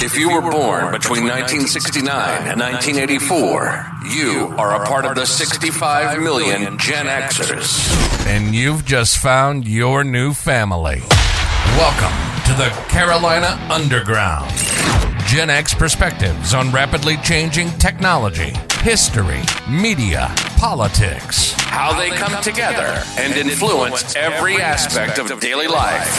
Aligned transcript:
If 0.00 0.16
you 0.16 0.30
were 0.30 0.40
born 0.40 0.92
between 0.92 1.24
1969 1.24 2.46
and 2.46 2.60
1984, 2.60 3.84
you 4.14 4.54
are 4.56 4.80
a 4.80 4.86
part 4.86 5.04
of 5.04 5.16
the 5.16 5.26
65 5.26 6.22
million 6.22 6.78
Gen 6.78 7.06
Xers. 7.06 8.24
And 8.24 8.54
you've 8.54 8.84
just 8.84 9.18
found 9.18 9.66
your 9.66 10.04
new 10.04 10.34
family. 10.34 11.02
Welcome 11.76 12.14
to 12.46 12.54
the 12.54 12.68
Carolina 12.88 13.58
Underground. 13.68 14.48
Gen 15.26 15.50
X 15.50 15.74
perspectives 15.74 16.54
on 16.54 16.70
rapidly 16.70 17.16
changing 17.16 17.68
technology, 17.70 18.52
history, 18.82 19.42
media, 19.68 20.32
politics, 20.58 21.54
how 21.56 21.92
they 21.98 22.10
come 22.10 22.40
together 22.40 23.02
and 23.18 23.34
influence 23.34 24.14
every 24.14 24.60
aspect 24.60 25.18
of 25.18 25.40
daily 25.40 25.66
life. 25.66 26.14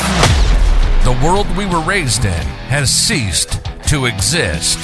The 1.05 1.18
world 1.23 1.48
we 1.55 1.66
were 1.66 1.80
raised 1.80 2.25
in 2.25 2.46
has 2.68 2.93
ceased 2.93 3.69
to 3.90 4.06
exist, 4.06 4.77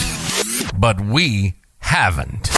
but 0.79 0.99
we 0.99 1.53
haven't. 1.77 2.49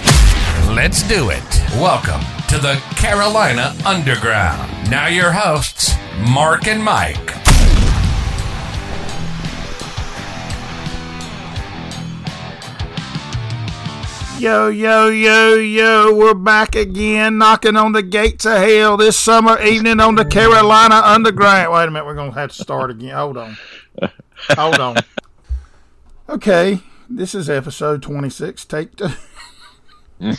Let's 0.73 1.03
do 1.03 1.29
it. 1.29 1.43
Welcome 1.73 2.21
to 2.47 2.57
the 2.57 2.81
Carolina 2.95 3.75
Underground. 3.85 4.89
Now, 4.89 5.07
your 5.07 5.33
hosts, 5.33 5.93
Mark 6.29 6.65
and 6.67 6.81
Mike. 6.81 7.17
Yo, 14.39 14.69
yo, 14.69 15.09
yo, 15.09 15.55
yo, 15.55 16.13
we're 16.15 16.33
back 16.33 16.75
again, 16.75 17.37
knocking 17.37 17.75
on 17.75 17.91
the 17.91 18.03
gates 18.03 18.45
of 18.45 18.59
hell 18.59 18.95
this 18.95 19.17
summer 19.17 19.61
evening 19.61 19.99
on 19.99 20.15
the 20.15 20.23
Carolina 20.23 21.01
Underground. 21.03 21.73
Wait 21.73 21.83
a 21.89 21.91
minute, 21.91 22.05
we're 22.05 22.15
going 22.15 22.31
to 22.31 22.39
have 22.39 22.53
to 22.53 22.63
start 22.63 22.89
again. 22.89 23.13
Hold 23.13 23.37
on. 23.37 23.57
Hold 24.51 24.79
on. 24.79 24.95
Okay, 26.29 26.81
this 27.09 27.33
is 27.33 27.49
episode 27.49 28.01
26. 28.01 28.65
Take 28.65 28.97
two. 28.97 29.07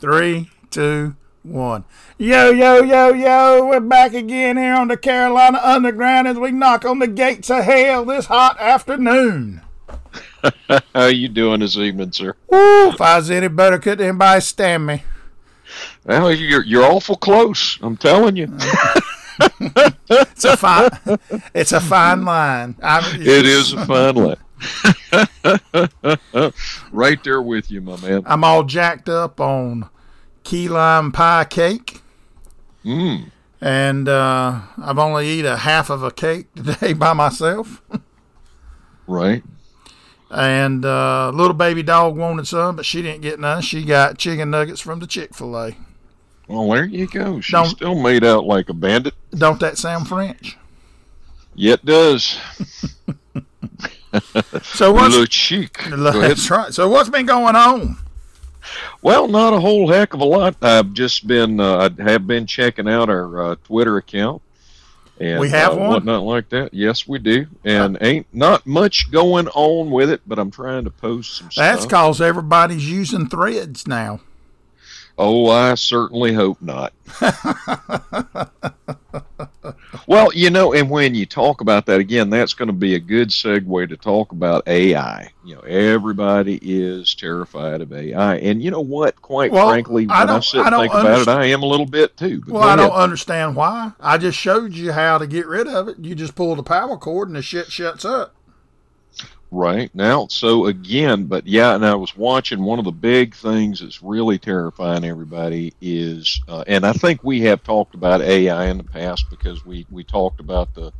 Three, 0.00 0.50
two, 0.70 1.14
one. 1.44 1.84
Yo, 2.18 2.50
yo, 2.50 2.82
yo, 2.82 3.12
yo, 3.12 3.66
we're 3.66 3.78
back 3.78 4.14
again 4.14 4.56
here 4.56 4.74
on 4.74 4.88
the 4.88 4.96
Carolina 4.96 5.60
Underground 5.62 6.26
as 6.26 6.36
we 6.36 6.50
knock 6.50 6.84
on 6.84 6.98
the 6.98 7.06
gates 7.06 7.48
of 7.48 7.62
hell 7.62 8.04
this 8.04 8.26
hot 8.26 8.58
afternoon. 8.58 9.60
How 10.92 11.06
you 11.06 11.28
doing 11.28 11.60
this 11.60 11.76
evening, 11.76 12.10
sir? 12.10 12.34
Woo, 12.48 12.88
if 12.88 13.00
I 13.00 13.18
was 13.18 13.30
any 13.30 13.46
better, 13.46 13.78
could 13.78 14.00
anybody 14.00 14.40
stand 14.40 14.84
me? 14.84 15.04
Well, 16.04 16.32
you're 16.32 16.64
you're 16.64 16.84
awful 16.84 17.14
close. 17.14 17.78
I'm 17.82 17.96
telling 17.96 18.34
you. 18.34 18.48
It's 20.10 20.44
a 20.44 20.56
fine, 20.56 20.90
it's 21.54 21.72
a 21.72 21.80
fine 21.80 22.24
line. 22.24 22.76
I'm, 22.82 23.20
It 23.20 23.46
is 23.46 23.72
a 23.72 23.84
fine 23.86 24.14
line. 24.14 24.36
right 26.92 27.22
there 27.24 27.42
with 27.42 27.70
you, 27.70 27.80
my 27.80 27.96
man. 28.00 28.22
I'm 28.26 28.44
all 28.44 28.64
jacked 28.64 29.08
up 29.08 29.40
on 29.40 29.88
key 30.44 30.68
lime 30.68 31.12
pie 31.12 31.44
cake, 31.44 32.02
Mm. 32.84 33.30
and 33.60 34.08
uh, 34.08 34.60
I've 34.80 34.98
only 34.98 35.28
eat 35.28 35.44
a 35.44 35.58
half 35.58 35.90
of 35.90 36.02
a 36.02 36.10
cake 36.10 36.46
today 36.54 36.92
by 36.94 37.12
myself. 37.12 37.82
Right. 39.06 39.42
And 40.30 40.84
uh, 40.84 41.30
little 41.30 41.54
baby 41.54 41.82
dog 41.82 42.16
wanted 42.16 42.46
some, 42.46 42.76
but 42.76 42.84
she 42.86 43.00
didn't 43.02 43.22
get 43.22 43.40
none. 43.40 43.62
She 43.62 43.82
got 43.84 44.18
chicken 44.18 44.50
nuggets 44.50 44.80
from 44.80 45.00
the 45.00 45.06
Chick 45.06 45.34
Fil 45.34 45.56
A. 45.56 45.76
Well, 46.48 46.68
there 46.70 46.84
you 46.86 47.06
go. 47.06 47.40
She's 47.40 47.52
Don't- 47.52 47.66
still 47.68 47.94
made 47.94 48.24
out 48.24 48.44
like 48.44 48.68
a 48.68 48.74
bandit. 48.74 49.14
Don't 49.30 49.60
that 49.60 49.78
sound 49.78 50.08
French? 50.08 50.56
Yeah, 51.54 51.74
it 51.74 51.84
does. 51.84 52.38
So 54.62 54.92
what's 54.92 55.14
Le 55.14 55.26
chic. 55.30 55.78
That's 55.90 56.50
right. 56.50 56.72
So 56.72 56.88
what's 56.88 57.10
been 57.10 57.26
going 57.26 57.54
on? 57.56 57.98
Well, 59.02 59.28
not 59.28 59.52
a 59.52 59.60
whole 59.60 59.88
heck 59.90 60.14
of 60.14 60.20
a 60.20 60.24
lot. 60.24 60.56
I've 60.62 60.92
just 60.94 61.26
been, 61.26 61.60
uh, 61.60 61.90
I 61.98 62.02
have 62.02 62.26
been 62.26 62.46
checking 62.46 62.88
out 62.88 63.08
our 63.10 63.42
uh, 63.42 63.56
Twitter 63.64 63.96
account. 63.98 64.40
And, 65.20 65.40
We 65.40 65.50
have 65.50 65.74
uh, 65.74 65.76
one? 65.76 65.88
Whatnot 65.90 66.22
like 66.22 66.48
that. 66.50 66.72
Yes, 66.72 67.06
we 67.06 67.18
do. 67.18 67.46
And 67.64 67.98
ain't 68.00 68.26
not 68.32 68.66
much 68.66 69.10
going 69.10 69.48
on 69.48 69.90
with 69.90 70.10
it, 70.10 70.22
but 70.26 70.38
I'm 70.38 70.50
trying 70.50 70.84
to 70.84 70.90
post 70.90 71.36
some 71.36 71.50
That's 71.56 71.82
stuff. 71.82 71.90
cause 71.90 72.20
everybody's 72.20 72.88
using 72.90 73.28
threads 73.28 73.86
now. 73.86 74.20
Oh, 75.20 75.50
I 75.50 75.74
certainly 75.74 76.32
hope 76.32 76.62
not. 76.62 76.92
well, 80.06 80.32
you 80.32 80.48
know, 80.50 80.72
and 80.72 80.88
when 80.88 81.14
you 81.14 81.26
talk 81.26 81.60
about 81.60 81.86
that 81.86 81.98
again, 82.00 82.30
that's 82.30 82.54
going 82.54 82.68
to 82.68 82.72
be 82.72 82.94
a 82.94 83.00
good 83.00 83.28
segue 83.30 83.88
to 83.88 83.96
talk 83.96 84.30
about 84.32 84.66
AI. 84.68 85.28
You 85.44 85.56
know, 85.56 85.60
everybody 85.62 86.58
is 86.62 87.14
terrified 87.14 87.80
of 87.80 87.92
AI, 87.92 88.36
and 88.36 88.62
you 88.62 88.70
know 88.70 88.80
what? 88.80 89.20
Quite 89.20 89.50
Well, 89.50 89.68
frankly, 89.68 90.06
I 90.08 90.20
when 90.20 90.28
I, 90.28 90.32
don't- 90.32 90.44
sit 90.44 90.60
I 90.60 90.62
and 90.66 90.70
don't 90.72 90.80
think 90.82 90.94
about 90.94 91.20
it, 91.22 91.28
I 91.28 91.46
am 91.46 91.62
a 91.62 91.66
little 91.66 91.86
bit 91.86 92.16
too. 92.16 92.42
Well, 92.46 92.62
I 92.62 92.76
don't 92.76 92.92
understand 92.92 93.56
why. 93.56 93.92
I 94.00 94.18
just 94.18 94.38
showed 94.38 94.74
you 94.74 94.92
how 94.92 95.18
to 95.18 95.26
get 95.26 95.46
rid 95.46 95.66
of 95.66 95.88
it. 95.88 95.98
You 95.98 96.14
just 96.14 96.34
pull 96.36 96.54
the 96.54 96.62
power 96.62 96.96
cord 96.96 97.28
and 97.28 97.36
the 97.36 97.42
shit 97.42 97.72
shuts 97.72 98.04
up. 98.04 98.34
Right 99.50 99.94
now, 99.94 100.26
so 100.28 100.66
again, 100.66 101.24
but 101.24 101.46
yeah, 101.46 101.74
and 101.74 101.84
I 101.84 101.94
was 101.94 102.14
watching 102.14 102.62
one 102.62 102.78
of 102.78 102.84
the 102.84 102.92
big 102.92 103.34
things 103.34 103.80
that's 103.80 104.02
really 104.02 104.38
terrifying 104.38 105.04
everybody 105.04 105.72
is, 105.80 106.42
uh, 106.48 106.64
and 106.66 106.84
I 106.84 106.92
think 106.92 107.24
we 107.24 107.40
have 107.42 107.62
talked 107.62 107.94
about 107.94 108.20
AI 108.20 108.66
in 108.66 108.76
the 108.76 108.84
past 108.84 109.30
because 109.30 109.64
we 109.64 109.86
we 109.90 110.04
talked 110.04 110.40
about 110.40 110.74
the 110.74 110.92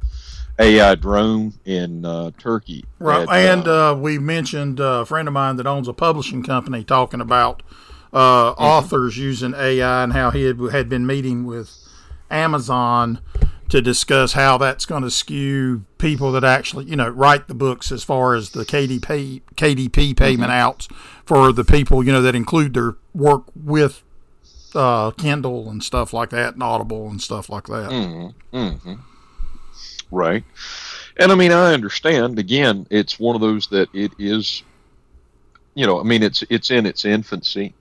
AI 0.59 0.95
drone 0.95 1.53
in 1.65 2.05
uh, 2.05 2.31
Turkey. 2.39 2.85
Right. 2.99 3.29
and 3.29 3.69
uh, 3.69 3.93
uh, 3.93 3.95
we 3.95 4.19
mentioned 4.19 4.81
uh, 4.81 5.01
a 5.03 5.07
friend 5.07 5.29
of 5.29 5.35
mine 5.35 5.57
that 5.57 5.67
owns 5.67 5.87
a 5.87 5.93
publishing 5.93 6.43
company 6.43 6.85
talking 6.85 7.21
about 7.21 7.63
uh, 8.13 8.51
authors 8.53 9.17
using 9.19 9.55
AI 9.55 10.03
and 10.03 10.13
how 10.13 10.31
he 10.31 10.45
had, 10.45 10.59
had 10.73 10.89
been 10.89 11.07
meeting 11.07 11.45
with 11.45 11.77
Amazon 12.31 13.21
to 13.69 13.83
discuss 13.83 14.33
how 14.33 14.57
that's 14.59 14.87
going 14.87 15.03
to 15.03 15.11
skew 15.11 15.85
people 15.99 16.33
that 16.33 16.45
actually, 16.45 16.87
you 16.87 16.97
know, 16.97 17.09
write 17.09 17.49
the 17.49 17.55
books 17.55 17.93
as 17.93 18.03
far 18.03 18.35
as 18.35 18.51
the 18.51 18.65
KDP 18.65 19.43
KDP 19.57 20.17
payment 20.17 20.51
outs 20.51 20.89
for 21.25 21.53
the 21.53 21.65
people, 21.65 22.03
you 22.03 22.13
know, 22.13 22.23
that 22.23 22.35
include 22.35 22.75
their 22.75 22.97
work 23.15 23.45
with 23.55 24.03
uh, 24.75 25.11
Kindle 25.13 25.69
and 25.71 25.83
stuff 25.83 26.13
like 26.13 26.31
that, 26.31 26.55
and 26.55 26.63
Audible 26.63 27.09
and 27.09 27.21
stuff 27.21 27.49
like 27.49 27.65
that. 27.65 27.91
mhm, 27.91 28.35
mhm. 28.53 28.99
Right. 30.11 30.45
And 31.19 31.33
I 31.33 31.35
mean, 31.35 31.53
I 31.53 31.75
understand. 31.75 32.39
Again, 32.39 32.87
it's 32.91 33.19
one 33.19 33.35
of 33.35 33.41
those 33.41 33.67
that 33.69 33.89
it 33.93 34.13
is, 34.19 34.63
you 35.75 35.87
know, 35.87 36.01
I 36.01 36.05
mean, 36.05 36.23
it's 36.23 36.43
it's 36.49 36.71
in 36.71 36.87
its 36.87 37.05
infancy, 37.05 37.75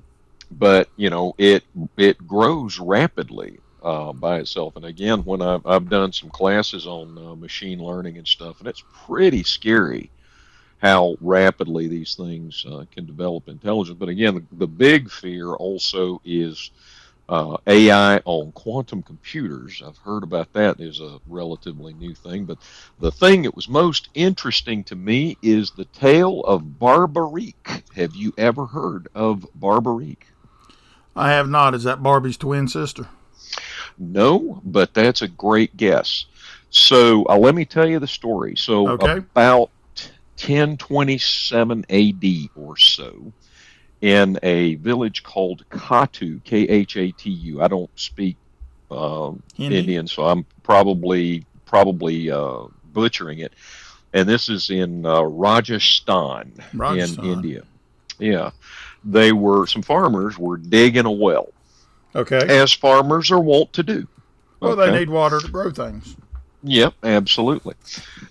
but 0.51 0.89
you 0.97 1.09
know, 1.09 1.35
it 1.37 1.63
it 1.95 2.27
grows 2.27 2.79
rapidly 2.79 3.59
uh, 3.87 4.11
by 4.11 4.39
itself. 4.39 4.75
And 4.75 4.83
again, 4.83 5.21
when 5.21 5.41
I've 5.41 5.65
I've 5.65 5.89
done 5.89 6.11
some 6.11 6.29
classes 6.29 6.85
on 6.85 7.17
uh, 7.17 7.35
machine 7.35 7.79
learning 7.79 8.17
and 8.17 8.27
stuff, 8.27 8.59
and 8.59 8.67
it's 8.67 8.83
pretty 9.05 9.43
scary 9.43 10.11
how 10.79 11.15
rapidly 11.21 11.87
these 11.87 12.13
things 12.15 12.65
uh, 12.69 12.83
can 12.91 13.05
develop 13.05 13.47
intelligence. 13.47 13.97
But 13.97 14.09
again, 14.09 14.35
the, 14.35 14.43
the 14.57 14.67
big 14.67 15.09
fear 15.09 15.53
also 15.53 16.21
is 16.25 16.69
uh, 17.29 17.57
AI 17.65 18.17
on 18.25 18.51
quantum 18.51 19.01
computers. 19.03 19.81
I've 19.85 19.97
heard 19.97 20.23
about 20.23 20.51
that 20.53 20.81
is 20.81 20.99
a 20.99 21.19
relatively 21.25 21.93
new 21.93 22.13
thing, 22.13 22.43
but 22.43 22.57
the 22.99 23.11
thing 23.11 23.43
that 23.43 23.55
was 23.55 23.69
most 23.69 24.09
interesting 24.13 24.83
to 24.85 24.97
me 24.97 25.37
is 25.41 25.71
the 25.71 25.85
tale 25.85 26.41
of 26.41 26.77
Barbarik. 26.77 27.83
Have 27.95 28.17
you 28.17 28.33
ever 28.37 28.65
heard 28.65 29.07
of 29.15 29.47
Barbarik? 29.57 30.27
I 31.15 31.31
have 31.31 31.47
not. 31.47 31.73
Is 31.73 31.85
that 31.85 32.03
Barbie's 32.03 32.37
twin 32.37 32.67
sister? 32.67 33.07
No, 33.97 34.61
but 34.63 34.93
that's 34.93 35.21
a 35.21 35.27
great 35.27 35.75
guess. 35.77 36.25
So 36.69 37.25
uh, 37.29 37.37
let 37.37 37.55
me 37.55 37.65
tell 37.65 37.87
you 37.87 37.99
the 37.99 38.07
story. 38.07 38.55
So 38.55 38.89
Okay. 38.89 39.17
about 39.35 39.69
1027 40.39 41.85
AD 41.89 42.23
or 42.55 42.77
so, 42.77 43.33
in 44.01 44.37
a 44.43 44.75
village 44.75 45.23
called 45.23 45.63
Khatu, 45.69 46.43
K 46.43 46.59
H 46.67 46.97
A 46.97 47.11
T 47.11 47.29
U. 47.29 47.61
I 47.61 47.67
don't 47.67 47.89
speak 47.95 48.37
um, 48.91 49.41
Hindi? 49.55 49.79
Indian, 49.79 50.07
so 50.07 50.25
I'm 50.25 50.45
probably 50.63 51.45
probably 51.65 52.29
uh, 52.31 52.65
butchering 52.93 53.39
it. 53.39 53.53
And 54.13 54.27
this 54.29 54.49
is 54.49 54.69
in 54.69 55.05
uh, 55.05 55.21
Rajasthan, 55.23 56.53
Rajasthan. 56.73 57.25
in 57.25 57.31
India. 57.31 57.63
Yeah, 58.19 58.51
they 59.03 59.31
were 59.31 59.65
some 59.67 59.81
farmers 59.81 60.37
were 60.37 60.57
digging 60.57 61.05
a 61.05 61.11
well, 61.11 61.47
Okay. 62.15 62.39
as 62.47 62.73
farmers 62.73 63.31
are 63.31 63.39
wont 63.39 63.73
to 63.73 63.83
do. 63.83 64.07
Well, 64.59 64.75
they 64.75 64.91
need 64.91 65.09
water 65.09 65.39
to 65.39 65.47
grow 65.47 65.69
things. 65.69 66.15
Yep, 66.63 66.95
absolutely. 67.03 67.75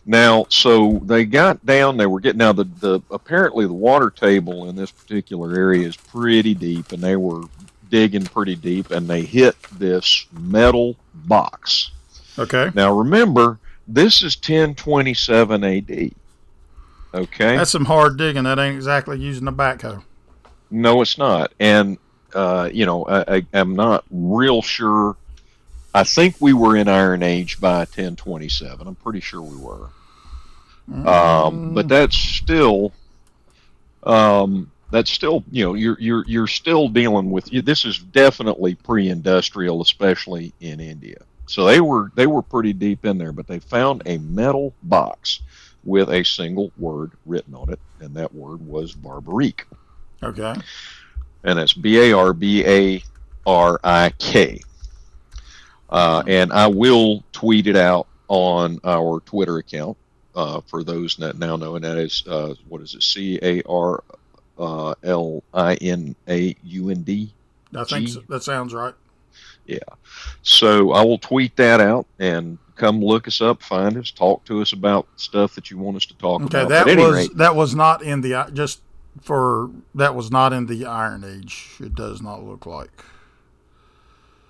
Now, 0.04 0.46
so 0.48 1.00
they 1.04 1.24
got 1.24 1.64
down. 1.64 1.96
They 1.96 2.06
were 2.06 2.20
getting 2.20 2.38
now 2.38 2.52
the 2.52 2.64
the 2.64 3.00
apparently 3.10 3.66
the 3.66 3.72
water 3.72 4.10
table 4.10 4.68
in 4.68 4.76
this 4.76 4.90
particular 4.90 5.54
area 5.54 5.86
is 5.86 5.96
pretty 5.96 6.54
deep, 6.54 6.92
and 6.92 7.02
they 7.02 7.16
were 7.16 7.42
digging 7.88 8.24
pretty 8.24 8.56
deep, 8.56 8.90
and 8.90 9.08
they 9.08 9.22
hit 9.22 9.56
this 9.78 10.26
metal 10.32 10.96
box. 11.14 11.92
Okay. 12.38 12.70
Now, 12.74 12.92
remember, 12.92 13.58
this 13.86 14.22
is 14.22 14.36
1027 14.36 15.64
AD. 15.64 15.90
Okay. 17.14 17.56
That's 17.56 17.70
some 17.70 17.84
hard 17.86 18.18
digging. 18.18 18.44
That 18.44 18.58
ain't 18.58 18.76
exactly 18.76 19.18
using 19.18 19.48
a 19.48 19.52
backhoe. 19.52 20.02
No, 20.70 21.00
it's 21.00 21.16
not. 21.16 21.52
And 21.60 21.96
uh, 22.36 22.70
you 22.72 22.84
know, 22.84 23.04
I, 23.06 23.36
I, 23.36 23.46
am 23.54 23.74
not 23.74 24.04
real 24.10 24.60
sure. 24.60 25.16
I 25.94 26.04
think 26.04 26.36
we 26.38 26.52
were 26.52 26.76
in 26.76 26.86
Iron 26.86 27.22
Age 27.22 27.58
by 27.58 27.78
1027. 27.78 28.86
I'm 28.86 28.94
pretty 28.96 29.20
sure 29.20 29.40
we 29.40 29.56
were. 29.56 29.88
Mm. 30.90 31.06
Um, 31.06 31.74
but 31.74 31.88
that's 31.88 32.16
still, 32.16 32.92
um, 34.02 34.70
that's 34.90 35.10
still, 35.10 35.42
you 35.50 35.64
know, 35.64 35.74
you're 35.74 35.98
you're 35.98 36.24
you're 36.26 36.46
still 36.46 36.88
dealing 36.88 37.30
with. 37.30 37.46
This 37.46 37.86
is 37.86 37.98
definitely 37.98 38.74
pre-industrial, 38.74 39.80
especially 39.80 40.52
in 40.60 40.78
India. 40.78 41.22
So 41.46 41.64
they 41.64 41.80
were 41.80 42.12
they 42.14 42.26
were 42.26 42.42
pretty 42.42 42.74
deep 42.74 43.06
in 43.06 43.16
there, 43.18 43.32
but 43.32 43.46
they 43.46 43.58
found 43.58 44.02
a 44.04 44.18
metal 44.18 44.74
box 44.82 45.40
with 45.84 46.10
a 46.10 46.22
single 46.24 46.70
word 46.76 47.12
written 47.24 47.54
on 47.54 47.70
it, 47.70 47.80
and 48.00 48.14
that 48.14 48.34
word 48.34 48.60
was 48.60 48.94
Barbarik. 48.94 49.64
Okay. 50.22 50.54
And 51.46 51.58
it's 51.58 51.72
B 51.72 51.98
A 51.98 52.12
R 52.12 52.32
B 52.32 52.64
A 52.66 53.02
R 53.46 53.80
I 53.82 54.10
K. 54.18 54.60
Uh, 55.88 56.22
and 56.26 56.52
I 56.52 56.66
will 56.66 57.22
tweet 57.32 57.66
it 57.66 57.76
out 57.76 58.08
on 58.28 58.80
our 58.84 59.20
Twitter 59.20 59.58
account 59.58 59.96
uh, 60.34 60.60
for 60.66 60.82
those 60.84 61.16
that 61.16 61.38
now 61.38 61.56
know, 61.56 61.76
and 61.76 61.84
that 61.84 61.96
is 61.96 62.24
uh, 62.26 62.54
what 62.68 62.82
is 62.82 62.94
it? 62.94 63.02
C 63.02 63.38
A 63.42 63.62
R 63.62 64.02
uh, 64.58 64.94
L 65.02 65.42
I 65.54 65.74
N 65.76 66.14
A 66.28 66.54
U 66.62 66.90
N 66.90 67.02
D. 67.02 67.32
I 67.74 67.84
think 67.84 68.08
so. 68.08 68.22
that 68.28 68.42
sounds 68.42 68.74
right. 68.74 68.94
Yeah. 69.66 69.78
So 70.42 70.92
I 70.92 71.02
will 71.02 71.18
tweet 71.18 71.56
that 71.56 71.80
out 71.80 72.06
and 72.18 72.58
come 72.76 73.02
look 73.02 73.26
us 73.26 73.40
up, 73.40 73.62
find 73.62 73.96
us, 73.96 74.10
talk 74.10 74.44
to 74.44 74.60
us 74.60 74.72
about 74.72 75.08
stuff 75.16 75.54
that 75.54 75.70
you 75.70 75.78
want 75.78 75.96
us 75.96 76.06
to 76.06 76.16
talk 76.16 76.42
okay, 76.42 76.62
about. 76.62 76.82
Okay, 76.82 76.94
that 76.94 77.02
was 77.02 77.14
rate, 77.14 77.36
that 77.36 77.56
was 77.56 77.74
not 77.74 78.02
in 78.02 78.20
the 78.20 78.50
just 78.52 78.80
for 79.20 79.70
that 79.94 80.14
was 80.14 80.30
not 80.30 80.52
in 80.52 80.66
the 80.66 80.86
Iron 80.86 81.24
Age. 81.24 81.70
It 81.80 81.94
does 81.94 82.20
not 82.22 82.44
look 82.44 82.66
like. 82.66 83.04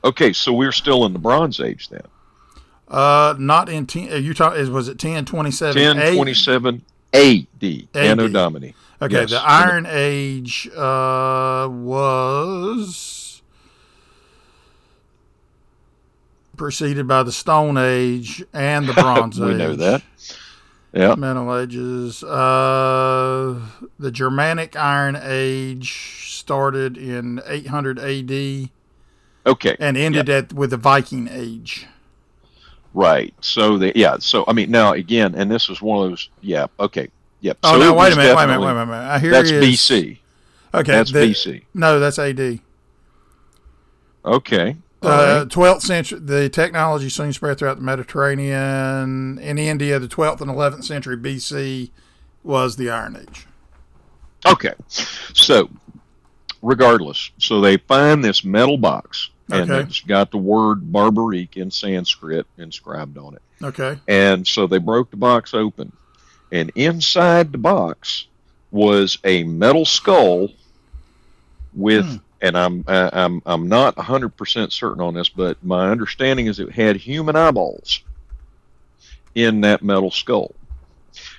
Okay, 0.05 0.33
so 0.33 0.53
we're 0.53 0.73
still 0.73 1.05
in 1.05 1.13
the 1.13 1.19
Bronze 1.19 1.61
Age 1.61 1.89
then. 1.89 2.03
Uh, 2.89 3.35
not 3.39 3.69
in 3.69 3.87
ten. 3.87 4.23
You 4.23 4.35
talk 4.35 4.55
is 4.57 4.71
was 4.71 4.89
it 4.89 4.99
ten 4.99 5.25
twenty 5.25 5.51
seven? 5.51 5.97
Ten 5.97 6.15
twenty 6.15 6.35
seven 6.35 6.83
A.D. 7.13 7.89
Anno 7.95 8.29
Domini. 8.29 8.75
Okay, 9.03 9.23
yes. 9.23 9.31
the 9.31 9.43
Iron 9.43 9.87
Age 9.87 10.69
uh, 10.75 11.69
was 11.71 13.43
preceded 16.57 17.07
by 17.07 17.23
the 17.23 17.33
Stone 17.33 17.77
Age 17.77 18.45
and 18.53 18.87
the 18.87 18.93
Bronze 18.95 19.39
we 19.39 19.49
Age. 19.49 19.53
We 19.53 19.59
know 19.59 19.77
that. 19.77 20.03
Yeah. 20.97 21.15
Middle 21.15 21.55
Ages. 21.55 22.25
Uh, 22.25 23.61
the 23.99 24.11
Germanic 24.11 24.77
Iron 24.77 25.19
Age 25.21 26.31
started 26.31 26.97
in 26.97 27.43
800 27.47 27.99
AD. 27.99 28.71
Okay. 29.47 29.77
And 29.79 29.97
ended 29.97 30.29
at 30.31 30.55
with 30.55 30.71
the 30.71 30.79
Viking 30.79 31.29
Age. 31.31 31.87
Right. 32.95 33.35
So 33.43 33.77
the 33.77 33.93
yeah. 33.95 34.17
So 34.19 34.45
I 34.49 34.55
mean 34.55 34.71
now 34.71 34.95
again, 34.95 35.35
and 35.35 35.51
this 35.51 35.69
was 35.69 35.83
one 35.83 36.03
of 36.03 36.11
those. 36.11 36.31
Yeah. 36.41 36.67
Okay. 36.81 37.11
Yep. 37.41 37.59
Oh 37.63 37.73
so 37.73 37.79
no! 37.79 37.95
Wait 37.95 38.15
a 38.15 38.17
minute! 38.17 38.35
Wait 38.35 38.45
a 38.45 38.47
minute! 38.47 38.61
Wait 38.61 38.71
a 38.71 38.87
minute! 38.87 38.95
I 38.95 39.19
hear 39.19 39.31
that's 39.31 39.51
is, 39.51 39.63
BC. 39.63 40.19
Okay. 40.73 40.93
That's 40.93 41.13
the, 41.13 41.19
BC. 41.19 41.65
No, 41.75 42.01
that's 42.01 42.19
AD. 42.19 42.61
Okay. 44.25 44.77
Uh, 45.07 45.45
twelfth 45.47 45.83
century, 45.83 46.19
the 46.19 46.49
technology 46.49 47.09
soon 47.09 47.33
spread 47.33 47.59
throughout 47.59 47.77
the 47.77 47.83
Mediterranean. 47.83 49.39
In 49.39 49.59
India, 49.59 49.99
the 49.99 50.09
twelfth 50.09 50.41
and 50.41 50.51
eleventh 50.51 50.85
century 50.85 51.17
BC 51.17 51.91
was 52.43 52.77
the 52.77 52.91
Iron 52.91 53.17
Age. 53.17 53.47
Okay, 54.47 54.75
so 54.89 55.69
regardless, 56.63 57.31
so 57.39 57.61
they 57.61 57.77
find 57.77 58.25
this 58.25 58.45
metal 58.45 58.77
box, 58.77 59.31
and 59.51 59.71
okay. 59.71 59.89
it's 59.89 60.01
got 60.01 60.31
the 60.31 60.39
word 60.39 60.93
Barbarik 60.93 61.57
in 61.57 61.71
Sanskrit 61.71 62.47
inscribed 62.59 63.19
on 63.19 63.35
it. 63.35 63.43
Okay, 63.63 63.99
and 64.07 64.47
so 64.47 64.67
they 64.67 64.79
broke 64.79 65.11
the 65.11 65.17
box 65.17 65.55
open, 65.55 65.93
and 66.53 66.71
inside 66.75 67.53
the 67.53 67.59
box 67.59 68.27
was 68.71 69.19
a 69.25 69.43
metal 69.45 69.85
skull 69.85 70.51
with 71.75 72.07
hmm 72.07 72.17
and 72.41 72.57
I'm 72.57 72.85
I'm 72.87 73.43
I'm 73.47 73.69
not 73.69 73.97
100% 73.97 74.73
certain 74.73 75.01
on 75.01 75.15
this, 75.15 75.29
but 75.29 75.63
my 75.65 75.91
understanding 75.91 76.47
is 76.47 76.59
it 76.59 76.71
had 76.71 76.97
human 76.97 77.37
eyeballs 77.37 78.01
in 79.35 79.61
that 79.63 79.83
metal 79.83 80.11
skull. 80.11 80.55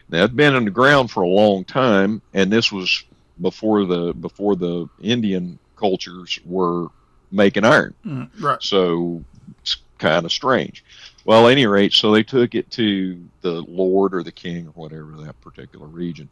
Now 0.09 0.19
it'd 0.19 0.35
been 0.35 0.55
in 0.55 0.65
the 0.65 0.71
ground 0.71 1.11
for 1.11 1.23
a 1.23 1.27
long 1.27 1.65
time, 1.65 2.21
and 2.33 2.51
this 2.51 2.71
was 2.71 3.03
before 3.41 3.85
the 3.85 4.13
before 4.13 4.55
the 4.55 4.87
Indian 5.01 5.59
cultures 5.75 6.39
were 6.45 6.87
making 7.31 7.65
iron. 7.65 7.93
Mm, 8.05 8.29
right. 8.41 8.61
So 8.61 9.23
it's 9.61 9.77
kind 9.97 10.25
of 10.25 10.31
strange. 10.31 10.83
Well, 11.25 11.47
at 11.47 11.51
any 11.51 11.67
rate, 11.67 11.93
so 11.93 12.11
they 12.11 12.23
took 12.23 12.55
it 12.55 12.71
to 12.71 13.21
the 13.41 13.61
Lord 13.63 14.13
or 14.13 14.23
the 14.23 14.31
King 14.31 14.67
or 14.67 14.71
whatever 14.71 15.11
that 15.23 15.39
particular 15.41 15.85
region, 15.85 16.29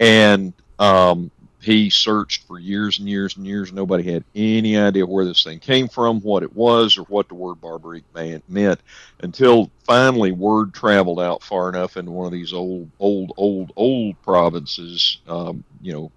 and 0.00 0.54
um, 0.78 1.30
he 1.60 1.90
searched 1.90 2.46
for 2.46 2.58
years 2.58 2.98
and 2.98 3.08
years 3.08 3.36
and 3.36 3.46
years. 3.46 3.72
Nobody 3.72 4.10
had 4.10 4.24
any 4.34 4.76
idea 4.76 5.04
where 5.04 5.24
this 5.24 5.42
thing 5.42 5.58
came 5.58 5.88
from, 5.88 6.20
what 6.20 6.42
it 6.42 6.54
was, 6.54 6.96
or 6.96 7.02
what 7.04 7.28
the 7.28 7.34
word 7.34 7.60
Barbarik 7.60 8.04
meant 8.48 8.80
until 9.20 9.70
finally 9.84 10.30
word 10.30 10.72
traveled 10.72 11.20
out 11.20 11.42
far 11.42 11.68
enough 11.68 11.96
into 11.96 12.12
one 12.12 12.26
of 12.26 12.32
these 12.32 12.52
old, 12.52 12.90
old, 13.00 13.32
old, 13.36 13.72
old 13.76 14.20
provinces, 14.22 15.18
um, 15.26 15.64
you 15.82 15.92
know, 15.92 16.12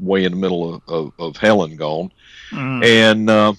way 0.00 0.24
in 0.24 0.32
the 0.32 0.38
middle 0.38 0.74
of, 0.74 0.82
of, 0.88 1.12
of 1.18 1.36
Helen 1.36 1.76
gone. 1.76 2.10
Mm. 2.50 2.84
And 2.84 3.30
uh, 3.30 3.52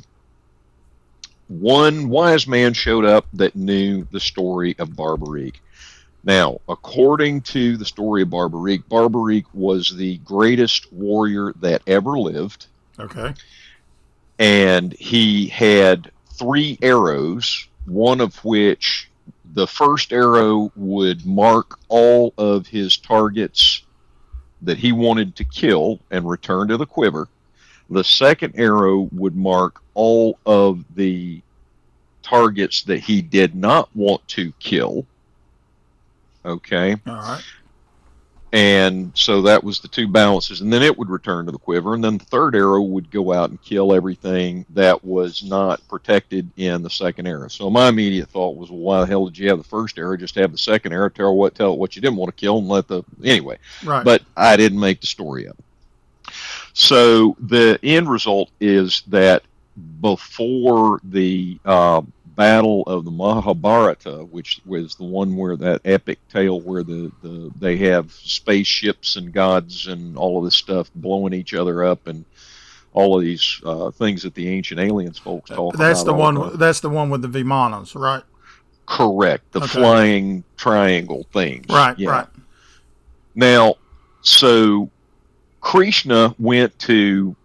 one 1.47 2.09
wise 2.09 2.47
man 2.47 2.73
showed 2.73 3.05
up 3.05 3.25
that 3.33 3.55
knew 3.55 4.05
the 4.11 4.19
story 4.19 4.75
of 4.79 4.89
Barbarik. 4.89 5.55
Now, 6.23 6.59
according 6.69 7.41
to 7.41 7.77
the 7.77 7.85
story 7.85 8.21
of 8.21 8.29
Barbarik, 8.29 8.83
Barbarik 8.87 9.45
was 9.53 9.95
the 9.95 10.17
greatest 10.19 10.91
warrior 10.93 11.53
that 11.61 11.81
ever 11.87 12.19
lived. 12.19 12.67
Okay. 12.99 13.33
And 14.37 14.93
he 14.93 15.47
had 15.47 16.11
three 16.33 16.77
arrows, 16.81 17.67
one 17.85 18.21
of 18.21 18.35
which 18.45 19.09
the 19.53 19.67
first 19.67 20.13
arrow 20.13 20.71
would 20.75 21.25
mark 21.25 21.79
all 21.89 22.33
of 22.37 22.67
his 22.67 22.97
targets 22.97 23.83
that 24.61 24.77
he 24.77 24.91
wanted 24.91 25.35
to 25.35 25.43
kill 25.43 25.99
and 26.11 26.29
return 26.29 26.67
to 26.67 26.77
the 26.77 26.85
quiver. 26.85 27.27
The 27.89 28.03
second 28.03 28.53
arrow 28.57 29.09
would 29.11 29.35
mark 29.35 29.81
all 29.95 30.37
of 30.45 30.85
the 30.95 31.41
targets 32.21 32.83
that 32.83 32.99
he 32.99 33.21
did 33.21 33.55
not 33.55 33.93
want 33.95 34.25
to 34.29 34.53
kill 34.59 35.05
Okay. 36.45 36.97
All 37.05 37.15
right. 37.15 37.43
And 38.53 39.11
so 39.15 39.43
that 39.43 39.63
was 39.63 39.79
the 39.79 39.87
two 39.87 40.09
balances. 40.09 40.59
And 40.59 40.73
then 40.73 40.83
it 40.83 40.97
would 40.97 41.09
return 41.09 41.45
to 41.45 41.53
the 41.53 41.57
quiver. 41.57 41.93
And 41.93 42.03
then 42.03 42.17
the 42.17 42.25
third 42.25 42.53
arrow 42.53 42.81
would 42.81 43.09
go 43.09 43.31
out 43.31 43.49
and 43.49 43.61
kill 43.61 43.93
everything 43.93 44.65
that 44.71 45.05
was 45.05 45.41
not 45.41 45.87
protected 45.87 46.49
in 46.57 46.83
the 46.83 46.89
second 46.89 47.27
arrow. 47.27 47.47
So 47.47 47.69
my 47.69 47.87
immediate 47.87 48.27
thought 48.27 48.57
was, 48.57 48.69
well, 48.69 48.79
why 48.79 48.99
the 48.99 49.05
hell 49.05 49.25
did 49.25 49.37
you 49.37 49.47
have 49.47 49.57
the 49.57 49.63
first 49.63 49.97
arrow? 49.97 50.17
Just 50.17 50.35
have 50.35 50.51
the 50.51 50.57
second 50.57 50.91
arrow, 50.91 51.07
tell 51.07 51.33
what 51.33 51.55
tell 51.55 51.73
it 51.73 51.79
what 51.79 51.95
you 51.95 52.01
didn't 52.01 52.17
want 52.17 52.35
to 52.35 52.39
kill 52.39 52.57
and 52.57 52.67
let 52.67 52.89
the 52.89 53.03
anyway. 53.23 53.57
Right. 53.85 54.03
But 54.03 54.23
I 54.35 54.57
didn't 54.57 54.79
make 54.81 54.99
the 54.99 55.07
story 55.07 55.47
up. 55.47 55.57
So 56.73 57.37
the 57.39 57.79
end 57.83 58.09
result 58.09 58.49
is 58.59 59.03
that 59.07 59.43
before 60.01 60.99
the 61.05 61.57
uh, 61.63 62.01
battle 62.41 62.81
of 62.87 63.05
the 63.05 63.11
Mahabharata, 63.11 64.25
which 64.31 64.61
was 64.65 64.95
the 64.95 65.03
one 65.03 65.37
where 65.37 65.55
that 65.57 65.81
epic 65.85 66.17
tale 66.27 66.59
where 66.59 66.81
the, 66.81 67.11
the 67.21 67.51
they 67.59 67.77
have 67.77 68.11
spaceships 68.11 69.15
and 69.15 69.31
gods 69.31 69.85
and 69.85 70.17
all 70.17 70.39
of 70.39 70.45
this 70.45 70.55
stuff 70.55 70.89
blowing 70.95 71.33
each 71.33 71.53
other 71.53 71.83
up 71.83 72.07
and 72.07 72.25
all 72.93 73.15
of 73.15 73.23
these 73.23 73.61
uh, 73.63 73.91
things 73.91 74.23
that 74.23 74.33
the 74.33 74.49
ancient 74.49 74.79
aliens 74.79 75.19
folks 75.19 75.51
talk 75.51 75.75
that's 75.77 76.01
about. 76.01 76.11
The 76.11 76.17
one, 76.17 76.57
that's 76.57 76.79
the 76.79 76.89
one 76.89 77.11
with 77.11 77.21
the 77.21 77.27
Vimanas, 77.27 77.93
right? 77.93 78.23
Correct. 78.87 79.51
The 79.51 79.59
okay. 79.59 79.67
flying 79.67 80.43
triangle 80.57 81.27
things. 81.31 81.67
Right, 81.69 81.97
yeah. 81.99 82.09
right. 82.09 82.27
Now, 83.35 83.75
so 84.21 84.89
Krishna 85.61 86.35
went 86.39 86.77
to 86.79 87.35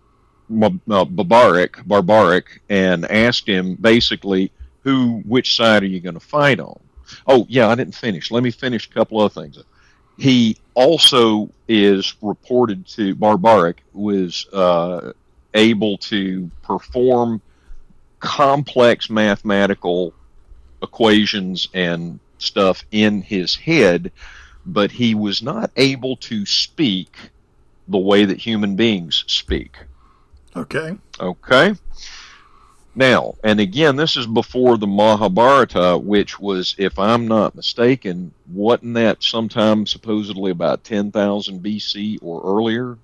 uh, 0.51 0.71
Barbarik, 0.89 1.87
Barbarik, 1.87 2.45
and 2.71 3.05
asked 3.11 3.47
him 3.47 3.75
basically, 3.75 4.51
who, 4.87 5.23
which 5.27 5.57
side 5.57 5.83
are 5.83 5.87
you 5.87 6.01
going 6.01 6.15
to 6.15 6.21
fight 6.21 6.61
on? 6.61 6.79
Oh, 7.27 7.45
yeah, 7.49 7.69
I 7.69 7.75
didn't 7.75 7.95
finish. 7.95 8.31
Let 8.31 8.43
me 8.43 8.51
finish 8.51 8.87
a 8.87 8.95
couple 8.95 9.21
other 9.21 9.43
things. 9.43 9.59
He 10.17 10.57
also 10.75 11.51
is 11.69 12.15
reported 12.23 12.87
to 12.89 13.15
Barbarik 13.15 13.79
was 13.93 14.47
uh, 14.53 15.13
able 15.55 15.99
to 15.99 16.51
perform 16.63 17.43
complex 18.21 19.11
mathematical 19.11 20.15
equations 20.83 21.69
and 21.75 22.21
stuff 22.39 22.85
in 22.93 23.23
his 23.23 23.57
head 23.57 24.13
but 24.67 24.91
he 24.91 25.15
was 25.15 25.43
not 25.43 25.71
able 25.77 26.17
to 26.17 26.45
speak 26.45 27.17
the 27.87 27.99
way 27.99 28.25
that 28.25 28.39
human 28.39 28.75
beings 28.75 29.25
speak. 29.29 29.79
Okay. 30.57 30.97
Okay. 31.21 31.75
Now, 32.99 33.35
and 33.45 33.61
again, 33.61 33.97
this 33.97 34.17
is 34.17 34.27
before 34.27 34.79
the 34.79 34.87
Mahabharata, 34.87 35.99
which 35.99 36.41
was, 36.41 36.75
if 36.79 36.99
I'm 36.99 37.29
not 37.29 37.55
mistaken, 37.55 38.33
wasn't 38.51 38.95
that 38.95 39.23
sometime 39.23 39.85
supposedly 39.87 40.51
about 40.51 40.83
10,000 40.83 41.63
BC 41.63 42.19
or 42.23 42.41
earlier? 42.43 42.97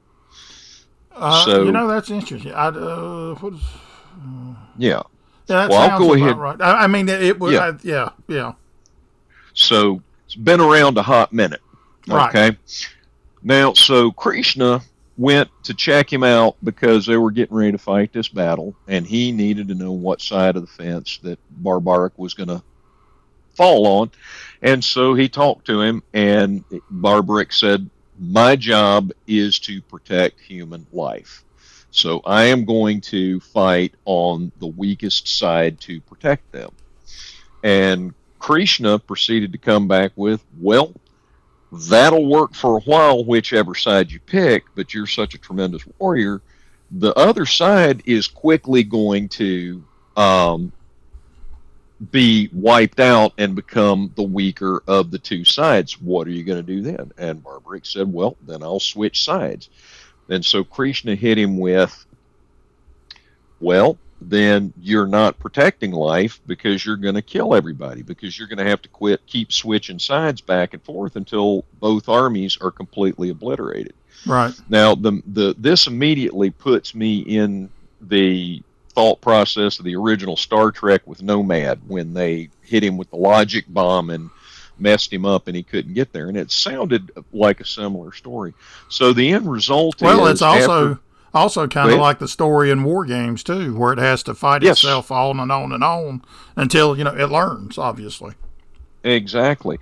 Uh, 1.14 1.44
so, 1.44 1.64
you 1.64 1.72
know, 1.72 1.86
that's 1.86 2.10
interesting. 2.10 2.54
I, 2.54 2.68
uh, 2.68 3.34
what 3.34 3.52
is, 3.52 3.60
uh, 3.60 4.54
yeah. 4.78 5.02
Yeah, 5.48 5.68
well, 5.68 5.90
I'll 5.90 5.98
go 5.98 6.14
ahead. 6.14 6.38
Right. 6.38 6.58
I, 6.58 6.84
I, 6.84 6.86
mean, 6.86 7.10
it 7.10 7.38
was, 7.38 7.52
yeah. 7.52 7.60
I, 7.60 7.72
yeah, 7.82 8.08
yeah. 8.28 8.52
So 9.52 10.00
it's 10.24 10.36
been 10.36 10.62
around 10.62 10.96
a 10.96 11.02
hot 11.02 11.34
minute. 11.34 11.60
Okay. 12.08 12.50
Right. 12.50 12.88
Now, 13.42 13.74
so 13.74 14.10
Krishna 14.12 14.80
went 15.22 15.48
to 15.62 15.72
check 15.72 16.12
him 16.12 16.24
out 16.24 16.56
because 16.64 17.06
they 17.06 17.16
were 17.16 17.30
getting 17.30 17.56
ready 17.56 17.72
to 17.72 17.78
fight 17.78 18.12
this 18.12 18.28
battle, 18.28 18.74
and 18.88 19.06
he 19.06 19.30
needed 19.30 19.68
to 19.68 19.74
know 19.76 19.92
what 19.92 20.20
side 20.20 20.56
of 20.56 20.62
the 20.62 20.72
fence 20.84 21.18
that 21.22 21.38
Barbarik 21.62 22.12
was 22.16 22.34
going 22.34 22.48
to 22.48 22.62
fall 23.54 23.86
on. 23.86 24.10
And 24.60 24.82
so 24.82 25.14
he 25.14 25.28
talked 25.28 25.66
to 25.66 25.80
him, 25.80 26.02
and 26.12 26.64
Barbarik 26.90 27.52
said, 27.52 27.88
My 28.18 28.56
job 28.56 29.12
is 29.28 29.60
to 29.60 29.80
protect 29.82 30.40
human 30.40 30.86
life. 30.92 31.44
So 31.92 32.20
I 32.26 32.44
am 32.44 32.64
going 32.64 33.00
to 33.02 33.38
fight 33.38 33.94
on 34.04 34.50
the 34.58 34.66
weakest 34.66 35.28
side 35.28 35.78
to 35.82 36.00
protect 36.00 36.50
them. 36.50 36.70
And 37.62 38.12
Krishna 38.40 38.98
proceeded 38.98 39.52
to 39.52 39.58
come 39.58 39.86
back 39.86 40.10
with, 40.16 40.44
Well, 40.60 40.92
that'll 41.72 42.26
work 42.26 42.54
for 42.54 42.76
a 42.76 42.80
while, 42.80 43.24
whichever 43.24 43.74
side 43.74 44.12
you 44.12 44.20
pick, 44.20 44.64
but 44.74 44.92
you're 44.92 45.06
such 45.06 45.34
a 45.34 45.38
tremendous 45.38 45.82
warrior. 45.98 46.42
The 46.90 47.14
other 47.14 47.46
side 47.46 48.02
is 48.04 48.28
quickly 48.28 48.84
going 48.84 49.30
to 49.30 49.82
um, 50.14 50.72
be 52.10 52.50
wiped 52.52 53.00
out 53.00 53.32
and 53.38 53.56
become 53.56 54.12
the 54.16 54.22
weaker 54.22 54.82
of 54.86 55.10
the 55.10 55.18
two 55.18 55.44
sides. 55.44 56.00
What 56.00 56.26
are 56.26 56.32
you 56.32 56.44
going 56.44 56.64
to 56.64 56.74
do 56.74 56.82
then? 56.82 57.12
And 57.16 57.42
Barbarik 57.42 57.86
said, 57.86 58.12
Well, 58.12 58.36
then 58.42 58.62
I'll 58.62 58.80
switch 58.80 59.24
sides. 59.24 59.70
And 60.28 60.44
so 60.44 60.64
Krishna 60.64 61.14
hit 61.14 61.38
him 61.38 61.58
with, 61.58 62.06
well, 63.60 63.98
then 64.28 64.72
you're 64.80 65.06
not 65.06 65.38
protecting 65.38 65.92
life 65.92 66.40
because 66.46 66.84
you're 66.84 66.96
going 66.96 67.14
to 67.14 67.22
kill 67.22 67.54
everybody 67.54 68.02
because 68.02 68.38
you're 68.38 68.48
going 68.48 68.58
to 68.58 68.68
have 68.68 68.82
to 68.82 68.88
quit 68.88 69.24
keep 69.26 69.52
switching 69.52 69.98
sides 69.98 70.40
back 70.40 70.74
and 70.74 70.82
forth 70.82 71.16
until 71.16 71.64
both 71.80 72.08
armies 72.08 72.58
are 72.60 72.70
completely 72.70 73.30
obliterated 73.30 73.94
right 74.26 74.54
now 74.68 74.94
the 74.94 75.22
the 75.28 75.54
this 75.58 75.86
immediately 75.86 76.50
puts 76.50 76.94
me 76.94 77.20
in 77.20 77.70
the 78.02 78.62
thought 78.90 79.20
process 79.20 79.78
of 79.78 79.84
the 79.84 79.96
original 79.96 80.36
star 80.36 80.70
trek 80.70 81.02
with 81.06 81.22
nomad 81.22 81.80
when 81.88 82.12
they 82.12 82.48
hit 82.60 82.84
him 82.84 82.96
with 82.96 83.10
the 83.10 83.16
logic 83.16 83.64
bomb 83.68 84.10
and 84.10 84.28
messed 84.78 85.12
him 85.12 85.24
up 85.24 85.46
and 85.46 85.56
he 85.56 85.62
couldn't 85.62 85.94
get 85.94 86.12
there. 86.12 86.28
And 86.28 86.36
it 86.36 86.50
sounded 86.50 87.10
like 87.32 87.60
a 87.60 87.64
similar 87.64 88.12
story. 88.12 88.54
So 88.88 89.12
the 89.12 89.32
end 89.32 89.50
result 89.50 90.02
well, 90.02 90.26
it's 90.26 90.42
also 90.42 90.92
after, 90.92 91.00
also 91.34 91.66
kind 91.66 91.90
of 91.90 91.98
like 91.98 92.18
the 92.18 92.28
story 92.28 92.70
in 92.70 92.84
war 92.84 93.04
games 93.04 93.42
too, 93.42 93.76
where 93.76 93.92
it 93.92 93.98
has 93.98 94.22
to 94.24 94.34
fight 94.34 94.62
yes. 94.62 94.78
itself 94.78 95.10
on 95.10 95.40
and 95.40 95.50
on 95.50 95.72
and 95.72 95.82
on 95.82 96.22
until 96.56 96.96
you 96.96 97.04
know 97.04 97.14
it 97.14 97.30
learns. 97.30 97.78
Obviously, 97.78 98.34
exactly. 99.02 99.78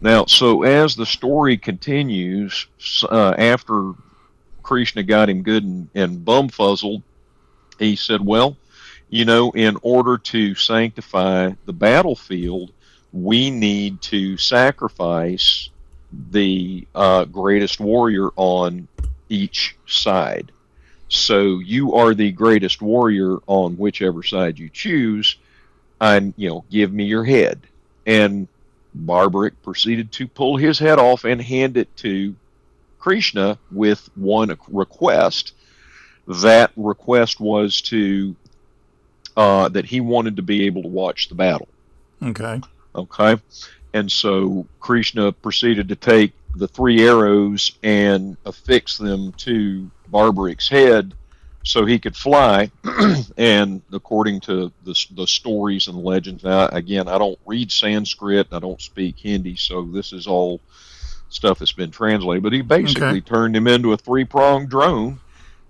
Now, 0.00 0.26
so 0.26 0.62
as 0.62 0.94
the 0.94 1.06
story 1.06 1.56
continues, 1.56 2.66
uh, 3.10 3.34
after 3.38 3.92
Krishna 4.62 5.02
got 5.02 5.30
him 5.30 5.42
good 5.42 5.64
and, 5.64 5.88
and 5.94 6.24
bumfuzzled, 6.24 7.02
he 7.78 7.96
said, 7.96 8.24
"Well, 8.24 8.56
you 9.08 9.24
know, 9.24 9.50
in 9.52 9.76
order 9.82 10.18
to 10.18 10.54
sanctify 10.54 11.52
the 11.64 11.72
battlefield, 11.72 12.72
we 13.12 13.50
need 13.50 14.00
to 14.02 14.36
sacrifice 14.36 15.70
the 16.30 16.86
uh, 16.94 17.24
greatest 17.24 17.80
warrior 17.80 18.30
on 18.36 18.88
each 19.28 19.76
side. 19.86 20.52
So 21.08 21.58
you 21.60 21.94
are 21.94 22.14
the 22.14 22.32
greatest 22.32 22.82
warrior 22.82 23.38
on 23.46 23.76
whichever 23.76 24.22
side 24.22 24.58
you 24.58 24.68
choose, 24.68 25.36
and 26.00 26.34
you 26.36 26.48
know, 26.48 26.64
give 26.70 26.92
me 26.92 27.04
your 27.04 27.24
head. 27.24 27.60
And 28.06 28.48
Barbarik 28.94 29.52
proceeded 29.62 30.12
to 30.12 30.26
pull 30.26 30.56
his 30.56 30.78
head 30.78 30.98
off 30.98 31.24
and 31.24 31.40
hand 31.40 31.76
it 31.76 31.94
to 31.98 32.34
Krishna 32.98 33.58
with 33.70 34.08
one 34.16 34.56
request. 34.68 35.52
That 36.26 36.72
request 36.76 37.38
was 37.38 37.80
to 37.82 38.34
uh, 39.36 39.68
that 39.68 39.84
he 39.84 40.00
wanted 40.00 40.36
to 40.36 40.42
be 40.42 40.66
able 40.66 40.82
to 40.82 40.88
watch 40.88 41.28
the 41.28 41.34
battle. 41.34 41.68
Okay. 42.22 42.60
Okay. 42.94 43.36
And 43.92 44.10
so 44.10 44.66
Krishna 44.80 45.32
proceeded 45.32 45.88
to 45.88 45.96
take 45.96 46.32
the 46.58 46.68
three 46.68 47.06
arrows 47.06 47.72
and 47.82 48.36
affix 48.44 48.96
them 48.96 49.32
to 49.32 49.90
Barbarik's 50.10 50.68
head 50.68 51.14
so 51.66 51.84
he 51.84 51.98
could 51.98 52.16
fly. 52.16 52.70
and 53.36 53.82
according 53.92 54.40
to 54.40 54.72
the, 54.84 55.06
the 55.14 55.26
stories 55.26 55.88
and 55.88 55.98
legends, 55.98 56.44
now, 56.44 56.68
again, 56.68 57.08
I 57.08 57.18
don't 57.18 57.38
read 57.44 57.70
Sanskrit, 57.72 58.48
I 58.52 58.58
don't 58.58 58.80
speak 58.80 59.18
Hindi, 59.18 59.56
so 59.56 59.82
this 59.82 60.12
is 60.12 60.26
all 60.26 60.60
stuff 61.28 61.58
that's 61.58 61.72
been 61.72 61.90
translated. 61.90 62.42
But 62.42 62.52
he 62.52 62.62
basically 62.62 63.08
okay. 63.08 63.20
turned 63.20 63.56
him 63.56 63.66
into 63.66 63.92
a 63.92 63.96
three 63.96 64.24
pronged 64.24 64.70
drone. 64.70 65.20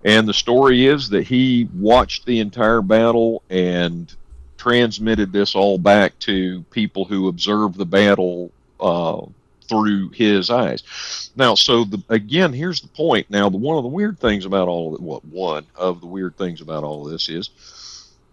And 0.05 0.27
the 0.27 0.33
story 0.33 0.85
is 0.85 1.09
that 1.09 1.23
he 1.23 1.67
watched 1.73 2.25
the 2.25 2.39
entire 2.39 2.81
battle 2.81 3.41
and 3.49 4.13
transmitted 4.57 5.31
this 5.31 5.55
all 5.55 5.77
back 5.77 6.17
to 6.19 6.63
people 6.69 7.05
who 7.05 7.27
observed 7.27 7.77
the 7.77 7.85
battle 7.85 8.51
uh, 8.79 9.25
through 9.67 10.09
his 10.09 10.49
eyes. 10.49 11.31
Now, 11.35 11.55
so 11.55 11.83
the, 11.83 12.01
again, 12.09 12.53
here's 12.53 12.81
the 12.81 12.87
point. 12.87 13.29
Now, 13.29 13.49
the, 13.49 13.57
one 13.57 13.77
of 13.77 13.83
the 13.83 13.89
weird 13.89 14.19
things 14.19 14.45
about 14.45 14.67
all 14.67 14.95
of 14.95 15.01
what 15.01 15.25
one 15.25 15.65
of 15.75 16.01
the 16.01 16.07
weird 16.07 16.37
things 16.37 16.61
about 16.61 16.83
all 16.83 17.05
of 17.05 17.11
this 17.11 17.29
is 17.29 17.49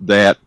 that 0.01 0.39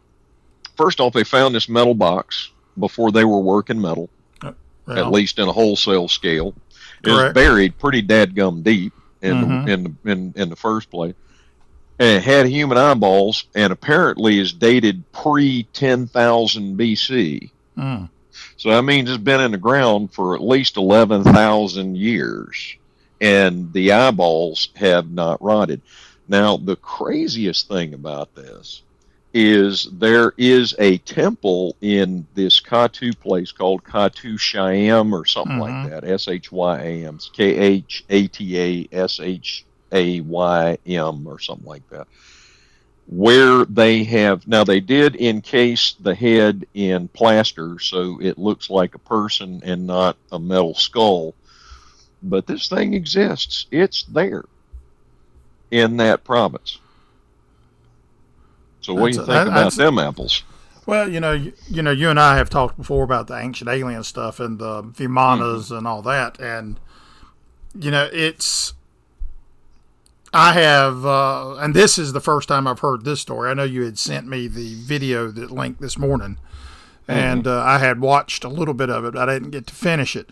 first 0.75 0.99
off, 0.99 1.13
they 1.13 1.23
found 1.23 1.55
this 1.55 1.69
metal 1.69 1.93
box 1.93 2.51
before 2.77 3.11
they 3.11 3.25
were 3.25 3.39
working 3.39 3.81
metal, 3.81 4.09
uh, 4.41 4.53
well, 4.85 4.97
at 4.97 5.11
least 5.11 5.39
in 5.39 5.47
a 5.47 5.53
wholesale 5.53 6.07
scale. 6.07 6.53
It 7.03 7.11
was 7.11 7.33
buried 7.33 7.77
pretty 7.77 8.01
dadgum 8.01 8.63
deep 8.63 8.93
in 9.21 9.35
mm-hmm. 9.35 9.65
the, 9.65 9.73
in, 9.73 9.83
the, 9.83 10.11
in 10.11 10.33
in 10.35 10.49
the 10.49 10.55
first 10.55 10.89
place 10.89 11.13
and 11.99 12.17
it 12.17 12.23
had 12.23 12.45
human 12.45 12.77
eyeballs 12.77 13.45
and 13.55 13.73
apparently 13.73 14.39
is 14.39 14.53
dated 14.53 15.03
pre 15.11 15.63
10,000 15.73 16.77
BC. 16.77 17.49
Mm. 17.77 18.09
So 18.57 18.69
that 18.69 18.83
means 18.83 19.09
it's 19.09 19.17
been 19.17 19.41
in 19.41 19.51
the 19.51 19.57
ground 19.57 20.13
for 20.13 20.35
at 20.35 20.41
least 20.41 20.77
11,000 20.77 21.95
years 21.95 22.77
and 23.21 23.71
the 23.73 23.91
eyeballs 23.91 24.69
have 24.75 25.11
not 25.11 25.41
rotted. 25.41 25.81
Now, 26.27 26.57
the 26.57 26.75
craziest 26.75 27.67
thing 27.67 27.93
about 27.93 28.35
this 28.35 28.83
is 29.33 29.87
there 29.93 30.33
is 30.37 30.75
a 30.79 30.97
temple 30.99 31.75
in 31.81 32.25
this 32.33 32.59
Khatu 32.59 33.17
place 33.19 33.51
called 33.51 33.83
Khatu 33.83 34.35
Shyam 34.35 35.11
or 35.13 35.25
something 35.25 35.57
mm-hmm. 35.57 35.83
like 35.83 35.89
that. 35.91 36.03
S 36.03 36.27
H 36.27 36.51
Y 36.51 36.79
A 36.79 37.05
M. 37.05 37.19
K 37.33 37.55
H 37.55 38.03
A 38.09 38.27
T 38.27 38.59
A 38.59 38.87
S 38.91 39.19
H 39.19 39.65
a 39.91 40.21
Y 40.21 40.77
M 40.85 41.27
or 41.27 41.39
something 41.39 41.67
like 41.67 41.87
that. 41.89 42.07
Where 43.09 43.63
they 43.63 44.03
have 44.03 44.47
now, 44.47 44.65
they 44.65 44.81
did 44.81 45.15
encase 45.15 45.95
the 45.99 46.13
head 46.13 46.65
in 46.73 47.07
plaster, 47.07 47.79
so 47.79 48.19
it 48.21 48.37
looks 48.37 48.69
like 48.69 48.95
a 48.95 48.99
person 48.99 49.61
and 49.63 49.87
not 49.87 50.17
a 50.31 50.37
metal 50.37 50.73
skull. 50.73 51.33
But 52.21 52.47
this 52.47 52.67
thing 52.67 52.93
exists; 52.93 53.67
it's 53.71 54.03
there 54.03 54.43
in 55.71 55.97
that 55.97 56.25
province. 56.25 56.79
So, 58.81 58.93
what 58.93 59.13
that's 59.13 59.17
do 59.17 59.21
you 59.21 59.25
think 59.27 59.47
a, 59.47 59.51
about 59.51 59.73
them 59.73 59.99
apples? 59.99 60.43
Well, 60.85 61.09
you 61.09 61.19
know, 61.19 61.33
you, 61.33 61.53
you, 61.69 61.81
know, 61.81 61.91
you 61.91 62.09
and 62.09 62.19
I 62.19 62.37
have 62.37 62.49
talked 62.49 62.77
before 62.77 63.03
about 63.03 63.27
the 63.27 63.37
ancient 63.37 63.69
alien 63.69 64.03
stuff 64.03 64.39
and 64.39 64.57
the 64.57 64.83
Vimanas 64.83 65.65
mm-hmm. 65.65 65.75
and 65.75 65.87
all 65.87 66.01
that, 66.03 66.39
and 66.39 66.79
you 67.77 67.91
know, 67.91 68.09
it's 68.11 68.73
I 70.37 70.53
have, 70.53 71.03
uh, 71.03 71.55
and 71.55 71.73
this 71.73 71.97
is 71.97 72.13
the 72.13 72.19
first 72.19 72.47
time 72.47 72.67
I've 72.67 72.81
heard 72.81 73.03
this 73.03 73.19
story. 73.19 73.49
I 73.49 73.55
know 73.55 73.63
you 73.63 73.83
had 73.85 73.97
sent 73.97 74.27
me 74.27 74.47
the 74.47 74.75
video 74.75 75.31
that 75.31 75.49
linked 75.49 75.81
this 75.81 75.97
morning, 75.97 76.37
and 77.07 77.45
mm-hmm. 77.45 77.59
uh, 77.59 77.63
I 77.63 77.79
had 77.79 77.99
watched 77.99 78.43
a 78.43 78.47
little 78.47 78.75
bit 78.75 78.91
of 78.91 79.03
it. 79.03 79.15
But 79.15 79.29
I 79.29 79.33
didn't 79.33 79.49
get 79.49 79.65
to 79.65 79.73
finish 79.73 80.15
it, 80.15 80.29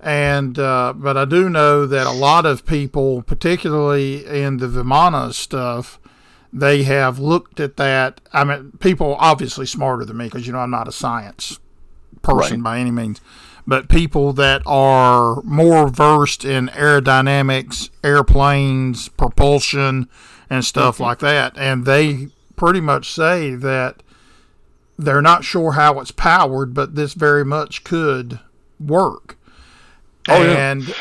and 0.00 0.58
uh, 0.58 0.94
but 0.96 1.16
I 1.16 1.26
do 1.26 1.48
know 1.48 1.86
that 1.86 2.08
a 2.08 2.10
lot 2.10 2.44
of 2.44 2.66
people, 2.66 3.22
particularly 3.22 4.26
in 4.26 4.56
the 4.56 4.66
Vimana 4.66 5.32
stuff, 5.32 6.00
they 6.52 6.82
have 6.82 7.20
looked 7.20 7.60
at 7.60 7.76
that. 7.76 8.20
I 8.32 8.42
mean, 8.42 8.72
people 8.80 9.14
obviously 9.20 9.66
smarter 9.66 10.04
than 10.04 10.16
me 10.16 10.24
because 10.24 10.48
you 10.48 10.52
know 10.52 10.58
I'm 10.58 10.72
not 10.72 10.88
a 10.88 10.92
science 10.92 11.60
person 12.22 12.62
right. 12.62 12.64
by 12.64 12.78
any 12.80 12.90
means, 12.90 13.20
but 13.66 13.88
people 13.88 14.32
that 14.34 14.62
are 14.64 15.42
more 15.42 15.88
versed 15.88 16.44
in 16.44 16.68
aerodynamics, 16.68 17.90
airplanes, 18.04 19.08
propulsion, 19.08 20.08
and 20.48 20.64
stuff 20.64 20.96
mm-hmm. 20.96 21.04
like 21.04 21.18
that. 21.18 21.56
And 21.56 21.84
they 21.84 22.28
pretty 22.54 22.80
much 22.80 23.12
say 23.12 23.54
that 23.54 24.02
they're 24.98 25.22
not 25.22 25.44
sure 25.44 25.72
how 25.72 25.98
it's 26.00 26.10
powered, 26.10 26.74
but 26.74 26.94
this 26.94 27.14
very 27.14 27.44
much 27.44 27.84
could 27.84 28.40
work. 28.78 29.36
Oh, 30.28 30.42
and 30.42 30.88
yeah. 30.88 30.94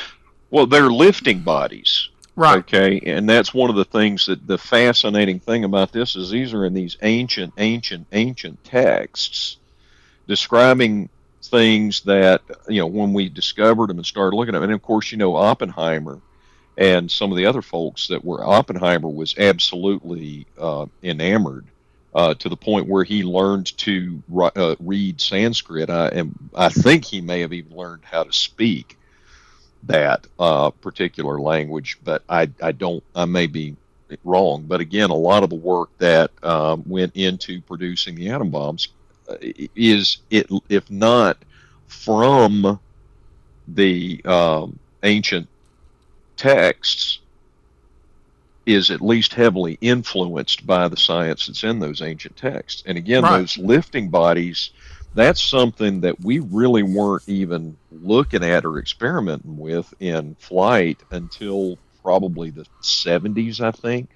well, 0.50 0.65
they're 0.65 0.91
lifting 0.91 1.41
bodies. 1.41 2.10
Right. 2.36 2.57
Okay. 2.57 3.00
And 3.05 3.29
that's 3.29 3.53
one 3.53 3.69
of 3.69 3.77
the 3.77 3.86
things 3.86 4.25
that 4.25 4.45
the 4.45 4.57
fascinating 4.57 5.39
thing 5.39 5.63
about 5.63 5.93
this 5.93 6.15
is 6.15 6.31
these 6.31 6.53
are 6.53 6.65
in 6.65 6.74
these 6.74 6.98
ancient, 7.01 7.53
ancient, 7.57 8.07
ancient 8.12 8.63
texts 8.63 9.57
describing 10.27 11.10
things 11.48 12.02
that, 12.02 12.42
you 12.68 12.80
know, 12.80 12.88
when 12.88 13.14
we 13.14 13.30
discovered 13.30 13.90
them 13.90 13.98
and 13.98 14.06
started 14.06 14.36
looking 14.36 14.56
at 14.56 14.60
them. 14.60 14.70
And 14.70 14.74
of 14.74 14.82
course, 14.82 15.12
you 15.12 15.18
know, 15.18 15.36
Oppenheimer 15.36 16.20
and 16.78 17.10
some 17.10 17.32
of 17.32 17.38
the 17.38 17.46
other 17.46 17.62
folks 17.62 18.08
that 18.08 18.24
were 18.24 18.44
Oppenheimer 18.44 19.10
was 19.10 19.36
absolutely 19.38 20.46
uh, 20.60 20.86
enamored 21.04 21.66
uh, 22.14 22.34
to 22.36 22.50
the 22.50 22.58
point 22.58 22.88
where 22.88 23.04
he 23.04 23.24
learned 23.24 23.78
to 23.78 24.22
uh, 24.38 24.75
read 24.80 25.20
Sanskrit. 25.20 25.90
I, 25.90 26.08
and 26.08 26.50
I 26.56 26.70
think 26.70 27.06
he 27.06 27.22
may 27.22 27.42
have 27.42 27.54
even 27.54 27.75
learned 27.75 28.04
how 28.06 28.24
to 28.24 28.34
speak 28.34 28.98
that 29.84 30.25
uh, 30.40 30.72
particular 30.72 31.40
language, 31.40 32.00
but 32.04 32.24
I, 32.28 32.50
I 32.62 32.72
don't, 32.72 33.04
I 33.16 33.25
may 33.25 33.48
be 33.48 33.75
wrong. 34.24 34.64
But 34.64 34.82
again, 34.82 35.10
a 35.10 35.16
lot 35.16 35.44
of 35.44 35.50
the 35.50 35.56
work 35.56 35.90
that 36.00 36.32
um, 36.44 36.84
went 36.88 37.16
into 37.16 37.62
producing 37.62 38.16
the 38.16 38.30
atom 38.30 38.50
bombs 38.50 38.90
is, 39.75 40.17
it, 40.29 40.50
if 40.70 40.89
not 40.89 41.38
from 41.88 42.79
the 43.67 44.22
um, 44.25 44.79
ancient 45.03 45.48
texts, 46.38 47.20
is 48.65 48.89
at 48.89 49.00
least 49.01 49.34
heavily 49.34 49.77
influenced 49.79 50.65
by 50.65 50.88
the 50.88 50.98
science 50.98 51.46
that's 51.46 51.63
in 51.63 51.79
those 51.79 52.01
ancient 52.01 52.36
texts. 52.36 52.84
And 52.86 52.98
again, 52.98 53.24
right. 53.24 53.39
those 53.39 53.58
lifting 53.58 54.10
bodies 54.10 54.72
that's 55.15 55.41
something 55.41 56.01
that 56.01 56.20
we 56.20 56.39
really 56.39 56.84
weren't 56.84 57.27
even 57.27 57.77
looking 57.91 58.44
at 58.44 58.65
or 58.65 58.77
experimenting 58.77 59.58
with 59.58 59.91
in 60.01 60.36
flight 60.36 61.00
until 61.10 61.77
probably 62.03 62.50
the 62.50 62.65
70s, 62.82 63.62
I 63.62 63.72
think. 63.72 64.10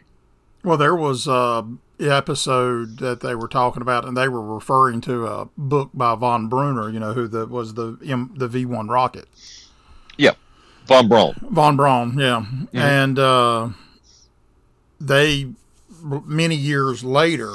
Well, 0.64 0.78
there 0.78 0.96
was 0.96 1.26
a 1.26 1.66
episode 2.00 3.00
that 3.00 3.22
they 3.22 3.36
were 3.36 3.48
talking 3.48 3.82
about, 3.82 4.06
and 4.06 4.16
they 4.16 4.28
were 4.28 4.42
referring 4.42 5.02
to 5.02 5.28
a 5.28 5.50
book 5.58 5.92
by 5.94 6.16
von 6.16 6.48
Brunner. 6.48 6.90
You 6.90 7.00
know, 7.00 7.14
who 7.14 7.28
the 7.28 7.46
was 7.46 7.74
the 7.74 7.98
M, 8.06 8.34
the 8.36 8.48
V 8.48 8.66
one 8.66 8.88
rocket. 8.88 9.28
Yeah, 10.18 10.34
von 10.86 11.08
Braun. 11.08 11.36
Von 11.50 11.76
Braun, 11.76 12.18
yeah, 12.18 12.46
mm-hmm. 12.46 12.78
and 12.78 13.20
uh, 13.20 13.70
they 15.00 15.52
many 16.02 16.56
years 16.56 17.04
later 17.04 17.54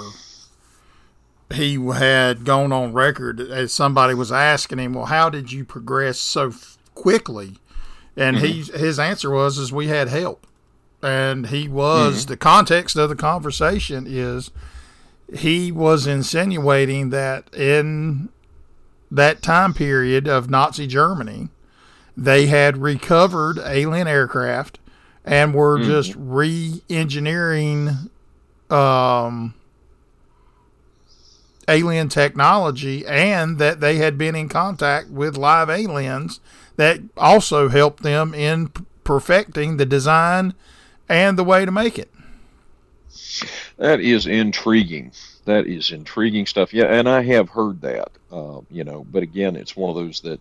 he 1.53 1.75
had 1.75 2.45
gone 2.45 2.73
on 2.73 2.93
record 2.93 3.41
as 3.41 3.73
somebody 3.73 4.15
was 4.15 4.33
asking 4.33 4.79
him, 4.79 4.95
"Well, 4.95 5.07
how 5.07 5.31
did 5.31 5.53
you 5.53 5.65
progress 5.65 6.19
so 6.19 6.49
f- 6.49 6.79
quickly?" 6.95 7.59
And 8.17 8.37
mm-hmm. 8.37 8.47
he 8.47 8.79
his 8.79 8.99
answer 8.99 9.31
was, 9.31 9.59
"Is 9.59 9.73
we 9.73 9.89
had 9.89 10.09
help." 10.09 10.47
And 11.05 11.49
he 11.49 11.69
was 11.69 12.23
mm-hmm. 12.23 12.33
the 12.33 12.37
context 12.39 12.97
of 12.97 13.11
the 13.11 13.17
conversation 13.17 14.07
is 14.09 14.51
he 15.33 15.71
was 15.71 16.07
insinuating 16.07 17.11
that 17.11 17.53
in 17.55 18.31
that 19.11 19.43
time 19.43 19.75
period 19.75 20.27
of 20.27 20.49
Nazi 20.49 20.87
Germany, 20.87 21.49
they 22.17 22.47
had 22.47 22.79
recovered 22.79 23.59
alien 23.59 24.09
aircraft 24.09 24.79
and 25.25 25.55
were 25.55 25.79
mm-hmm. 25.79 25.91
just 25.91 26.15
re-engineering 26.17 28.11
um, 28.71 29.55
alien 31.69 32.09
technology 32.09 33.07
and 33.07 33.59
that 33.59 33.81
they 33.81 33.97
had 33.97 34.17
been 34.17 34.35
in 34.35 34.49
contact 34.49 35.11
with 35.11 35.37
live 35.37 35.69
aliens 35.69 36.41
that 36.77 37.01
also 37.17 37.69
helped 37.69 38.03
them 38.03 38.35
in 38.35 38.71
perfecting 39.05 39.77
the 39.77 39.87
design 39.87 40.55
and 41.09 41.39
the 41.39 41.45
way 41.45 41.65
to 41.65 41.71
make 41.71 41.99
it. 41.99 42.11
That 43.77 44.01
is 44.01 44.27
intriguing. 44.27 45.13
That 45.45 45.67
is 45.67 45.93
intriguing 45.93 46.47
stuff. 46.47 46.73
Yeah, 46.73 46.87
and 46.87 47.09
I 47.09 47.23
have 47.23 47.49
heard 47.51 47.81
that, 47.83 48.11
uh, 48.33 48.61
you 48.71 48.85
know, 48.85 49.05
but 49.11 49.23
again, 49.23 49.57
it's 49.57 49.77
one 49.77 49.91
of 49.91 49.97
those 49.97 50.21
that 50.21 50.41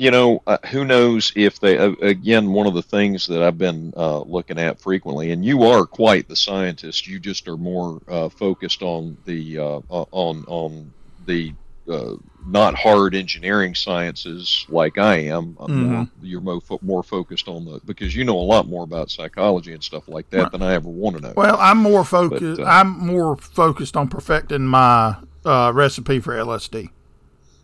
you 0.00 0.10
know, 0.10 0.42
uh, 0.46 0.56
who 0.70 0.86
knows 0.86 1.30
if 1.36 1.60
they, 1.60 1.76
uh, 1.76 1.90
again, 2.00 2.52
one 2.52 2.66
of 2.66 2.72
the 2.72 2.80
things 2.80 3.26
that 3.26 3.42
I've 3.42 3.58
been 3.58 3.92
uh, 3.94 4.20
looking 4.20 4.58
at 4.58 4.80
frequently, 4.80 5.30
and 5.30 5.44
you 5.44 5.64
are 5.64 5.84
quite 5.84 6.26
the 6.26 6.36
scientist, 6.36 7.06
you 7.06 7.20
just 7.20 7.46
are 7.48 7.58
more 7.58 8.00
uh, 8.08 8.30
focused 8.30 8.80
on 8.80 9.18
the, 9.26 9.58
uh, 9.58 9.80
on, 9.90 10.44
on 10.46 10.90
the, 11.26 11.52
uh, 11.90 12.16
not 12.46 12.74
hard 12.74 13.14
engineering 13.14 13.74
sciences 13.74 14.64
like 14.68 14.98
I 14.98 15.16
am. 15.16 15.54
Mm-hmm. 15.54 15.92
More, 15.92 16.08
you're 16.22 16.40
more, 16.40 16.60
fo- 16.60 16.78
more 16.82 17.02
focused 17.02 17.48
on 17.48 17.64
the 17.64 17.80
because 17.84 18.14
you 18.14 18.24
know 18.24 18.38
a 18.38 18.40
lot 18.40 18.66
more 18.66 18.84
about 18.84 19.10
psychology 19.10 19.72
and 19.72 19.82
stuff 19.82 20.08
like 20.08 20.30
that 20.30 20.44
right. 20.44 20.52
than 20.52 20.62
I 20.62 20.74
ever 20.74 20.88
want 20.88 21.16
to 21.16 21.22
know. 21.22 21.34
Well, 21.36 21.58
I'm 21.58 21.78
more 21.78 22.04
focused. 22.04 22.60
I'm 22.60 22.98
more 23.06 23.36
focused 23.36 23.96
on 23.96 24.08
perfecting 24.08 24.66
my 24.66 25.16
recipe 25.44 26.20
for 26.20 26.34
LSD. 26.34 26.90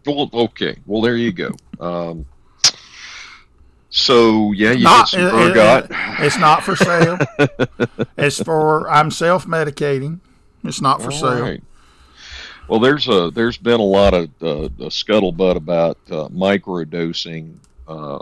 Well, 0.05 0.31
okay. 0.33 0.77
Well, 0.87 1.03
there 1.03 1.17
you 1.17 1.33
go. 1.33 1.51
Um, 1.81 2.27
so 3.91 4.53
yeah, 4.53 4.73
you 4.73 4.85
not, 4.85 5.11
get 5.11 5.21
some 5.21 5.41
ergot. 5.41 5.85
It, 5.87 5.97
it's 6.21 6.39
not 6.39 6.63
for 6.63 6.77
sale. 6.77 7.19
it's 8.19 8.43
for 8.43 8.89
I'm 8.91 9.11
self 9.11 9.47
medicating. 9.47 10.21
It's 10.65 10.81
not 10.81 11.01
for 11.01 11.11
All 11.11 11.19
sale. 11.19 11.43
Right. 11.43 11.63
Well, 12.69 12.81
there's 12.81 13.09
a 13.09 13.31
there's 13.31 13.57
been 13.57 13.81
a 13.81 13.85
lot 13.85 14.15
of 14.15 14.25
uh, 14.43 14.69
scuttlebutt 14.89 15.57
about 15.57 15.99
uh, 16.11 16.29
microdosing 16.29 17.55
uh, 17.87 18.19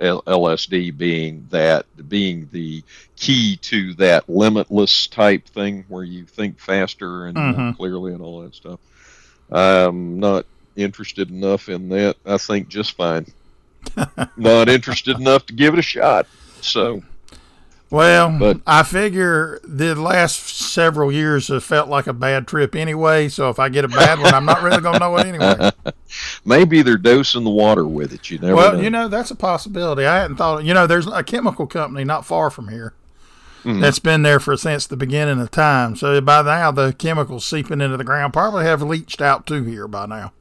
LSD 0.00 0.96
being 0.96 1.46
that 1.50 1.86
being 2.08 2.48
the 2.52 2.82
key 3.16 3.56
to 3.56 3.94
that 3.94 4.28
limitless 4.28 5.06
type 5.06 5.46
thing 5.46 5.84
where 5.88 6.04
you 6.04 6.24
think 6.24 6.58
faster 6.58 7.26
and 7.26 7.36
mm-hmm. 7.36 7.70
clearly 7.72 8.12
and 8.12 8.22
all 8.22 8.42
that 8.42 8.54
stuff. 8.54 8.80
I'm 9.50 10.18
not 10.18 10.46
interested 10.76 11.30
enough 11.30 11.68
in 11.68 11.88
that. 11.90 12.16
I 12.24 12.38
think 12.38 12.68
just 12.68 12.92
fine. 12.92 13.26
Not 14.36 14.68
interested 14.68 15.18
enough 15.18 15.44
to 15.46 15.52
give 15.52 15.74
it 15.74 15.80
a 15.80 15.82
shot. 15.82 16.26
So, 16.60 17.02
well, 17.92 18.38
but, 18.38 18.60
I 18.66 18.82
figure 18.84 19.60
the 19.64 19.94
last 19.94 20.48
several 20.48 21.12
years 21.12 21.48
have 21.48 21.62
felt 21.62 21.88
like 21.88 22.06
a 22.06 22.14
bad 22.14 22.48
trip 22.48 22.74
anyway. 22.74 23.28
So 23.28 23.50
if 23.50 23.58
I 23.58 23.68
get 23.68 23.84
a 23.84 23.88
bad 23.88 24.18
one, 24.18 24.32
I'm 24.32 24.46
not 24.46 24.62
really 24.62 24.80
going 24.80 24.94
to 24.94 24.98
know 24.98 25.16
it 25.18 25.26
anyway. 25.26 25.70
Maybe 26.44 26.80
they're 26.80 26.96
dosing 26.96 27.44
the 27.44 27.50
water 27.50 27.86
with 27.86 28.14
it. 28.14 28.30
You 28.30 28.38
never. 28.38 28.56
Well, 28.56 28.72
know. 28.74 28.80
you 28.80 28.88
know 28.88 29.08
that's 29.08 29.30
a 29.30 29.36
possibility. 29.36 30.06
I 30.06 30.22
hadn't 30.22 30.38
thought. 30.38 30.64
You 30.64 30.72
know, 30.72 30.86
there's 30.86 31.06
a 31.06 31.22
chemical 31.22 31.66
company 31.66 32.04
not 32.04 32.24
far 32.24 32.48
from 32.48 32.68
here. 32.68 32.94
Mm-hmm. 33.64 33.80
That's 33.80 33.98
been 33.98 34.22
there 34.22 34.40
for 34.40 34.56
since 34.56 34.86
the 34.86 34.96
beginning 34.96 35.40
of 35.40 35.50
time. 35.50 35.94
So 35.94 36.20
by 36.20 36.42
now, 36.42 36.72
the 36.72 36.94
chemicals 36.94 37.44
seeping 37.44 37.80
into 37.80 37.96
the 37.96 38.04
ground 38.04 38.32
probably 38.32 38.64
have 38.64 38.82
leached 38.82 39.20
out 39.20 39.46
to 39.48 39.62
here 39.64 39.86
by 39.86 40.06
now. 40.06 40.32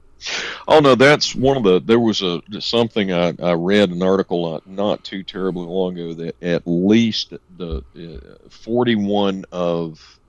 Oh 0.67 0.79
no, 0.79 0.95
that's 0.95 1.33
one 1.35 1.57
of 1.57 1.63
the. 1.63 1.81
There 1.81 1.99
was 1.99 2.21
a 2.21 2.41
something 2.59 3.11
I, 3.11 3.33
I 3.41 3.53
read 3.53 3.89
an 3.89 4.03
article 4.03 4.51
not, 4.51 4.67
not 4.67 5.03
too 5.03 5.23
terribly 5.23 5.65
long 5.65 5.97
ago 5.97 6.13
that 6.13 6.43
at 6.43 6.63
least 6.65 7.33
the 7.57 7.83
uh, 7.95 8.49
41 8.49 9.45
of 9.51 10.19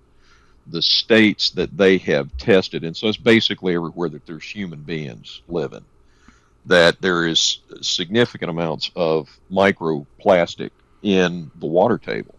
the 0.66 0.83
states 0.83 1.50
that 1.50 1.76
they 1.76 1.98
have 1.98 2.37
tested, 2.38 2.85
and 2.85 2.96
so 2.96 3.09
it's 3.09 3.16
basically 3.16 3.74
everywhere 3.74 4.09
that 4.09 4.24
there's 4.26 4.44
human 4.44 4.81
beings 4.81 5.42
living, 5.48 5.85
that 6.66 7.00
there 7.02 7.26
is 7.26 7.59
significant 7.81 8.50
amounts 8.50 8.90
of 8.96 9.28
microplastic 9.50 10.70
in 11.02 11.50
the 11.57 11.66
water 11.66 11.98
table, 11.98 12.35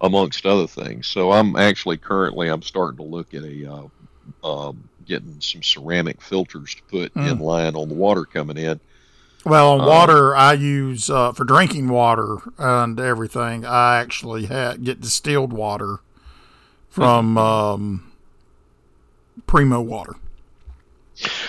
amongst 0.00 0.44
other 0.44 0.66
things. 0.66 1.06
So 1.06 1.32
I'm 1.32 1.56
actually 1.56 1.96
currently 1.96 2.48
I'm 2.48 2.62
starting 2.62 2.98
to 2.98 3.04
look 3.04 3.32
at 3.32 3.44
a 3.44 3.72
uh, 3.72 4.48
um, 4.68 4.88
getting 5.06 5.40
some 5.40 5.62
ceramic 5.62 6.20
filters 6.20 6.74
to 6.74 6.82
put 6.84 7.14
mm. 7.14 7.30
in 7.30 7.38
line 7.38 7.74
on 7.74 7.88
the 7.88 7.94
water 7.94 8.24
coming 8.24 8.56
in. 8.56 8.80
Well, 9.44 9.80
um, 9.80 9.86
water 9.86 10.34
I 10.34 10.54
use 10.54 11.08
uh, 11.08 11.32
for 11.32 11.44
drinking 11.44 11.88
water 11.88 12.38
and 12.58 12.98
everything. 12.98 13.64
I 13.64 13.98
actually 13.98 14.46
ha- 14.46 14.74
get 14.74 15.00
distilled 15.00 15.52
water 15.52 16.00
from 16.90 17.38
um, 17.38 18.12
Primo 19.46 19.80
Water. 19.80 20.16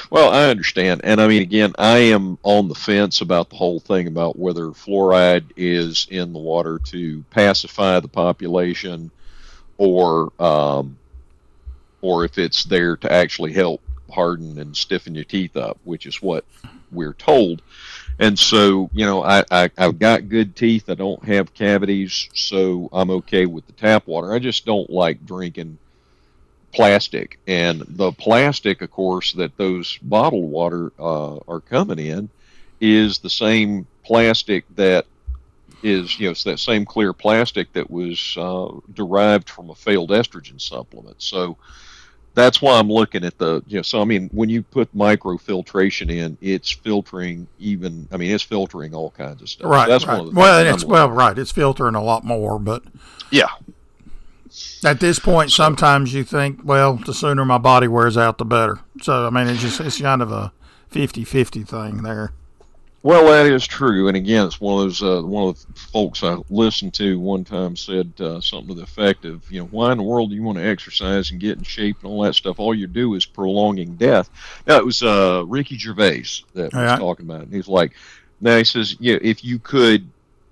Well, 0.09 0.31
I 0.31 0.49
understand, 0.49 1.01
and 1.03 1.19
I 1.19 1.27
mean, 1.27 1.41
again, 1.41 1.73
I 1.77 1.97
am 1.97 2.37
on 2.43 2.69
the 2.69 2.75
fence 2.75 3.19
about 3.19 3.49
the 3.49 3.57
whole 3.57 3.79
thing 3.79 4.07
about 4.07 4.39
whether 4.39 4.67
fluoride 4.67 5.45
is 5.57 6.07
in 6.09 6.31
the 6.31 6.39
water 6.39 6.79
to 6.85 7.23
pacify 7.31 7.99
the 7.99 8.07
population 8.07 9.11
or 9.77 10.31
um, 10.39 10.97
or 12.01 12.25
if 12.25 12.37
it's 12.37 12.63
there 12.63 12.95
to 12.97 13.11
actually 13.11 13.53
help 13.53 13.81
harden 14.11 14.59
and 14.59 14.75
stiffen 14.75 15.15
your 15.15 15.23
teeth 15.23 15.57
up, 15.57 15.77
which 15.83 16.05
is 16.05 16.21
what 16.21 16.45
we're 16.91 17.13
told. 17.13 17.61
And 18.19 18.37
so, 18.37 18.89
you 18.93 19.05
know, 19.05 19.23
I, 19.23 19.43
I, 19.51 19.69
I've 19.77 19.99
got 19.99 20.29
good 20.29 20.55
teeth. 20.55 20.89
I 20.89 20.95
don't 20.95 21.23
have 21.25 21.53
cavities, 21.53 22.29
so 22.33 22.89
I'm 22.91 23.11
okay 23.11 23.45
with 23.45 23.67
the 23.67 23.73
tap 23.73 24.07
water. 24.07 24.33
I 24.33 24.39
just 24.39 24.65
don't 24.65 24.89
like 24.89 25.25
drinking 25.25 25.77
plastic. 26.73 27.39
And 27.47 27.83
the 27.87 28.11
plastic, 28.11 28.81
of 28.81 28.91
course, 28.91 29.33
that 29.33 29.57
those 29.57 29.97
bottled 30.01 30.49
water 30.49 30.91
uh, 30.99 31.37
are 31.47 31.59
coming 31.59 31.99
in 31.99 32.29
is 32.79 33.19
the 33.19 33.29
same 33.29 33.85
plastic 34.03 34.63
that 34.75 35.05
is, 35.83 36.19
you 36.19 36.25
know, 36.25 36.31
it's 36.31 36.43
that 36.43 36.59
same 36.59 36.85
clear 36.85 37.13
plastic 37.13 37.71
that 37.73 37.89
was 37.89 38.35
uh, 38.37 38.69
derived 38.93 39.49
from 39.49 39.69
a 39.69 39.75
failed 39.75 40.09
estrogen 40.09 40.59
supplement. 40.59 41.21
So, 41.21 41.57
that's 42.37 42.61
why 42.61 42.77
I'm 42.77 42.87
looking 42.87 43.25
at 43.25 43.39
the 43.39 43.63
you 43.65 43.77
know 43.77 43.81
so 43.81 43.99
I 43.99 44.05
mean 44.05 44.29
when 44.31 44.47
you 44.47 44.61
put 44.61 44.95
microfiltration 44.95 46.11
in 46.11 46.37
it's 46.39 46.69
filtering 46.69 47.47
even 47.57 48.07
I 48.11 48.17
mean 48.17 48.31
it's 48.31 48.43
filtering 48.43 48.93
all 48.93 49.09
kinds 49.09 49.41
of 49.41 49.49
stuff. 49.49 49.69
Right 49.69 49.89
that's 49.89 50.05
right. 50.05 50.31
well 50.31 50.65
it's 50.65 50.85
well 50.85 51.09
right 51.09 51.37
it's 51.37 51.51
filtering 51.51 51.95
a 51.95 52.03
lot 52.03 52.23
more 52.23 52.59
but 52.59 52.83
yeah. 53.31 53.49
At 54.85 54.99
this 54.99 55.17
point 55.17 55.51
sometimes 55.51 56.13
you 56.13 56.23
think 56.23 56.59
well 56.63 56.93
the 56.93 57.13
sooner 57.13 57.43
my 57.43 57.57
body 57.57 57.87
wears 57.87 58.17
out 58.17 58.37
the 58.37 58.45
better. 58.45 58.81
So 59.01 59.25
I 59.25 59.31
mean 59.31 59.47
it's 59.47 59.61
just 59.61 59.79
it's 59.79 59.99
kind 59.99 60.21
of 60.21 60.31
a 60.31 60.53
50-50 60.91 61.67
thing 61.67 62.03
there 62.03 62.33
well, 63.03 63.27
that 63.27 63.45
is 63.45 63.65
true, 63.65 64.07
and 64.07 64.17
again, 64.17 64.47
it's 64.47 64.59
one 64.59 64.79
of 64.79 64.85
those. 64.85 65.03
Uh, 65.03 65.21
one 65.21 65.49
of 65.49 65.65
the 65.65 65.79
folks 65.79 66.23
I 66.23 66.37
listened 66.49 66.95
to 66.95 67.19
one 67.19 67.43
time 67.43 67.75
said 67.75 68.11
uh, 68.19 68.41
something 68.41 68.69
to 68.69 68.73
the 68.73 68.83
effect 68.83 69.23
of, 69.23 69.49
you 69.51 69.61
know, 69.61 69.67
why 69.67 69.91
in 69.91 69.99
the 69.99 70.03
world 70.03 70.29
do 70.31 70.35
you 70.35 70.41
want 70.41 70.57
to 70.57 70.65
exercise 70.65 71.29
and 71.29 71.39
get 71.39 71.57
in 71.57 71.63
shape 71.63 71.97
and 72.01 72.11
all 72.11 72.23
that 72.23 72.33
stuff? 72.33 72.59
All 72.59 72.73
you 72.73 72.87
do 72.87 73.13
is 73.13 73.25
prolonging 73.25 73.95
death. 73.95 74.29
Now 74.65 74.77
it 74.77 74.85
was 74.85 75.03
uh, 75.03 75.43
Ricky 75.45 75.77
Gervais 75.77 76.25
that 76.55 76.73
was 76.73 76.99
talking 76.99 77.25
about 77.27 77.43
it. 77.43 77.49
he's 77.51 77.67
like, 77.67 77.93
now 78.41 78.57
he 78.57 78.63
says, 78.63 78.95
you 78.99 79.13
know, 79.13 79.19
if 79.21 79.43
you 79.43 79.59
could 79.59 80.09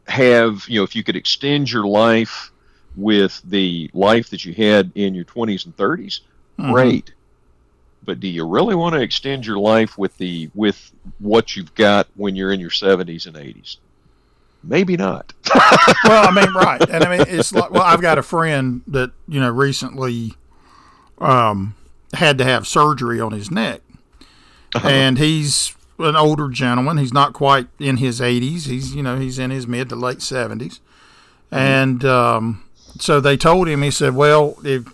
have, 0.08 0.66
you 0.68 0.80
know, 0.80 0.84
if 0.84 0.96
you 0.96 1.04
could 1.04 1.16
extend 1.16 1.72
your 1.72 1.88
life 1.88 2.52
with 2.96 3.42
the 3.44 3.90
life 3.94 4.30
that 4.30 4.46
you 4.46 4.54
had 4.54 4.92
in 4.94 5.16
your 5.16 5.26
20s 5.26 5.66
and 5.66 5.76
30s, 5.76 6.22
mm-hmm. 6.60 6.72
great 6.72 7.15
but 8.06 8.20
do 8.20 8.28
you 8.28 8.46
really 8.46 8.76
want 8.76 8.94
to 8.96 9.02
extend 9.02 9.46
your 9.46 9.58
life 9.58 9.98
with 9.98 10.18
the 10.18 10.50
with 10.54 10.92
what 11.20 11.56
you've 11.56 11.74
got 11.76 12.08
when 12.16 12.36
you're 12.36 12.52
in 12.52 12.60
your 12.60 12.70
70s 12.70 13.26
and 13.26 13.36
80s? 13.36 13.78
Maybe 14.64 14.98
not. 14.98 15.34
well, 16.04 16.28
I 16.28 16.32
mean, 16.32 16.54
right, 16.54 16.82
and 16.90 17.04
I 17.04 17.18
mean, 17.18 17.28
it's 17.28 17.54
like 17.54 17.72
well, 17.72 17.84
I've 17.84 18.02
got 18.02 18.18
a 18.18 18.24
friend 18.24 18.82
that 18.88 19.12
you 19.28 19.40
know 19.40 19.52
recently 19.52 20.34
um, 21.20 21.76
had 22.14 22.38
to 22.40 22.44
have 22.44 22.68
surgery 22.68 23.20
on 23.20 23.32
his 23.32 23.52
neck, 23.52 23.82
uh-huh. 24.74 24.88
and 24.88 25.18
he's 25.20 25.76
an 26.00 26.16
older 26.16 26.50
gentleman. 26.50 26.98
He's 26.98 27.14
not 27.14 27.34
quite 27.34 27.68
in 27.80 27.98
his 27.98 28.20
80s. 28.20 28.66
He's 28.66 28.96
you 28.96 29.04
know 29.04 29.20
he's 29.20 29.38
in 29.38 29.52
his 29.52 29.68
mid 29.68 29.90
to 29.90 29.96
late 29.96 30.20
70s, 30.20 30.58
mm-hmm. 30.58 31.56
and 31.56 32.06
um, 32.06 32.64
so 33.00 33.20
they 33.20 33.38
told 33.38 33.68
him. 33.68 33.84
He 33.84 33.92
said, 33.92 34.16
"Well, 34.16 34.58
if 34.64 34.86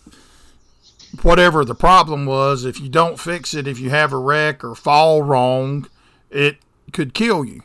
whatever 1.22 1.66
the 1.66 1.76
problem 1.76 2.26
was, 2.26 2.66
if 2.66 2.80
you 2.80 2.90
don't 2.90 3.20
fix 3.20 3.54
it, 3.54 3.68
if 3.68 3.80
you 3.80 3.90
have 3.90 4.14
a 4.14 4.18
wreck 4.18 4.64
or 4.64 4.76
fall 4.76 5.22
wrong, 5.22 5.88
it 6.30 6.58
could 6.94 7.14
kill 7.14 7.44
you. 7.46 7.64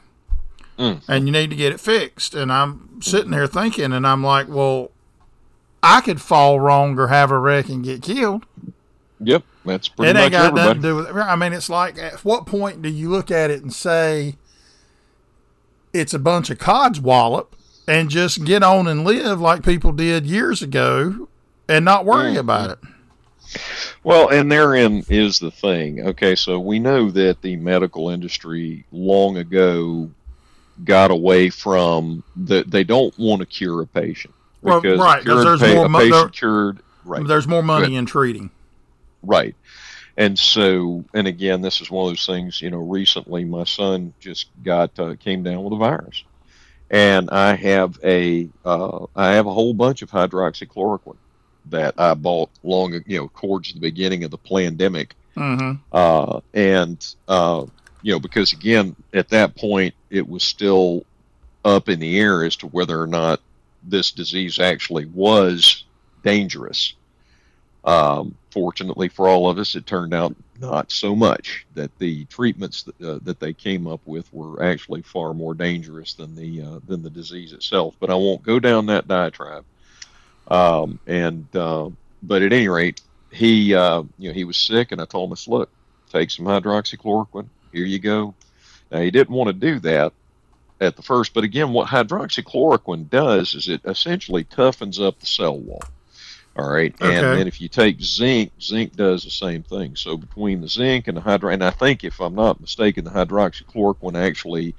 Mm. 0.78 1.02
And 1.08 1.26
you 1.26 1.32
need 1.32 1.50
to 1.50 1.56
get 1.56 1.72
it 1.72 1.80
fixed. 1.80 2.34
And 2.34 2.52
I'm 2.52 3.00
sitting 3.00 3.30
there 3.30 3.46
thinking, 3.46 3.92
and 3.92 4.06
I'm 4.06 4.22
like, 4.22 4.48
well, 4.48 4.90
I 5.82 6.00
could 6.00 6.20
fall 6.20 6.60
wrong 6.60 6.98
or 6.98 7.08
have 7.08 7.30
a 7.30 7.38
wreck 7.38 7.68
and 7.68 7.84
get 7.84 8.02
killed. 8.02 8.44
Yep, 9.20 9.44
that's 9.64 9.88
pretty 9.88 10.10
it 10.10 10.16
ain't 10.16 10.32
got 10.32 10.46
everybody. 10.46 10.66
nothing 10.66 10.82
to 10.82 10.88
do 10.88 10.96
with 10.96 11.08
it. 11.08 11.14
I 11.14 11.36
mean, 11.36 11.54
it's 11.54 11.70
like, 11.70 11.96
at 11.98 12.24
what 12.24 12.44
point 12.44 12.82
do 12.82 12.90
you 12.90 13.08
look 13.08 13.30
at 13.30 13.50
it 13.50 13.62
and 13.62 13.72
say 13.72 14.36
it's 15.94 16.12
a 16.12 16.18
bunch 16.18 16.50
of 16.50 16.58
codswallop 16.58 17.46
and 17.88 18.10
just 18.10 18.44
get 18.44 18.62
on 18.62 18.86
and 18.86 19.04
live 19.04 19.40
like 19.40 19.64
people 19.64 19.92
did 19.92 20.26
years 20.26 20.60
ago 20.60 21.28
and 21.66 21.84
not 21.84 22.04
worry 22.04 22.34
mm. 22.34 22.38
about 22.38 22.70
it? 22.70 22.78
Well, 24.04 24.28
and 24.28 24.50
therein 24.50 25.04
is 25.08 25.38
the 25.38 25.50
thing. 25.50 26.06
Okay, 26.08 26.36
so 26.36 26.60
we 26.60 26.78
know 26.78 27.10
that 27.10 27.42
the 27.42 27.56
medical 27.56 28.10
industry 28.10 28.84
long 28.92 29.36
ago 29.36 30.10
got 30.84 31.10
away 31.10 31.50
from 31.50 32.22
that 32.36 32.70
they 32.70 32.84
don't 32.84 33.16
want 33.18 33.40
to 33.40 33.46
cure 33.46 33.82
a 33.82 33.86
patient 33.86 34.34
because 34.62 34.98
well, 34.98 35.08
right, 35.08 35.24
there's 35.24 35.60
pa- 35.60 35.74
more 35.74 35.88
mo- 35.88 36.10
there, 36.10 36.28
cured 36.28 36.78
right. 37.04 37.26
There's 37.26 37.48
more 37.48 37.62
money 37.62 37.96
in 37.96 38.06
treating. 38.06 38.50
Right. 39.22 39.54
And 40.16 40.38
so, 40.38 41.04
and 41.12 41.26
again, 41.26 41.60
this 41.60 41.80
is 41.80 41.90
one 41.90 42.06
of 42.06 42.10
those 42.10 42.24
things. 42.24 42.62
You 42.62 42.70
know, 42.70 42.78
recently 42.78 43.44
my 43.44 43.64
son 43.64 44.14
just 44.20 44.48
got 44.62 44.98
uh, 44.98 45.14
came 45.16 45.42
down 45.42 45.62
with 45.62 45.74
a 45.74 45.76
virus, 45.76 46.24
and 46.90 47.28
I 47.30 47.54
have 47.54 47.98
a 48.02 48.48
uh, 48.64 49.06
I 49.14 49.32
have 49.34 49.46
a 49.46 49.52
whole 49.52 49.74
bunch 49.74 50.02
of 50.02 50.10
hydroxychloroquine 50.10 51.16
that 51.70 51.94
I 51.98 52.14
bought 52.14 52.50
long, 52.62 53.00
you 53.06 53.18
know, 53.18 53.30
towards 53.36 53.72
the 53.72 53.80
beginning 53.80 54.24
of 54.24 54.30
the 54.30 54.38
pandemic. 54.38 55.14
Mm-hmm. 55.36 55.82
Uh, 55.92 56.40
and, 56.54 57.14
uh, 57.28 57.66
you 58.02 58.12
know, 58.12 58.20
because 58.20 58.52
again, 58.52 58.96
at 59.12 59.28
that 59.30 59.56
point, 59.56 59.94
it 60.10 60.28
was 60.28 60.42
still 60.42 61.04
up 61.64 61.88
in 61.88 61.98
the 61.98 62.18
air 62.18 62.44
as 62.44 62.56
to 62.56 62.68
whether 62.68 63.00
or 63.00 63.06
not 63.06 63.40
this 63.82 64.10
disease 64.12 64.58
actually 64.58 65.06
was 65.06 65.84
dangerous. 66.22 66.94
Um, 67.84 68.36
fortunately 68.50 69.08
for 69.08 69.28
all 69.28 69.48
of 69.48 69.58
us, 69.58 69.76
it 69.76 69.86
turned 69.86 70.14
out 70.14 70.34
not 70.60 70.90
so 70.90 71.14
much. 71.14 71.66
That 71.74 71.96
the 71.98 72.24
treatments 72.26 72.82
that, 72.84 73.00
uh, 73.00 73.18
that 73.22 73.38
they 73.38 73.52
came 73.52 73.86
up 73.86 74.00
with 74.06 74.32
were 74.32 74.62
actually 74.62 75.02
far 75.02 75.34
more 75.34 75.54
dangerous 75.54 76.14
than 76.14 76.34
the 76.34 76.62
uh, 76.62 76.80
than 76.86 77.02
the 77.02 77.10
disease 77.10 77.52
itself. 77.52 77.94
But 78.00 78.10
I 78.10 78.14
won't 78.14 78.42
go 78.42 78.58
down 78.58 78.86
that 78.86 79.06
diatribe. 79.06 79.64
Um, 80.48 80.98
and 81.06 81.46
uh, 81.54 81.90
but 82.22 82.42
at 82.42 82.52
any 82.52 82.68
rate, 82.68 83.00
he 83.30 83.74
uh, 83.74 84.02
you 84.18 84.28
know 84.28 84.34
he 84.34 84.44
was 84.44 84.56
sick, 84.56 84.92
and 84.92 85.00
I 85.00 85.04
told 85.04 85.30
him, 85.30 85.52
"Look, 85.52 85.70
take 86.10 86.30
some 86.30 86.46
hydroxychloroquine. 86.46 87.48
Here 87.72 87.84
you 87.84 87.98
go." 87.98 88.34
Now 88.90 89.00
he 89.00 89.10
didn't 89.10 89.34
want 89.34 89.48
to 89.48 89.52
do 89.52 89.80
that 89.80 90.12
at 90.80 90.96
the 90.96 91.02
first, 91.02 91.34
but 91.34 91.44
again, 91.44 91.72
what 91.72 91.88
hydroxychloroquine 91.88 93.10
does 93.10 93.54
is 93.54 93.68
it 93.68 93.80
essentially 93.84 94.44
toughens 94.44 95.00
up 95.00 95.18
the 95.18 95.26
cell 95.26 95.58
wall. 95.58 95.82
All 96.56 96.70
right, 96.70 96.94
okay. 96.94 97.16
and 97.16 97.38
then 97.38 97.46
if 97.46 97.60
you 97.60 97.68
take 97.68 98.00
zinc, 98.00 98.50
zinc 98.62 98.96
does 98.96 99.24
the 99.24 99.30
same 99.30 99.62
thing. 99.62 99.94
So 99.94 100.16
between 100.16 100.62
the 100.62 100.68
zinc 100.68 101.06
and 101.06 101.16
the 101.16 101.20
hydro, 101.20 101.50
and 101.52 101.62
I 101.62 101.70
think 101.70 102.02
if 102.02 102.18
I'm 102.18 102.34
not 102.34 102.60
mistaken, 102.60 103.04
the 103.04 103.10
hydroxychloroquine 103.10 104.16
actually 104.16 104.74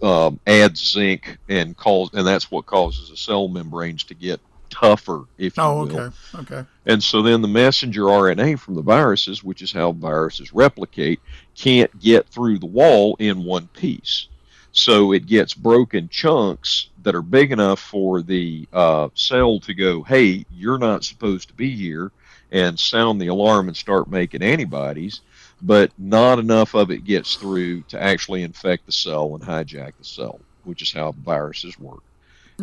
um, 0.00 0.38
adds 0.46 0.92
zinc 0.92 1.38
and 1.48 1.76
cause, 1.76 2.10
and 2.12 2.24
that's 2.24 2.52
what 2.52 2.66
causes 2.66 3.10
the 3.10 3.16
cell 3.16 3.48
membranes 3.48 4.04
to 4.04 4.14
get 4.14 4.40
tougher, 4.78 5.24
if 5.38 5.56
you 5.56 5.62
oh, 5.62 5.84
will. 5.84 6.00
okay, 6.00 6.16
okay. 6.34 6.64
And 6.84 7.02
so 7.02 7.22
then 7.22 7.40
the 7.40 7.48
messenger 7.48 8.02
RNA 8.02 8.58
from 8.58 8.74
the 8.74 8.82
viruses, 8.82 9.42
which 9.42 9.62
is 9.62 9.72
how 9.72 9.92
viruses 9.92 10.52
replicate, 10.52 11.20
can't 11.54 11.98
get 11.98 12.28
through 12.28 12.58
the 12.58 12.66
wall 12.66 13.16
in 13.18 13.44
one 13.44 13.68
piece. 13.68 14.28
So 14.72 15.12
it 15.12 15.26
gets 15.26 15.54
broken 15.54 16.08
chunks 16.10 16.88
that 17.02 17.14
are 17.14 17.22
big 17.22 17.52
enough 17.52 17.80
for 17.80 18.20
the 18.20 18.68
uh, 18.72 19.08
cell 19.14 19.60
to 19.60 19.72
go, 19.72 20.02
hey, 20.02 20.44
you're 20.52 20.78
not 20.78 21.04
supposed 21.04 21.48
to 21.48 21.54
be 21.54 21.74
here, 21.74 22.12
and 22.52 22.78
sound 22.78 23.20
the 23.20 23.28
alarm 23.28 23.68
and 23.68 23.76
start 23.76 24.10
making 24.10 24.42
antibodies, 24.42 25.22
but 25.62 25.90
not 25.96 26.38
enough 26.38 26.74
of 26.74 26.90
it 26.90 27.04
gets 27.04 27.36
through 27.36 27.80
to 27.82 28.00
actually 28.00 28.42
infect 28.42 28.84
the 28.84 28.92
cell 28.92 29.34
and 29.34 29.42
hijack 29.42 29.92
the 29.98 30.04
cell, 30.04 30.38
which 30.64 30.82
is 30.82 30.92
how 30.92 31.12
viruses 31.12 31.78
work. 31.78 32.02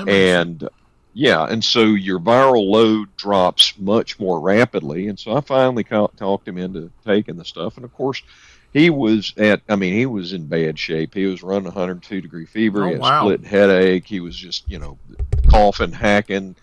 And 0.08 0.68
yeah, 1.14 1.46
and 1.46 1.64
so 1.64 1.84
your 1.84 2.20
viral 2.20 2.68
load 2.68 3.16
drops 3.16 3.78
much 3.78 4.20
more 4.20 4.40
rapidly. 4.40 5.08
And 5.08 5.20
so 5.20 5.38
I 5.38 5.42
finally 5.42 5.84
talked 5.84 6.48
him 6.48 6.58
into 6.58 6.92
taking 7.06 7.38
the 7.38 7.46
stuff. 7.46 7.76
And 7.76 7.86
of 7.86 7.94
course, 7.94 8.24
he 8.74 8.90
was 8.90 9.34
at, 9.38 9.62
I 9.70 9.76
mean, 9.76 9.94
he 9.94 10.08
was 10.08 10.34
in 10.34 10.48
bad 10.48 10.80
shape. 10.80 11.14
He 11.14 11.28
was 11.28 11.44
running 11.44 11.66
102 11.66 12.22
degree 12.22 12.48
fever. 12.48 12.84
Oh, 12.84 12.88
he 12.88 12.92
had 12.94 13.02
wow. 13.02 13.22
split 13.22 13.46
headache. 13.46 14.08
He 14.08 14.20
was 14.20 14.36
just, 14.36 14.70
you 14.70 14.80
know, 14.80 14.98
coughing, 15.50 15.92
hacking, 15.92 16.56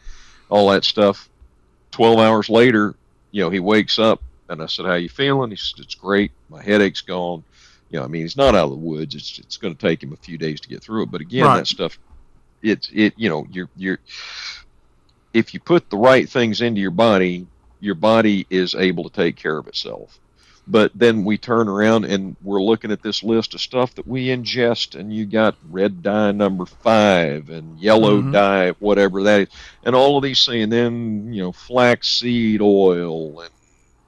all 0.48 0.70
that 0.70 0.84
stuff. 0.84 1.28
12 1.92 2.18
hours 2.18 2.48
later, 2.48 2.96
you 3.30 3.44
know, 3.44 3.50
he 3.50 3.60
wakes 3.60 4.00
up 4.00 4.20
and 4.48 4.60
I 4.60 4.66
said, 4.66 4.86
How 4.86 4.94
you 4.94 5.08
feeling? 5.08 5.50
He 5.50 5.56
said, 5.56 5.84
It's 5.84 5.94
great. 5.94 6.32
My 6.48 6.60
headache's 6.60 7.02
gone. 7.02 7.44
You 7.90 7.98
know, 7.98 8.04
I 8.04 8.08
mean, 8.08 8.22
he's 8.22 8.36
not 8.36 8.54
out 8.56 8.64
of 8.64 8.70
the 8.70 8.76
woods. 8.76 9.14
It's, 9.14 9.38
it's 9.38 9.56
going 9.56 9.74
to 9.74 9.80
take 9.80 10.02
him 10.02 10.12
a 10.12 10.16
few 10.16 10.38
days 10.38 10.60
to 10.60 10.68
get 10.68 10.82
through 10.82 11.04
it. 11.04 11.10
But 11.10 11.20
again, 11.20 11.44
right. 11.44 11.58
that 11.58 11.66
stuff 11.66 11.98
it's 12.62 12.90
it 12.92 13.14
you 13.16 13.28
know 13.28 13.46
you're 13.50 13.68
you're 13.76 13.98
if 15.32 15.54
you 15.54 15.60
put 15.60 15.90
the 15.90 15.96
right 15.96 16.28
things 16.28 16.60
into 16.60 16.80
your 16.80 16.90
body, 16.90 17.46
your 17.80 17.94
body 17.94 18.46
is 18.50 18.74
able 18.74 19.08
to 19.08 19.14
take 19.14 19.36
care 19.36 19.56
of 19.56 19.68
itself. 19.68 20.18
But 20.66 20.92
then 20.94 21.24
we 21.24 21.38
turn 21.38 21.68
around 21.68 22.04
and 22.04 22.36
we're 22.42 22.62
looking 22.62 22.92
at 22.92 23.02
this 23.02 23.22
list 23.22 23.54
of 23.54 23.60
stuff 23.60 23.94
that 23.94 24.06
we 24.06 24.26
ingest, 24.26 24.98
and 24.98 25.12
you 25.12 25.26
got 25.26 25.56
red 25.68 26.02
dye 26.02 26.32
number 26.32 26.66
five 26.66 27.50
and 27.50 27.78
yellow 27.78 28.20
mm-hmm. 28.20 28.32
dye, 28.32 28.70
whatever 28.78 29.22
that 29.24 29.40
is, 29.42 29.48
and 29.84 29.96
all 29.96 30.16
of 30.16 30.22
these 30.22 30.44
things, 30.44 30.64
and 30.64 30.72
then 30.72 31.32
you 31.32 31.42
know 31.42 31.52
flaxseed 31.52 32.60
oil 32.60 33.40
and 33.40 33.50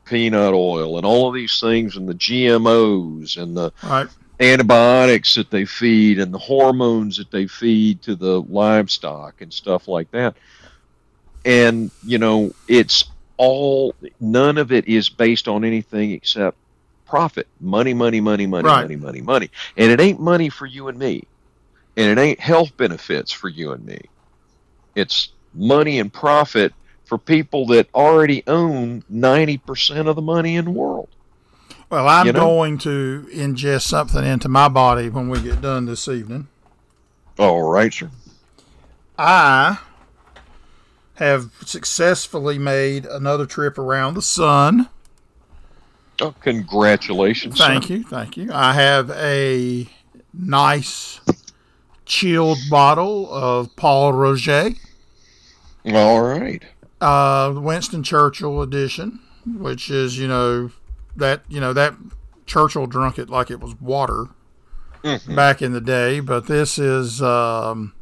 peanut 0.05 0.55
oil 0.55 0.99
and 0.99 1.07
all 1.07 1.29
of 1.29 1.35
these 1.35 1.59
things, 1.59 1.97
and 1.97 2.09
the 2.09 2.15
GMOs 2.15 3.41
and 3.43 3.57
the 3.57 3.73
right 3.83 4.09
antibiotics 4.43 5.35
that 5.37 5.51
they 5.51 5.65
feed 5.65 6.19
and 6.19 6.33
the 6.35 6.39
hormones 6.39 7.17
that 7.19 7.31
they 7.31 7.47
feed 7.47 8.03
to 8.03 8.17
the 8.17 8.43
livestock 8.43 9.41
and 9.41 9.53
stuff 9.53 9.89
like 9.89 10.11
that. 10.11 10.37
And, 11.45 11.91
you 12.05 12.19
know, 12.19 12.53
it's 12.69 13.05
all, 13.37 13.95
none 14.21 14.59
of 14.59 14.73
it 14.73 14.89
is 14.89 15.09
based 15.09 15.49
on 15.49 15.65
anything 15.65 16.13
except 16.13 16.57
profit 17.07 17.47
money, 17.61 17.95
money, 17.95 18.21
money, 18.21 18.47
money, 18.47 18.69
Right. 18.69 18.83
money, 18.83 18.97
money, 18.97 19.21
money. 19.21 19.51
And 19.77 19.91
it 19.91 20.01
ain't 20.01 20.21
money 20.21 20.49
for 20.49 20.67
you 20.67 20.89
and 20.89 20.99
me. 20.99 21.25
And 21.97 22.19
it 22.19 22.21
ain't 22.21 22.41
health 22.41 22.77
benefits 22.77 23.33
for 23.33 23.49
you 23.49 23.73
and 23.73 23.85
me. 23.85 23.99
It's 24.95 25.33
money 25.55 25.99
and 25.99 26.13
profit 26.13 26.73
for 27.05 27.19
people 27.19 27.67
that 27.67 27.89
already 27.95 28.43
own 28.47 29.03
90% 29.11 30.09
of 30.09 30.17
the 30.17 30.23
money 30.23 30.57
in 30.57 30.65
the 30.65 30.71
world. 30.71 31.11
Well, 31.93 32.09
I'm 32.09 32.27
You 32.27 32.33
know? 32.33 32.41
going 32.41 32.79
to 32.79 33.29
ingest 33.35 33.83
something 33.83 34.25
into 34.25 34.49
my 34.49 34.67
body 34.69 35.11
when 35.11 35.29
we 35.29 35.43
get 35.43 35.61
done 35.61 35.85
this 35.85 36.09
evening. 36.09 36.49
All 37.39 37.65
right, 37.71 37.93
sir. 37.93 38.11
I 39.19 39.77
have 41.17 41.51
successfully 41.67 42.57
made 42.59 43.05
another 43.05 43.45
trip 43.45 43.77
around 43.77 44.15
the 44.15 44.23
sun. 44.23 44.89
Oh, 46.23 46.35
congratulations. 46.41 47.59
sir. 47.59 47.67
Thank 47.67 47.91
you, 47.91 48.05
thank 48.05 48.39
you. 48.39 48.49
I 48.51 48.73
have 48.73 49.11
a 49.11 49.87
nice 50.33 51.21
chilled 52.07 52.57
bottle 52.71 53.31
of 53.31 53.77
Pol 53.77 54.15
Roger, 54.15 54.71
All 55.93 56.23
right. 56.23 56.63
uh, 57.03 57.53
Winston 57.55 58.03
Churchill 58.03 58.63
edition, 58.63 59.21
which 59.47 59.91
is 59.91 60.17
you 60.19 60.27
know 60.27 60.71
that 61.17 61.43
you 61.49 61.61
know 61.61 61.73
that 61.73 61.95
Churchill 62.47 62.87
drunk 62.87 63.19
it 63.19 63.29
like 63.31 63.51
it 63.51 63.61
was 63.61 63.75
water 63.81 64.27
Mhm. 65.05 65.35
back 65.35 65.63
in 65.63 65.73
the 65.73 65.81
day, 65.81 66.21
but 66.21 66.47
this 66.47 66.79
is 66.79 67.21
um, 67.23 67.93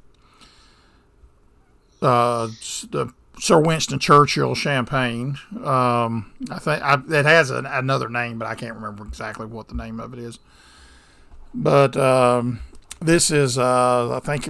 uh, 2.03 2.49
the 2.90 3.12
Sir 3.38 3.59
Winston 3.61 3.99
Churchill 3.99 4.55
champagne. 4.55 5.38
Um, 5.64 6.31
I 6.51 6.59
think 6.59 6.83
I, 6.83 7.01
it 7.09 7.25
has 7.25 7.51
an, 7.51 7.64
another 7.66 8.09
name, 8.11 8.38
but 8.38 8.46
I 8.49 8.55
can't 8.55 8.75
remember 8.75 9.05
exactly 9.07 9.46
what 9.46 9.68
the 9.68 9.75
name 9.75 9.99
of 9.99 10.12
it 10.12 10.18
is. 10.18 10.38
But 11.55 11.96
um, 11.96 12.61
this 13.01 13.31
is, 13.31 13.57
uh, 13.57 14.14
I 14.16 14.20
think, 14.20 14.44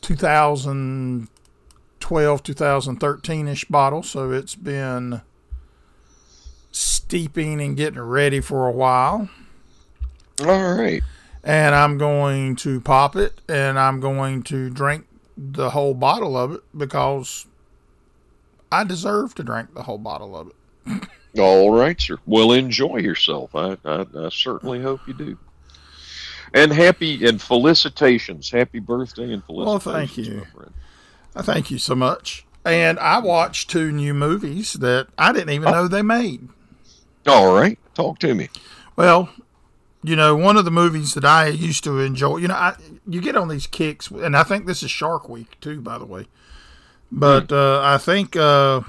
2012, 0.00 2.42
2013 2.42 3.48
ish 3.48 3.64
bottle, 3.66 4.02
so 4.02 4.30
it's 4.32 4.54
been 4.54 5.20
steeping 6.72 7.60
and 7.60 7.76
getting 7.76 8.00
ready 8.00 8.40
for 8.40 8.66
a 8.66 8.72
while 8.72 9.28
All 10.40 10.74
right. 10.74 11.02
and 11.42 11.74
I'm 11.74 11.98
going 11.98 12.56
to 12.56 12.80
pop 12.80 13.16
it 13.16 13.40
and 13.48 13.78
I'm 13.78 14.00
going 14.00 14.42
to 14.44 14.70
drink 14.70 15.06
the 15.36 15.70
whole 15.70 15.94
bottle 15.94 16.36
of 16.36 16.52
it 16.52 16.62
because 16.76 17.46
I 18.70 18.84
deserve 18.84 19.34
to 19.36 19.42
drink 19.42 19.74
the 19.74 19.82
whole 19.82 19.98
bottle 19.98 20.36
of 20.36 20.48
it. 20.48 21.08
All 21.38 21.72
right, 21.72 22.00
sir. 22.00 22.18
Well, 22.26 22.52
enjoy 22.52 22.98
yourself. 22.98 23.54
I, 23.54 23.76
I, 23.84 24.06
I 24.16 24.28
certainly 24.30 24.80
hope 24.80 25.00
you 25.06 25.14
do. 25.14 25.38
And 26.52 26.72
happy 26.72 27.26
and 27.26 27.40
felicitations. 27.40 28.50
Happy 28.50 28.80
birthday 28.80 29.32
and 29.32 29.44
felicitations. 29.44 29.86
Well, 29.86 29.94
thank 29.94 30.16
you. 30.16 30.36
my 30.38 30.44
friend. 30.44 30.72
I 31.36 31.42
thank 31.42 31.70
you 31.70 31.78
so 31.78 31.94
much. 31.94 32.44
And 32.64 32.98
I 32.98 33.20
watched 33.20 33.70
two 33.70 33.92
new 33.92 34.12
movies 34.12 34.74
that 34.74 35.08
I 35.16 35.32
didn't 35.32 35.50
even 35.50 35.68
oh. 35.68 35.72
know 35.72 35.88
they 35.88 36.02
made. 36.02 36.48
All 37.26 37.54
right. 37.54 37.78
Talk 37.94 38.18
to 38.20 38.34
me. 38.34 38.48
Well, 38.96 39.28
you 40.02 40.16
know, 40.16 40.34
one 40.34 40.56
of 40.56 40.64
the 40.64 40.70
movies 40.70 41.14
that 41.14 41.24
I 41.24 41.48
used 41.48 41.84
to 41.84 41.98
enjoy, 42.00 42.38
you 42.38 42.48
know, 42.48 42.54
I, 42.54 42.76
you 43.06 43.20
get 43.20 43.36
on 43.36 43.48
these 43.48 43.66
kicks, 43.66 44.10
and 44.10 44.36
I 44.36 44.42
think 44.42 44.66
this 44.66 44.82
is 44.82 44.90
Shark 44.90 45.28
Week 45.28 45.60
too, 45.60 45.80
by 45.80 45.98
the 45.98 46.06
way. 46.06 46.26
But 47.12 47.52
uh, 47.52 47.80
I 47.82 47.98
think, 47.98 48.36
uh, 48.36 48.82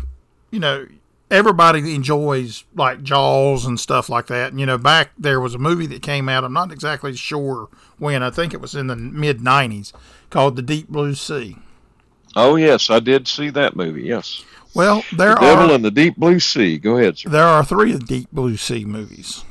you 0.52 0.60
know, 0.60 0.88
everybody 1.32 1.96
enjoys 1.96 2.66
like 2.76 3.02
Jaws 3.02 3.66
and 3.66 3.80
stuff 3.80 4.10
like 4.10 4.28
that. 4.28 4.52
And, 4.52 4.60
you 4.60 4.66
know, 4.66 4.78
back 4.78 5.12
there 5.18 5.40
was 5.40 5.56
a 5.56 5.60
movie 5.60 5.88
that 5.88 6.02
came 6.02 6.30
out, 6.30 6.44
I'm 6.44 6.54
not 6.54 6.72
exactly 6.72 7.16
sure 7.16 7.70
when, 7.98 8.22
I 8.22 8.30
think 8.30 8.54
it 8.54 8.62
was 8.62 8.76
in 8.76 8.88
the 8.88 8.96
mid 8.96 9.40
90s, 9.40 9.94
called 10.30 10.56
The 10.56 10.62
Deep 10.62 10.90
Blue 10.90 11.16
Sea. 11.16 11.58
Oh, 12.36 12.56
yes, 12.56 12.90
I 12.90 13.00
did 13.00 13.28
see 13.28 13.50
that 13.50 13.76
movie. 13.76 14.04
Yes. 14.04 14.46
Well, 14.74 15.04
there 15.16 15.36
The 15.36 15.42
Devil 15.42 15.72
are 15.72 15.76
in 15.76 15.82
the 15.82 15.92
Deep 15.92 16.16
Blue 16.18 16.40
Sea. 16.40 16.78
Go 16.78 16.98
ahead, 16.98 17.18
sir. 17.18 17.30
there 17.30 17.44
are 17.46 17.64
three 17.66 17.98
Deep 17.98 18.30
Blue 18.32 18.58
Sea 18.58 18.86
movies. 18.86 19.44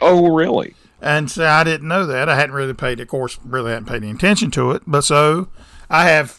Oh, 0.00 0.32
really? 0.32 0.74
And 1.00 1.30
so 1.30 1.46
I 1.46 1.64
didn't 1.64 1.86
know 1.88 2.06
that. 2.06 2.28
I 2.28 2.34
hadn't 2.36 2.54
really 2.54 2.74
paid, 2.74 2.98
of 3.00 3.08
course, 3.08 3.38
really 3.44 3.70
hadn't 3.72 3.88
paid 3.88 4.02
any 4.02 4.10
attention 4.10 4.50
to 4.52 4.72
it. 4.72 4.82
But 4.86 5.02
so 5.02 5.48
I 5.90 6.04
have 6.06 6.38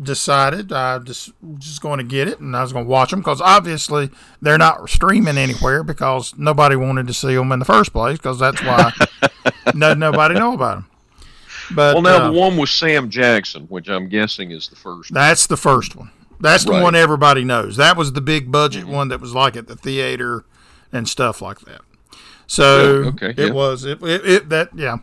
decided 0.00 0.72
I 0.72 0.98
just 1.00 1.32
just 1.58 1.80
going 1.82 1.98
to 1.98 2.04
get 2.04 2.28
it 2.28 2.38
and 2.38 2.56
I 2.56 2.62
was 2.62 2.72
going 2.72 2.84
to 2.84 2.88
watch 2.90 3.10
them 3.10 3.18
because 3.18 3.40
obviously 3.40 4.10
they're 4.40 4.56
not 4.58 4.88
streaming 4.88 5.36
anywhere 5.36 5.82
because 5.82 6.38
nobody 6.38 6.76
wanted 6.76 7.08
to 7.08 7.12
see 7.14 7.34
them 7.34 7.50
in 7.50 7.58
the 7.58 7.64
first 7.64 7.92
place 7.92 8.16
because 8.16 8.38
that's 8.38 8.62
why 8.62 8.92
no 9.74 9.94
nobody 9.94 10.34
know 10.34 10.54
about 10.54 10.74
them. 10.76 10.86
But 11.74 11.94
Well, 11.94 12.02
now 12.02 12.16
uh, 12.26 12.30
the 12.30 12.38
one 12.38 12.56
with 12.56 12.70
Sam 12.70 13.10
Jackson, 13.10 13.64
which 13.64 13.88
I'm 13.88 14.08
guessing 14.08 14.52
is 14.52 14.68
the 14.68 14.76
first. 14.76 15.12
that's 15.12 15.46
the 15.48 15.56
first 15.56 15.96
one. 15.96 16.10
That's 16.40 16.64
the 16.64 16.72
Right. 16.72 16.82
one 16.82 16.94
everybody 16.94 17.44
knows. 17.44 17.76
That 17.76 17.96
was 17.96 18.12
the 18.12 18.20
big 18.20 18.50
budget 18.52 18.84
one 18.86 19.08
that 19.08 19.20
was 19.20 19.34
like 19.34 19.56
at 19.56 19.66
the 19.66 19.76
theater 19.76 20.44
and 20.92 21.08
stuff 21.08 21.42
like 21.42 21.60
that. 21.60 21.80
So 22.46 23.00
Yeah, 23.02 23.08
okay, 23.08 23.30
it 23.30 23.38
yeah. 23.38 23.50
was 23.50 23.84
it, 23.84 24.02
it, 24.02 24.24
it 24.26 24.48
that 24.48 24.70
yeah. 24.74 24.98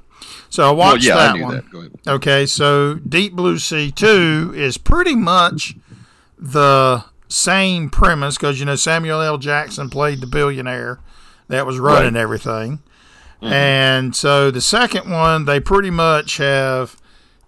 So 0.49 0.63
I 0.63 0.67
Well, 0.67 0.75
watched 0.77 1.03
yeah, 1.03 1.15
that 1.15 1.35
I 1.35 1.41
one. 1.41 1.69
that. 1.73 2.11
Okay, 2.11 2.45
so 2.45 2.95
Deep 2.95 3.33
Blue 3.33 3.57
Sea 3.59 3.91
2 3.91 4.53
is 4.55 4.77
pretty 4.77 5.15
much 5.15 5.75
the 6.39 7.03
same 7.27 7.89
premise 7.89 8.37
because, 8.37 8.59
you 8.59 8.65
know, 8.65 8.75
Samuel 8.75 9.21
L. 9.21 9.37
Jackson 9.37 9.89
played 9.89 10.21
the 10.21 10.27
billionaire 10.27 10.99
that 11.49 11.65
was 11.65 11.77
running 11.79 12.13
Right. 12.13 12.21
everything. 12.21 12.79
And 13.41 14.15
so 14.15 14.49
the 14.49 14.61
second 14.61 15.11
one, 15.11 15.45
they 15.45 15.59
pretty 15.59 15.91
much 15.91 16.37
have 16.37 16.95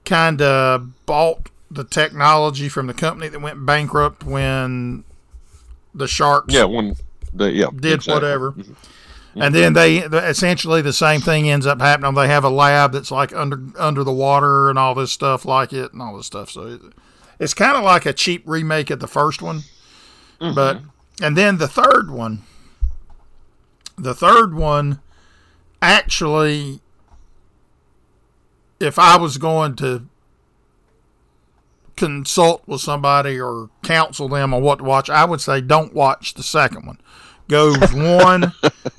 kind 0.05 0.41
of 0.43 1.05
bought 1.07 1.49
the 1.77 1.83
technology 1.83 2.67
from 2.67 2.87
the 2.87 2.93
company 2.93 3.29
that 3.29 3.39
went 3.39 3.63
bankrupt 3.63 4.23
when 4.23 5.03
the 5.93 6.07
sharks 6.07 6.51
Yeah, 6.53 6.63
when 6.65 6.95
the 7.31 7.51
yeah 7.51 7.67
did 7.73 7.93
exactly. 7.93 8.13
whatever. 8.15 8.51
Mm-hmm. 8.51 8.61
Mm-hmm. 8.71 9.41
And 9.43 9.53
then 9.55 9.73
they 9.73 9.97
essentially 9.99 10.81
the 10.81 10.91
same 10.91 11.21
thing 11.21 11.47
ends 11.47 11.67
up 11.67 11.79
happening. 11.79 12.15
They 12.15 12.27
have 12.27 12.43
a 12.43 12.49
lab 12.49 12.93
that's 12.93 13.11
like 13.11 13.31
under 13.33 13.61
under 13.77 14.03
the 14.03 14.11
water 14.11 14.71
and 14.71 14.79
all 14.79 14.95
this 14.95 15.11
stuff 15.11 15.45
like 15.45 15.71
it 15.71 15.93
and 15.93 16.01
all 16.01 16.17
this 16.17 16.25
stuff. 16.25 16.49
So 16.49 16.65
it, 16.65 16.81
it's 17.39 17.53
kind 17.53 17.77
of 17.77 17.83
like 17.83 18.07
a 18.07 18.13
cheap 18.13 18.41
remake 18.47 18.89
of 18.89 18.99
the 18.99 19.07
first 19.07 19.43
one. 19.43 19.61
Mm-hmm. 20.41 20.55
But 20.55 20.81
and 21.21 21.37
then 21.37 21.59
the 21.59 21.67
third 21.67 22.09
one, 22.09 22.41
the 23.95 24.15
third 24.15 24.55
one, 24.55 24.99
actually, 25.79 26.81
if 28.79 28.97
I 28.97 29.17
was 29.17 29.37
going 29.37 29.75
to 29.75 30.07
consult 31.97 32.63
with 32.67 32.79
somebody 32.79 33.39
or 33.41 33.69
counsel 33.83 34.29
them 34.29 34.53
on 34.53 34.61
what 34.61 34.77
to 34.77 34.83
watch, 34.85 35.09
I 35.09 35.25
would 35.25 35.41
say 35.41 35.59
don't 35.59 35.93
watch 35.93 36.35
the 36.35 36.43
second 36.43 36.85
one. 36.85 36.99
Go 37.49 37.73
one 37.93 38.53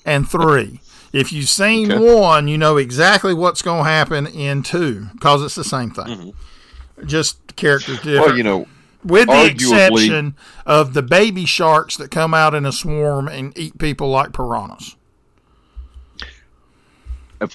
and 0.04 0.28
three. 0.28 0.80
If 1.12 1.32
you've 1.32 1.48
seen 1.48 1.90
Okay. 1.90 2.14
one, 2.20 2.48
you 2.48 2.58
know 2.58 2.76
exactly 2.76 3.32
what's 3.32 3.62
going 3.62 3.84
to 3.84 3.90
happen 3.90 4.26
in 4.26 4.62
two 4.62 5.06
because 5.14 5.42
it's 5.42 5.54
the 5.54 5.64
same 5.64 5.90
thing. 5.90 6.04
Mm-hmm. 6.04 7.06
Just 7.06 7.56
characters 7.56 7.96
different. 8.00 8.26
Well, 8.26 8.36
you 8.36 8.42
know, 8.42 8.66
with 9.04 9.28
the 9.28 9.46
exception 9.46 10.34
of 10.66 10.92
the 10.92 11.02
baby 11.02 11.46
sharks 11.46 11.96
that 11.96 12.10
come 12.10 12.34
out 12.34 12.54
in 12.54 12.66
a 12.66 12.72
swarm 12.72 13.28
and 13.28 13.56
eat 13.56 13.78
people 13.78 14.10
like 14.10 14.32
piranhas. 14.32 14.96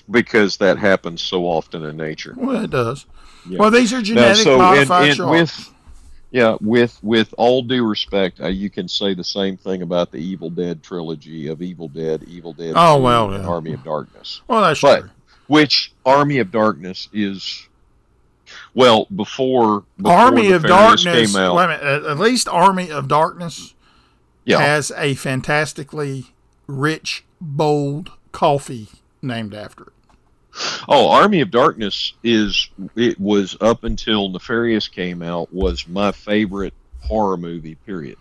because 0.09 0.57
that 0.57 0.77
happens 0.77 1.21
so 1.21 1.43
often 1.45 1.83
in 1.83 1.97
nature. 1.97 2.33
Well, 2.37 2.63
it 2.63 2.69
does. 2.71 3.05
Yeah. 3.47 3.59
Well, 3.59 3.71
these 3.71 3.91
are 3.93 3.97
Now, 3.97 4.03
genetic 4.03 4.43
so 4.43 4.57
modified 4.57 5.07
and, 5.09 5.17
sharks. 5.17 5.31
with 5.31 5.69
yeah, 6.31 6.57
with 6.61 6.97
with 7.03 7.33
all 7.37 7.61
due 7.61 7.85
respect, 7.87 8.39
uh, 8.41 8.47
you 8.47 8.69
can 8.69 8.87
say 8.87 9.13
the 9.13 9.23
same 9.23 9.55
thing 9.57 9.81
about 9.81 10.11
the 10.11 10.17
Evil 10.17 10.49
Dead 10.49 10.81
trilogy 10.81 11.47
of 11.47 11.61
Evil 11.61 11.87
Dead, 11.89 12.23
Evil 12.27 12.53
Dead, 12.53 12.73
Oh, 12.75 12.99
well, 12.99 13.31
and 13.33 13.43
yeah. 13.43 13.49
Army 13.49 13.73
of 13.73 13.83
Darkness. 13.83 14.41
well, 14.47 14.61
that's 14.61 14.81
but- 14.81 15.01
true. 15.01 15.09
Which 15.47 15.91
Army 16.05 16.39
of 16.39 16.51
Darkness 16.51 17.09
is 17.11 17.67
well 18.73 19.07
before, 19.13 19.83
before 19.97 20.11
Army 20.17 20.51
of 20.51 20.63
Nefarious 20.63 21.03
Darkness. 21.03 21.31
came 21.33 21.41
out. 21.41 21.55
Wait 21.55 21.63
a 21.65 21.67
minute. 21.67 21.83
At, 21.83 22.03
at 22.05 22.17
least 22.19 22.47
Army 22.47 22.89
of 22.89 23.07
Darkness 23.09 23.73
yeah, 24.45 24.59
has 24.59 24.91
a 24.97 25.15
fantastically 25.15 26.27
rich, 26.65 27.25
bold 27.41 28.11
coffee 28.31 28.87
named 29.21 29.53
after 29.53 29.83
it. 29.83 29.92
Oh, 30.87 31.09
Army 31.09 31.41
of 31.41 31.49
Darkness 31.51 32.13
is 32.23 32.69
it 32.95 33.19
was 33.19 33.57
up 33.61 33.83
until 33.83 34.29
Nefarious 34.29 34.87
came 34.87 35.21
out 35.21 35.51
was 35.53 35.87
my 35.87 36.11
favorite 36.11 36.73
horror 37.01 37.37
movie. 37.37 37.75
Period. 37.75 38.17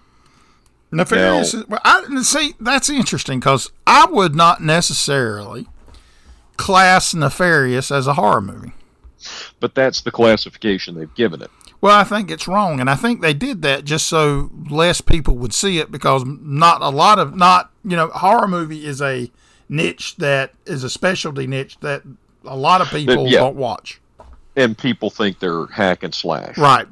Nefarious. 0.91 1.55
is- 1.55 1.67
well, 1.69 1.81
I 1.85 2.05
see. 2.23 2.55
That's 2.61 2.89
interesting 2.91 3.41
because 3.41 3.71
I 3.87 4.07
would 4.07 4.35
not 4.35 4.63
necessarily 4.63 5.67
class 6.57 7.15
Nefarious 7.15 7.91
as 7.91 8.07
a 8.07 8.15
horror 8.15 8.41
movie. 8.41 8.73
But 9.61 9.75
that's 9.75 10.01
the 10.01 10.11
classification 10.11 10.95
they've 10.95 11.15
given 11.15 11.43
it. 11.43 11.51
Well, 11.81 11.99
I 11.99 12.05
think 12.05 12.31
it's 12.31 12.47
wrong, 12.47 12.79
and 12.81 12.89
I 12.89 12.95
think 12.95 13.21
they 13.21 13.35
did 13.35 13.63
that 13.63 13.85
just 13.85 14.07
so 14.07 14.51
less 14.71 15.01
people 15.01 15.37
would 15.39 15.53
see 15.53 15.79
it 15.79 15.91
because 15.91 16.25
not 16.25 16.81
a 16.81 16.91
lot 16.91 17.19
of 17.19 17.35
not 17.37 17.71
you 17.85 17.97
know 17.97 18.09
horror 18.09 18.47
movie 18.49 18.87
is 18.87 19.03
a 19.03 19.31
niche 19.69 20.17
that 20.17 20.53
is 20.67 20.85
a 20.85 20.91
specialty 20.91 21.47
niche 21.47 21.79
that 21.81 22.03
a 22.45 22.57
lot 22.57 22.81
of 22.81 22.89
people 22.89 23.27
yeah. 23.27 23.39
don't 23.39 23.57
watch. 23.57 24.01
And 24.57 24.77
people 24.77 25.11
think 25.11 25.39
they're 25.39 25.67
hack 25.67 26.03
and 26.03 26.15
slash. 26.15 26.59
Right. 26.59 26.87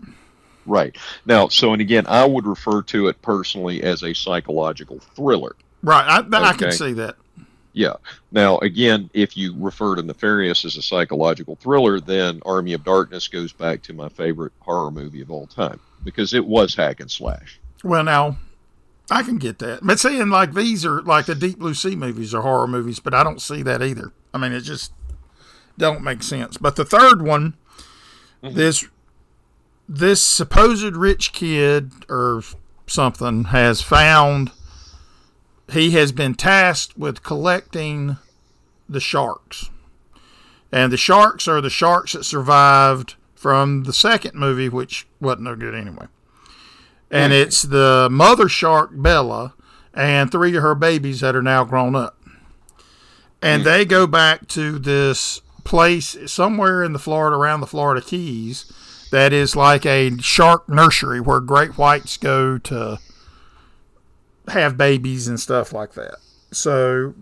Right. 0.67 0.97
Now, 1.27 1.49
so, 1.49 1.73
and 1.73 1.81
again, 1.81 2.07
I 2.07 2.25
would 2.25 2.47
refer 2.47 2.83
to 2.83 3.09
it 3.09 3.21
personally 3.23 3.83
as 3.83 4.03
a 4.03 4.15
psychological 4.15 4.99
thriller. 5.15 5.57
Right. 5.83 6.07
I, 6.07 6.21
okay? 6.21 6.37
I 6.37 6.53
can 6.55 6.73
see 6.73 6.93
that. 6.95 7.17
Yeah. 7.73 7.95
Now, 8.33 8.59
again, 8.59 9.11
if 9.15 9.37
you 9.37 9.55
refer 9.59 9.97
to 9.97 10.03
Nefarious 10.03 10.65
as 10.65 10.77
a 10.77 10.83
psychological 10.83 11.57
thriller, 11.57 12.01
then 12.01 12.41
Army 12.45 12.73
of 12.73 12.85
Darkness 12.85 13.29
goes 13.29 13.53
back 13.53 13.83
to 13.83 13.93
my 13.93 14.09
favorite 14.09 14.53
horror 14.61 14.91
movie 14.91 15.21
of 15.21 15.31
all 15.31 15.47
time 15.47 15.79
because 16.05 16.35
it 16.35 16.45
was 16.45 16.75
hack 16.75 17.01
and 17.01 17.11
slash. 17.11 17.61
Well, 17.85 18.05
now, 18.05 18.39
I 19.11 19.23
can 19.23 19.39
get 19.39 19.59
that. 19.61 19.81
But 19.83 20.01
saying 20.01 20.31
like 20.31 20.55
these 20.55 20.85
are 20.85 21.03
like 21.03 21.27
the 21.27 21.35
Deep 21.35 21.59
Blue 21.59 21.75
Sea 21.75 21.97
movies 21.97 22.35
are 22.35 22.43
horror 22.43 22.67
movies, 22.67 23.01
but 23.01 23.15
I 23.15 23.25
don't 23.25 23.41
see 23.41 23.63
that 23.63 23.83
either. 23.83 24.13
I 24.33 24.39
mean, 24.39 24.53
it 24.53 24.61
just 24.61 24.93
don't 25.79 26.03
make 26.03 26.23
sense. 26.23 26.57
But 26.57 26.77
the 26.77 26.85
third 26.85 27.23
one, 27.23 27.55
mm-hmm. 28.43 28.55
this 28.55 28.87
this 29.89 30.23
supposed 30.23 30.95
rich 30.95 31.33
kid 31.33 31.93
or 32.09 32.43
something 32.87 33.45
has 33.45 33.83
found 33.83 34.53
he 35.73 35.93
has 35.93 36.13
been 36.13 36.35
tasked 36.35 36.97
with 36.97 37.23
collecting 37.23 38.17
the 38.89 39.01
sharks. 39.01 39.71
And 40.73 40.93
the 40.93 40.97
sharks 40.97 41.49
are 41.49 41.61
the 41.61 41.71
sharks 41.71 42.13
that 42.13 42.25
survived 42.25 43.15
from 43.35 43.85
the 43.85 43.93
second 43.93 44.35
movie, 44.35 44.69
which 44.69 45.07
wasn't 45.21 45.43
no 45.43 45.57
good 45.57 45.75
anyway. 45.75 46.07
And 47.11 47.33
mm. 47.33 47.43
it's 47.43 47.63
the 47.63 48.09
mother 48.11 48.49
shark, 48.49 48.91
Bella, 48.93 49.55
and 49.93 50.31
three 50.31 50.55
of 50.57 50.63
her 50.63 50.75
babies 50.75 51.21
that 51.21 51.35
are 51.35 51.43
now 51.43 51.65
grown 51.65 51.97
up. 51.97 52.21
And 53.43 53.63
mm. 53.63 53.65
they 53.65 53.85
go 53.85 54.07
back 54.07 54.47
to 54.49 54.79
this 54.79 55.41
place 55.65 56.17
somewhere 56.27 56.83
in 56.83 56.93
the 56.93 56.99
Florida, 56.99 57.37
around 57.37 57.61
the 57.61 57.67
Florida 57.67 58.05
Keys, 58.05 58.71
that 59.11 59.33
is 59.33 59.57
like 59.57 59.85
a 59.85 60.17
shark 60.19 60.69
nursery 60.69 61.21
where 61.21 61.41
great 61.41 61.77
whites 61.77 62.17
go 62.17 62.59
to 62.59 62.99
have 64.49 64.77
babies 64.77 65.29
and 65.29 65.39
stuff 65.39 65.73
like 65.73 65.95
that. 65.95 66.17
So, 66.53 67.15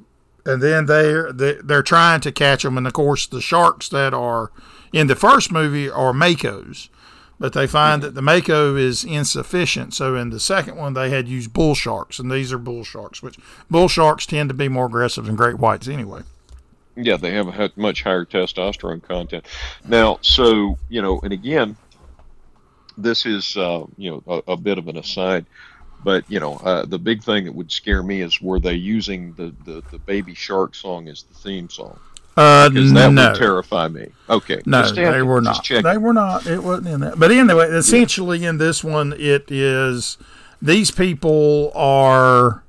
and 0.45 0.63
then 0.63 0.87
they're 0.87 1.33
they're 1.33 1.83
trying 1.83 2.21
to 2.23 2.33
catch 2.33 2.63
them, 2.63 2.79
and 2.79 2.87
of 2.87 2.93
course 2.93 3.27
the 3.27 3.41
sharks 3.41 3.89
that 3.91 4.15
are 4.15 4.51
in 4.93 5.07
the 5.07 5.17
first 5.17 5.53
movie 5.53 5.91
are 5.91 6.13
makos, 6.13 6.89
but 7.39 7.53
they 7.53 7.67
find 7.67 8.03
that 8.03 8.15
the 8.15 8.23
mako 8.23 8.77
is 8.77 9.05
insufficient. 9.05 9.95
So 9.95 10.17
in 10.17 10.31
the 10.31 10.41
second 10.41 10.77
one 10.77 10.95
they 10.95 11.11
had 11.11 11.29
used 11.29 11.53
bull 11.53 11.75
sharks, 11.75 12.19
and 12.19 12.31
these 12.31 12.53
are 12.53 12.59
bull 12.59 12.85
sharks, 12.85 13.23
which 13.23 13.39
bull 13.71 13.89
sharks 13.89 14.27
tend 14.27 14.49
to 14.49 14.55
be 14.55 14.69
more 14.69 14.87
aggressive 14.87 15.27
than 15.27 15.37
great 15.37 15.59
whites 15.59 15.89
anyway. 15.89 16.23
Yeah, 17.01 17.17
they 17.17 17.31
have 17.33 17.49
a 17.49 17.73
much 17.77 18.03
higher 18.03 18.25
testosterone 18.25 19.03
content. 19.03 19.47
Now, 19.87 20.19
so 20.21 20.77
you 20.89 21.01
know, 21.01 21.21
and 21.21 21.33
again, 21.33 21.77
this 22.97 23.25
is 23.25 23.57
uh, 23.57 23.85
you 23.97 24.11
know 24.11 24.23
a, 24.27 24.53
a, 24.53 24.57
bit 24.57 24.79
of 24.79 24.89
an 24.89 24.97
aside, 24.97 25.47
but 26.03 26.25
you 26.29 26.41
know 26.41 26.57
uh, 26.57 26.85
the 26.85 26.99
big 26.99 27.23
thing 27.23 27.45
that 27.45 27.55
would 27.55 27.71
scare 27.71 28.03
me 28.03 28.21
is 28.21 28.43
were 28.43 28.59
they 28.59 28.75
using 28.75 29.33
the, 29.35 29.55
the, 29.65 29.83
the 29.93 29.99
baby 30.01 30.35
shark 30.35 30.75
song 30.75 31.09
as 31.09 31.23
the 31.23 31.35
theme 31.35 31.71
song? 31.71 31.99
Uh, 32.37 32.69
because 32.69 32.93
that 32.93 33.13
no. 33.13 33.29
would 33.31 33.39
terrify 33.39 33.89
me. 33.89 34.09
Okay, 34.29 34.61
no, 34.67 34.91
they 34.91 35.23
were 35.23 35.41
not. 35.41 35.67
They 35.69 35.99
were 35.99 36.13
not. 36.13 36.47
It 36.47 36.63
wasn't 36.63 36.89
in 36.89 37.01
that. 37.01 37.19
But 37.19 37.31
anyway, 37.31 37.69
essentially 37.69 38.45
in 38.45 38.59
this 38.59 38.83
one, 38.83 39.13
it 39.17 39.51
is 39.51 40.19
these 40.61 40.91
people 40.91 41.71
are 41.77 42.65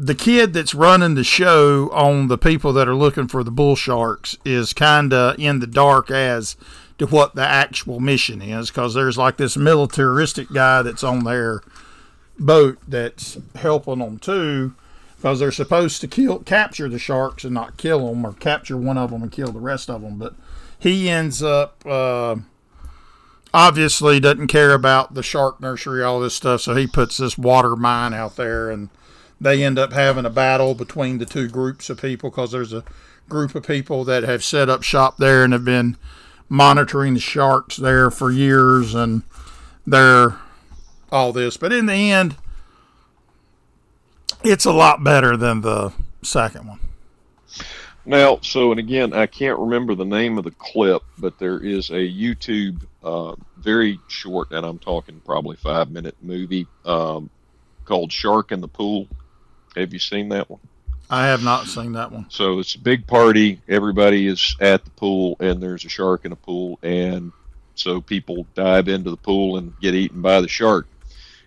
the 0.00 0.14
kid 0.14 0.52
that's 0.52 0.76
running 0.76 1.16
the 1.16 1.24
show 1.24 1.90
on 1.90 2.28
the 2.28 2.38
people 2.38 2.72
that 2.72 2.88
are 2.88 2.94
looking 2.94 3.26
for 3.26 3.42
the 3.42 3.50
bull 3.50 3.74
sharks 3.74 4.36
is 4.44 4.72
kind 4.72 5.12
of 5.12 5.36
in 5.40 5.58
the 5.58 5.66
dark 5.66 6.08
as 6.08 6.56
to 6.98 7.06
what 7.06 7.34
the 7.34 7.44
actual 7.44 7.98
mission 7.98 8.40
is 8.40 8.70
because 8.70 8.94
there's 8.94 9.18
like 9.18 9.38
this 9.38 9.56
militaristic 9.56 10.52
guy 10.52 10.82
that's 10.82 11.02
on 11.02 11.24
their 11.24 11.62
boat 12.38 12.78
that's 12.86 13.38
helping 13.56 13.98
them 13.98 14.20
too 14.20 14.72
because 15.16 15.40
they're 15.40 15.50
supposed 15.50 16.00
to 16.00 16.06
kill 16.06 16.38
capture 16.38 16.88
the 16.88 16.98
sharks 16.98 17.42
and 17.42 17.52
not 17.52 17.76
kill 17.76 18.06
them 18.06 18.24
or 18.24 18.32
capture 18.34 18.76
one 18.76 18.96
of 18.96 19.10
them 19.10 19.22
and 19.22 19.32
kill 19.32 19.50
the 19.50 19.58
rest 19.58 19.90
of 19.90 20.02
them 20.02 20.16
but 20.16 20.36
he 20.78 21.10
ends 21.10 21.42
up 21.42 21.84
uh, 21.84 22.36
obviously 23.52 24.20
doesn't 24.20 24.46
care 24.46 24.74
about 24.74 25.14
the 25.14 25.24
shark 25.24 25.60
nursery 25.60 26.04
all 26.04 26.20
this 26.20 26.36
stuff 26.36 26.60
so 26.60 26.76
he 26.76 26.86
puts 26.86 27.16
this 27.16 27.36
water 27.36 27.74
mine 27.74 28.14
out 28.14 28.36
there 28.36 28.70
and 28.70 28.90
they 29.40 29.62
end 29.62 29.78
up 29.78 29.92
having 29.92 30.24
a 30.24 30.30
battle 30.30 30.74
between 30.74 31.18
the 31.18 31.26
two 31.26 31.48
groups 31.48 31.90
of 31.90 32.00
people 32.00 32.30
because 32.30 32.52
there's 32.52 32.72
a 32.72 32.84
group 33.28 33.54
of 33.54 33.66
people 33.66 34.04
that 34.04 34.22
have 34.22 34.42
set 34.42 34.68
up 34.68 34.82
shop 34.82 35.16
there 35.18 35.44
and 35.44 35.52
have 35.52 35.64
been 35.64 35.96
monitoring 36.48 37.14
the 37.14 37.20
sharks 37.20 37.76
there 37.76 38.10
for 38.10 38.30
years 38.30 38.94
and 38.94 39.22
they're 39.86 40.36
all 41.12 41.32
this. 41.32 41.56
But 41.56 41.72
in 41.72 41.86
the 41.86 42.10
end, 42.10 42.36
it's 44.42 44.64
a 44.64 44.72
lot 44.72 45.04
better 45.04 45.36
than 45.36 45.60
the 45.60 45.92
second 46.22 46.66
one. 46.66 46.80
Now, 48.04 48.38
so 48.40 48.70
and 48.70 48.80
again, 48.80 49.12
I 49.12 49.26
can't 49.26 49.58
remember 49.58 49.94
the 49.94 50.04
name 50.04 50.38
of 50.38 50.44
the 50.44 50.50
clip, 50.52 51.02
but 51.18 51.38
there 51.38 51.58
is 51.58 51.90
a 51.90 51.94
YouTube, 51.94 52.80
uh, 53.02 53.34
very 53.58 54.00
short, 54.08 54.50
and 54.50 54.64
I'm 54.64 54.78
talking 54.78 55.20
probably 55.26 55.56
five 55.56 55.90
minute 55.90 56.16
movie 56.22 56.66
um, 56.86 57.28
called 57.84 58.10
Shark 58.10 58.50
in 58.50 58.62
the 58.62 58.68
Pool. 58.68 59.08
Have 59.78 59.92
you 59.92 59.98
seen 59.98 60.28
that 60.30 60.50
one? 60.50 60.60
I 61.10 61.26
have 61.26 61.42
not 61.42 61.66
seen 61.66 61.92
that 61.92 62.12
one. 62.12 62.26
So 62.28 62.58
it's 62.58 62.74
a 62.74 62.78
big 62.78 63.06
party. 63.06 63.60
Everybody 63.68 64.26
is 64.26 64.56
at 64.60 64.84
the 64.84 64.90
pool, 64.90 65.36
and 65.40 65.62
there's 65.62 65.84
a 65.84 65.88
shark 65.88 66.24
in 66.24 66.32
a 66.32 66.36
pool, 66.36 66.78
and 66.82 67.32
so 67.74 68.00
people 68.00 68.46
dive 68.54 68.88
into 68.88 69.10
the 69.10 69.16
pool 69.16 69.56
and 69.56 69.72
get 69.80 69.94
eaten 69.94 70.20
by 70.20 70.40
the 70.40 70.48
shark 70.48 70.86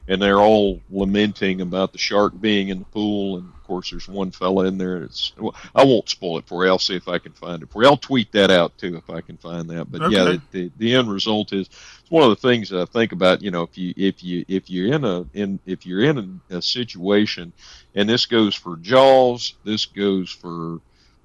and 0.08 0.22
they're 0.22 0.39
all 0.39 0.82
lamenting 0.89 1.62
about 1.62 1.91
the 1.94 1.98
shark 1.98 2.34
being 2.39 2.70
in 2.70 2.80
the 2.80 2.86
pool. 2.86 3.38
And 3.38 3.52
course, 3.72 3.92
there's 3.92 4.08
one 4.10 4.32
fella 4.32 4.66
in 4.66 4.78
there. 4.78 4.98
It's 4.98 5.32
well, 5.38 5.56
I 5.74 5.86
won't 5.86 6.10
spoil 6.10 6.40
it 6.40 6.46
for 6.46 6.66
you. 6.66 6.70
I'll 6.70 6.78
see 6.78 6.98
if 6.98 7.08
I 7.08 7.20
can 7.20 7.32
find 7.32 7.64
it 7.64 7.72
for 7.72 7.82
you. 7.82 7.88
I'll 7.88 7.96
tweet 7.96 8.30
that 8.34 8.52
out 8.52 8.78
too 8.78 8.98
if 8.98 9.10
I 9.10 9.22
can 9.22 9.38
find 9.38 9.70
that. 9.70 9.90
But 9.90 10.02
okay. 10.02 10.14
yeah, 10.14 10.24
the, 10.24 10.42
the, 10.52 10.72
the 10.78 10.96
end 10.96 11.10
result 11.10 11.54
is 11.54 11.68
it's 11.68 12.12
one 12.12 12.24
of 12.24 12.30
the 12.30 12.48
things 12.48 12.68
that 12.70 12.82
I 12.82 12.86
think 12.86 13.14
about. 13.14 13.42
You 13.42 13.52
know, 13.52 13.64
if 13.64 13.78
you 13.78 13.94
if 13.96 14.22
you 14.26 14.44
if 14.50 14.70
you're 14.70 14.94
in 14.94 15.06
a 15.06 15.26
in 15.34 15.58
if 15.66 15.86
you're 15.86 16.04
in 16.04 16.42
a, 16.50 16.58
a 16.58 16.62
situation, 16.62 17.54
and 17.96 18.10
this 18.10 18.26
goes 18.26 18.56
for 18.56 18.76
Jaws, 18.76 19.54
this 19.64 19.86
goes 19.86 20.30
for 20.30 20.82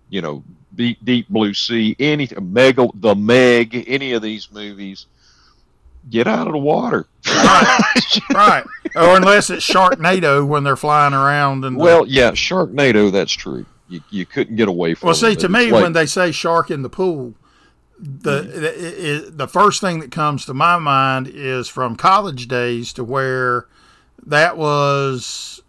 you 0.09 0.23
know 0.23 0.45
Deep, 0.73 1.05
Deep 1.05 1.29
Blue 1.29 1.53
Sea, 1.53 1.97
any 1.99 2.29
Mega, 2.41 2.87
the 2.95 3.17
Meg, 3.17 3.85
any 3.89 4.13
of 4.13 4.23
these 4.23 4.53
movies 4.53 5.07
get 6.09 6.27
out 6.27 6.47
of 6.47 6.53
the 6.53 6.59
water. 6.59 7.07
right, 7.27 8.19
right. 8.35 8.65
Or 8.95 9.17
unless 9.17 9.51
it's 9.51 9.67
Sharknado 9.69 10.47
when 10.47 10.65
they're 10.65 10.77
flying 10.77 11.15
around 11.15 11.65
and. 11.65 11.77
Well, 11.77 12.05
the, 12.05 12.11
yeah, 12.11 12.31
Sharknado. 12.33 13.11
That's 13.11 13.33
true. 13.33 13.67
You, 13.89 14.01
you 14.11 14.27
couldn't 14.27 14.57
get 14.57 14.69
away 14.69 14.95
from. 14.95 15.09
Well, 15.09 15.15
see, 15.15 15.37
to 15.37 15.49
me, 15.49 15.71
like, 15.71 15.83
when 15.83 15.93
they 15.93 16.07
say 16.07 16.33
shark 16.33 16.71
in 16.71 16.83
the 16.83 16.89
pool, 16.89 17.35
the 17.99 18.43
mm-hmm. 18.43 19.27
the, 19.27 19.31
the 19.31 19.49
first 19.49 19.81
thing 19.81 20.01
that 20.01 20.11
comes 20.11 20.45
to 20.47 20.55
my 20.55 20.79
mind 20.79 21.29
is 21.29 21.69
from 21.69 21.97
college 21.97 22.49
days 22.49 22.93
to 22.95 23.05
where 23.05 23.69
that 24.25 24.57
was 24.57 25.63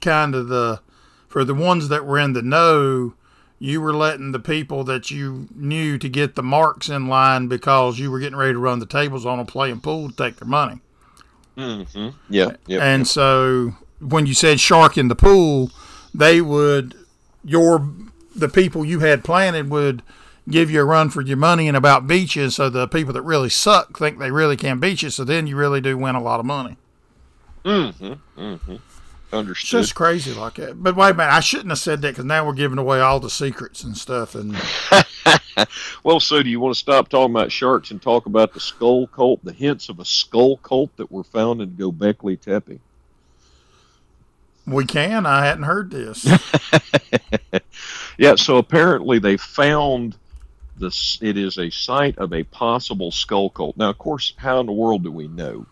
kind 0.00 0.34
of 0.34 0.48
the 0.48 0.80
for 1.28 1.44
the 1.44 1.54
ones 1.54 1.88
that 1.88 2.04
were 2.04 2.18
in 2.18 2.32
the 2.32 2.42
know 2.42 3.14
you 3.62 3.80
were 3.80 3.94
letting 3.94 4.32
the 4.32 4.40
people 4.40 4.82
that 4.82 5.08
you 5.08 5.46
knew 5.54 5.96
to 5.96 6.08
get 6.08 6.34
the 6.34 6.42
marks 6.42 6.88
in 6.88 7.06
line 7.06 7.46
because 7.46 7.96
you 7.96 8.10
were 8.10 8.18
getting 8.18 8.36
ready 8.36 8.54
to 8.54 8.58
run 8.58 8.80
the 8.80 8.86
tables 8.86 9.24
on 9.24 9.38
them 9.38 9.46
playing 9.46 9.78
pool 9.78 10.10
to 10.10 10.16
take 10.16 10.34
their 10.34 10.48
money. 10.48 10.80
Mm-hmm. 11.56 12.08
Yeah. 12.28 12.56
Yep, 12.66 12.82
and 12.82 13.06
so 13.06 13.74
when 14.00 14.26
you 14.26 14.34
said 14.34 14.58
shark 14.58 14.98
in 14.98 15.06
the 15.06 15.14
pool, 15.14 15.70
they 16.12 16.40
would 16.40 16.96
your 17.44 17.88
the 18.34 18.48
people 18.48 18.84
you 18.84 18.98
had 18.98 19.22
planted 19.22 19.70
would 19.70 20.02
give 20.48 20.68
you 20.68 20.80
a 20.80 20.84
run 20.84 21.08
for 21.08 21.20
your 21.20 21.36
money 21.36 21.68
and 21.68 21.76
about 21.76 22.08
beaches. 22.08 22.56
So 22.56 22.68
the 22.68 22.88
people 22.88 23.12
that 23.12 23.22
really 23.22 23.48
suck 23.48 23.96
think 23.96 24.18
they 24.18 24.32
really 24.32 24.56
can 24.56 24.80
beat 24.80 25.02
you. 25.02 25.10
So 25.10 25.22
then 25.22 25.46
you 25.46 25.54
really 25.54 25.80
do 25.80 25.96
win 25.96 26.16
a 26.16 26.22
lot 26.22 26.40
of 26.40 26.46
money. 26.46 26.78
Mm-hmm. 27.64 28.40
Mm-hmm. 28.40 28.76
Understood. 29.32 29.80
It's 29.80 29.88
just 29.88 29.94
crazy 29.94 30.34
like 30.34 30.54
that. 30.54 30.82
But 30.82 30.94
wait 30.94 31.10
a 31.10 31.14
minute, 31.14 31.32
I 31.32 31.40
shouldn't 31.40 31.70
have 31.70 31.78
said 31.78 32.02
that 32.02 32.10
because 32.10 32.24
now 32.24 32.46
we're 32.46 32.52
giving 32.52 32.78
away 32.78 33.00
all 33.00 33.18
the 33.18 33.30
secrets 33.30 33.82
and 33.82 33.96
stuff. 33.96 34.34
And 34.34 34.56
well, 36.04 36.20
so 36.20 36.42
do 36.42 36.50
you 36.50 36.60
want 36.60 36.74
to 36.74 36.78
stop 36.78 37.08
talking 37.08 37.34
about 37.34 37.50
sharks 37.50 37.90
and 37.90 38.00
talk 38.00 38.26
about 38.26 38.52
the 38.52 38.60
skull 38.60 39.06
cult, 39.06 39.42
the 39.44 39.52
hints 39.52 39.88
of 39.88 40.00
a 40.00 40.04
skull 40.04 40.58
cult 40.58 40.94
that 40.98 41.10
were 41.10 41.24
found 41.24 41.62
in 41.62 41.70
Gobekli 41.70 42.38
Tepe? 42.38 42.80
We 44.66 44.84
can. 44.84 45.26
I 45.26 45.44
hadn't 45.46 45.64
heard 45.64 45.90
this. 45.90 46.28
Yeah, 48.18 48.36
so 48.36 48.58
apparently 48.58 49.18
they 49.18 49.36
found 49.36 50.16
this. 50.78 51.18
It 51.20 51.36
is 51.36 51.58
a 51.58 51.70
site 51.70 52.18
of 52.18 52.32
a 52.32 52.44
possible 52.44 53.10
skull 53.10 53.50
cult. 53.50 53.76
Now, 53.76 53.90
of 53.90 53.98
course, 53.98 54.34
how 54.36 54.60
in 54.60 54.66
the 54.66 54.72
world 54.72 55.02
do 55.02 55.10
we 55.10 55.28
know? 55.28 55.66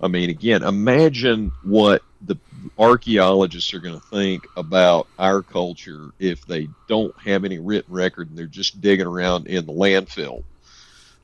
I 0.00 0.08
mean, 0.08 0.30
again, 0.30 0.62
imagine 0.62 1.52
what 1.62 2.02
the 2.20 2.36
archaeologists 2.78 3.72
are 3.74 3.80
going 3.80 3.98
to 3.98 4.06
think 4.06 4.46
about 4.56 5.06
our 5.18 5.42
culture 5.42 6.10
if 6.18 6.44
they 6.46 6.68
don't 6.88 7.16
have 7.18 7.44
any 7.44 7.58
written 7.58 7.92
record 7.94 8.28
and 8.28 8.38
they're 8.38 8.46
just 8.46 8.80
digging 8.80 9.06
around 9.06 9.46
in 9.46 9.66
the 9.66 9.72
landfill. 9.72 10.42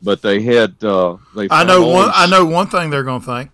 But 0.03 0.23
they 0.23 0.41
had. 0.43 0.83
Uh, 0.83 1.19
they. 1.35 1.49
I 1.51 1.65
know 1.65 1.87
one. 1.87 2.11
I 2.15 2.27
know 2.27 2.47
one 2.47 2.69
thing 2.69 2.91
they're 2.91 3.03
going 3.03 3.21
to 3.21 3.27
think. 3.27 3.51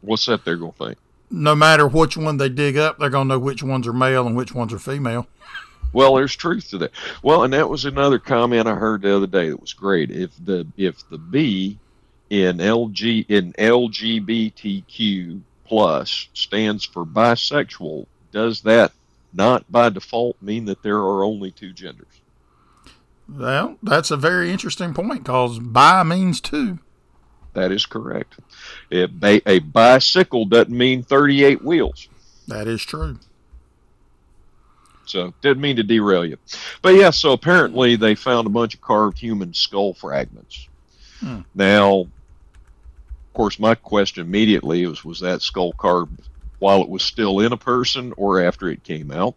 What's 0.00 0.26
that? 0.26 0.44
They're 0.44 0.56
going 0.56 0.72
to 0.72 0.78
think. 0.86 0.98
No 1.30 1.54
matter 1.54 1.88
which 1.88 2.16
one 2.16 2.36
they 2.36 2.48
dig 2.48 2.76
up, 2.76 2.98
they're 2.98 3.10
going 3.10 3.28
to 3.28 3.34
know 3.34 3.38
which 3.38 3.62
ones 3.62 3.86
are 3.88 3.92
male 3.92 4.26
and 4.26 4.36
which 4.36 4.54
ones 4.54 4.72
are 4.72 4.78
female. 4.78 5.26
Well, 5.92 6.14
there's 6.14 6.36
truth 6.36 6.70
to 6.70 6.78
that. 6.78 6.92
Well, 7.22 7.44
and 7.44 7.52
that 7.52 7.68
was 7.68 7.84
another 7.84 8.18
comment 8.18 8.66
I 8.68 8.74
heard 8.74 9.02
the 9.02 9.16
other 9.16 9.26
day 9.26 9.50
that 9.50 9.60
was 9.60 9.72
great. 9.72 10.10
If 10.10 10.30
the 10.44 10.66
if 10.76 11.08
the 11.10 11.18
B 11.18 11.78
in 12.30 12.58
LG 12.58 13.26
in 13.28 13.52
LGBTQ 13.54 15.40
plus 15.72 16.28
stands 16.34 16.84
for 16.84 17.02
bisexual, 17.02 18.04
does 18.30 18.60
that 18.60 18.92
not 19.32 19.64
by 19.72 19.88
default 19.88 20.36
mean 20.42 20.66
that 20.66 20.82
there 20.82 20.98
are 20.98 21.24
only 21.24 21.50
two 21.50 21.72
genders? 21.72 22.20
Well, 23.26 23.78
that's 23.82 24.10
a 24.10 24.18
very 24.18 24.50
interesting 24.50 24.92
point 24.92 25.24
because 25.24 25.58
bi 25.58 26.02
means 26.02 26.42
two. 26.42 26.78
That 27.54 27.72
is 27.72 27.86
correct. 27.86 28.38
a 28.90 29.58
bicycle 29.60 30.44
doesn't 30.44 30.76
mean 30.76 31.04
38 31.04 31.64
wheels. 31.64 32.06
That 32.48 32.68
is 32.68 32.82
true. 32.82 33.18
So 35.06 35.32
didn't 35.40 35.62
mean 35.62 35.76
to 35.76 35.82
derail 35.82 36.26
you, 36.26 36.36
but 36.82 36.96
yeah. 36.96 37.10
So 37.10 37.32
apparently 37.32 37.96
they 37.96 38.14
found 38.14 38.46
a 38.46 38.50
bunch 38.50 38.74
of 38.74 38.82
carved 38.82 39.18
human 39.18 39.54
skull 39.54 39.94
fragments. 39.94 40.68
Hmm. 41.20 41.40
Now, 41.54 42.08
of 43.32 43.34
course, 43.34 43.58
my 43.58 43.74
question 43.74 44.26
immediately 44.26 44.86
was: 44.86 45.06
Was 45.06 45.20
that 45.20 45.40
skull 45.40 45.72
carved 45.72 46.20
while 46.58 46.82
it 46.82 46.90
was 46.90 47.02
still 47.02 47.40
in 47.40 47.54
a 47.54 47.56
person, 47.56 48.12
or 48.18 48.42
after 48.42 48.68
it 48.68 48.84
came 48.84 49.10
out? 49.10 49.34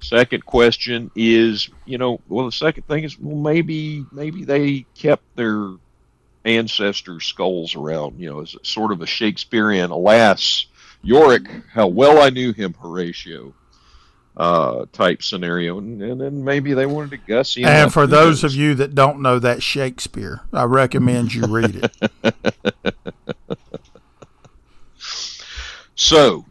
Second 0.00 0.46
question 0.46 1.10
is, 1.14 1.68
you 1.84 1.98
know, 1.98 2.22
well, 2.26 2.46
the 2.46 2.52
second 2.52 2.86
thing 2.86 3.04
is, 3.04 3.20
well, 3.20 3.36
maybe 3.36 4.06
maybe 4.12 4.44
they 4.44 4.86
kept 4.94 5.22
their 5.36 5.72
ancestors' 6.46 7.26
skulls 7.26 7.74
around, 7.74 8.18
you 8.18 8.30
know, 8.30 8.40
as 8.40 8.56
sort 8.62 8.92
of 8.92 9.02
a 9.02 9.06
Shakespearean, 9.06 9.90
alas, 9.90 10.64
Yorick, 11.02 11.50
how 11.70 11.88
well 11.88 12.22
I 12.22 12.30
knew 12.30 12.54
him, 12.54 12.72
Horatio 12.72 13.52
uh, 14.36 14.84
type 14.92 15.22
scenario, 15.22 15.78
and, 15.78 16.02
and, 16.02 16.20
then 16.20 16.44
maybe 16.44 16.74
they 16.74 16.84
wanted 16.84 17.10
to 17.10 17.16
gussy. 17.16 17.64
And 17.64 17.92
for 17.92 18.06
those 18.06 18.44
of 18.44 18.54
you 18.54 18.74
that 18.74 18.94
don't 18.94 19.22
know 19.22 19.38
that 19.38 19.62
Shakespeare, 19.62 20.42
I 20.52 20.64
recommend 20.64 21.32
you 21.32 21.46
read 21.46 21.88
it. 22.22 22.94
so, 25.94 26.44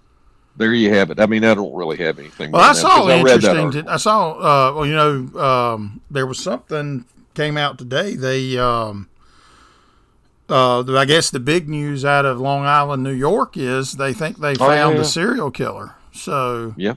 there 0.57 0.73
you 0.73 0.91
have 0.93 1.11
it. 1.11 1.19
I 1.19 1.27
mean, 1.27 1.43
I 1.43 1.53
don't 1.53 1.75
really 1.75 1.97
have 1.97 2.17
anything. 2.17 2.51
Well, 2.51 2.63
I 2.63 2.73
saw 2.73 3.07
interesting. 3.07 3.87
I, 3.87 3.93
I 3.93 3.97
saw. 3.97 4.31
Uh, 4.31 4.73
well, 4.75 4.85
you 4.87 4.95
know, 4.95 5.39
um, 5.39 6.01
there 6.09 6.25
was 6.25 6.39
something 6.39 7.05
came 7.35 7.55
out 7.55 7.77
today. 7.77 8.15
They, 8.15 8.57
um, 8.57 9.09
uh, 10.49 10.91
I 10.91 11.05
guess, 11.05 11.29
the 11.29 11.39
big 11.39 11.69
news 11.69 12.03
out 12.03 12.25
of 12.25 12.39
Long 12.39 12.65
Island, 12.65 13.03
New 13.03 13.13
York, 13.13 13.57
is 13.57 13.93
they 13.93 14.13
think 14.13 14.39
they 14.39 14.55
found 14.55 14.71
oh, 14.71 14.91
yeah. 14.91 14.97
the 14.97 15.05
serial 15.05 15.51
killer. 15.51 15.93
So, 16.11 16.73
yeah 16.77 16.95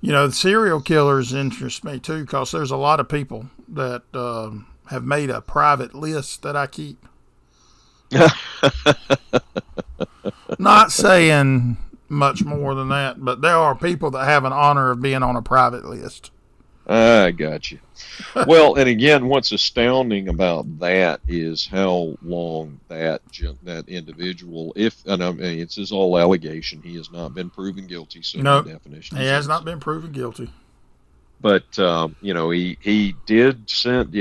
you 0.00 0.12
know, 0.12 0.26
the 0.26 0.32
serial 0.32 0.80
killers 0.80 1.32
interest 1.32 1.84
me 1.84 1.98
too 1.98 2.22
because 2.22 2.50
there's 2.52 2.70
a 2.70 2.76
lot 2.76 3.00
of 3.00 3.08
people 3.08 3.46
that 3.68 4.02
uh, 4.14 4.50
have 4.90 5.04
made 5.04 5.30
a 5.30 5.40
private 5.40 5.94
list 5.94 6.42
that 6.42 6.56
I 6.56 6.66
keep. 6.66 7.04
Not 10.58 10.92
saying 10.92 11.76
much 12.08 12.44
more 12.44 12.74
than 12.74 12.88
that, 12.90 13.24
but 13.24 13.40
there 13.40 13.56
are 13.56 13.74
people 13.74 14.10
that 14.12 14.24
have 14.24 14.44
an 14.44 14.52
honor 14.52 14.92
of 14.92 15.00
being 15.00 15.22
on 15.22 15.36
a 15.36 15.42
private 15.42 15.84
list. 15.84 16.30
I 16.88 17.32
got 17.32 17.72
you. 17.72 17.78
well, 18.46 18.76
and 18.76 18.88
again, 18.88 19.26
what's 19.26 19.50
astounding 19.50 20.28
about 20.28 20.78
that 20.78 21.20
is 21.26 21.66
how 21.66 22.16
long 22.22 22.78
that 22.88 23.22
that 23.64 23.88
individual, 23.88 24.72
if 24.76 25.04
and 25.06 25.22
I 25.22 25.32
mean, 25.32 25.58
it's 25.58 25.74
his 25.74 25.90
all 25.90 26.18
allegation, 26.18 26.80
he 26.82 26.94
has 26.96 27.10
not 27.10 27.34
been 27.34 27.50
proven 27.50 27.86
guilty. 27.86 28.22
So 28.22 28.40
no, 28.40 28.62
definition, 28.62 29.16
he 29.16 29.26
has 29.26 29.48
not 29.48 29.64
been 29.64 29.80
proven 29.80 30.12
guilty. 30.12 30.48
But 31.40 31.78
um, 31.78 32.16
you 32.22 32.32
know, 32.32 32.50
he 32.50 32.78
he 32.80 33.14
did 33.26 33.68
send 33.68 34.14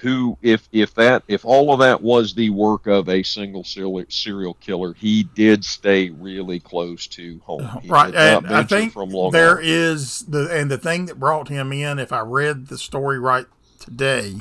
who 0.00 0.38
if 0.40 0.68
if 0.70 0.94
that 0.94 1.24
if 1.26 1.44
all 1.44 1.72
of 1.72 1.80
that 1.80 2.00
was 2.00 2.34
the 2.34 2.50
work 2.50 2.86
of 2.86 3.08
a 3.08 3.22
single 3.24 3.64
serial 3.64 4.54
killer, 4.54 4.94
he 4.94 5.24
did 5.24 5.64
stay 5.64 6.10
really 6.10 6.60
close 6.60 7.08
to 7.08 7.40
home. 7.44 7.68
He 7.82 7.88
right, 7.88 8.14
and 8.14 8.46
I 8.46 8.62
think 8.62 8.94
there 9.32 9.58
is 9.60 10.20
the 10.26 10.48
and 10.52 10.70
the 10.70 10.78
thing 10.78 11.06
that 11.06 11.18
brought 11.18 11.48
him 11.48 11.72
in. 11.72 11.98
If 11.98 12.12
I 12.12 12.20
read 12.20 12.68
the 12.68 12.78
story 12.78 13.18
right 13.18 13.46
today, 13.80 14.36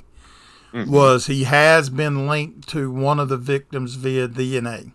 mm-hmm. 0.72 0.92
was 0.92 1.26
he 1.26 1.46
has 1.46 1.90
been 1.90 2.28
linked 2.28 2.70
to 2.70 2.92
one 2.92 3.20
of 3.20 3.30
the 3.30 3.38
victims 3.38 3.96
via 3.96 4.28
DNA. 4.28 4.92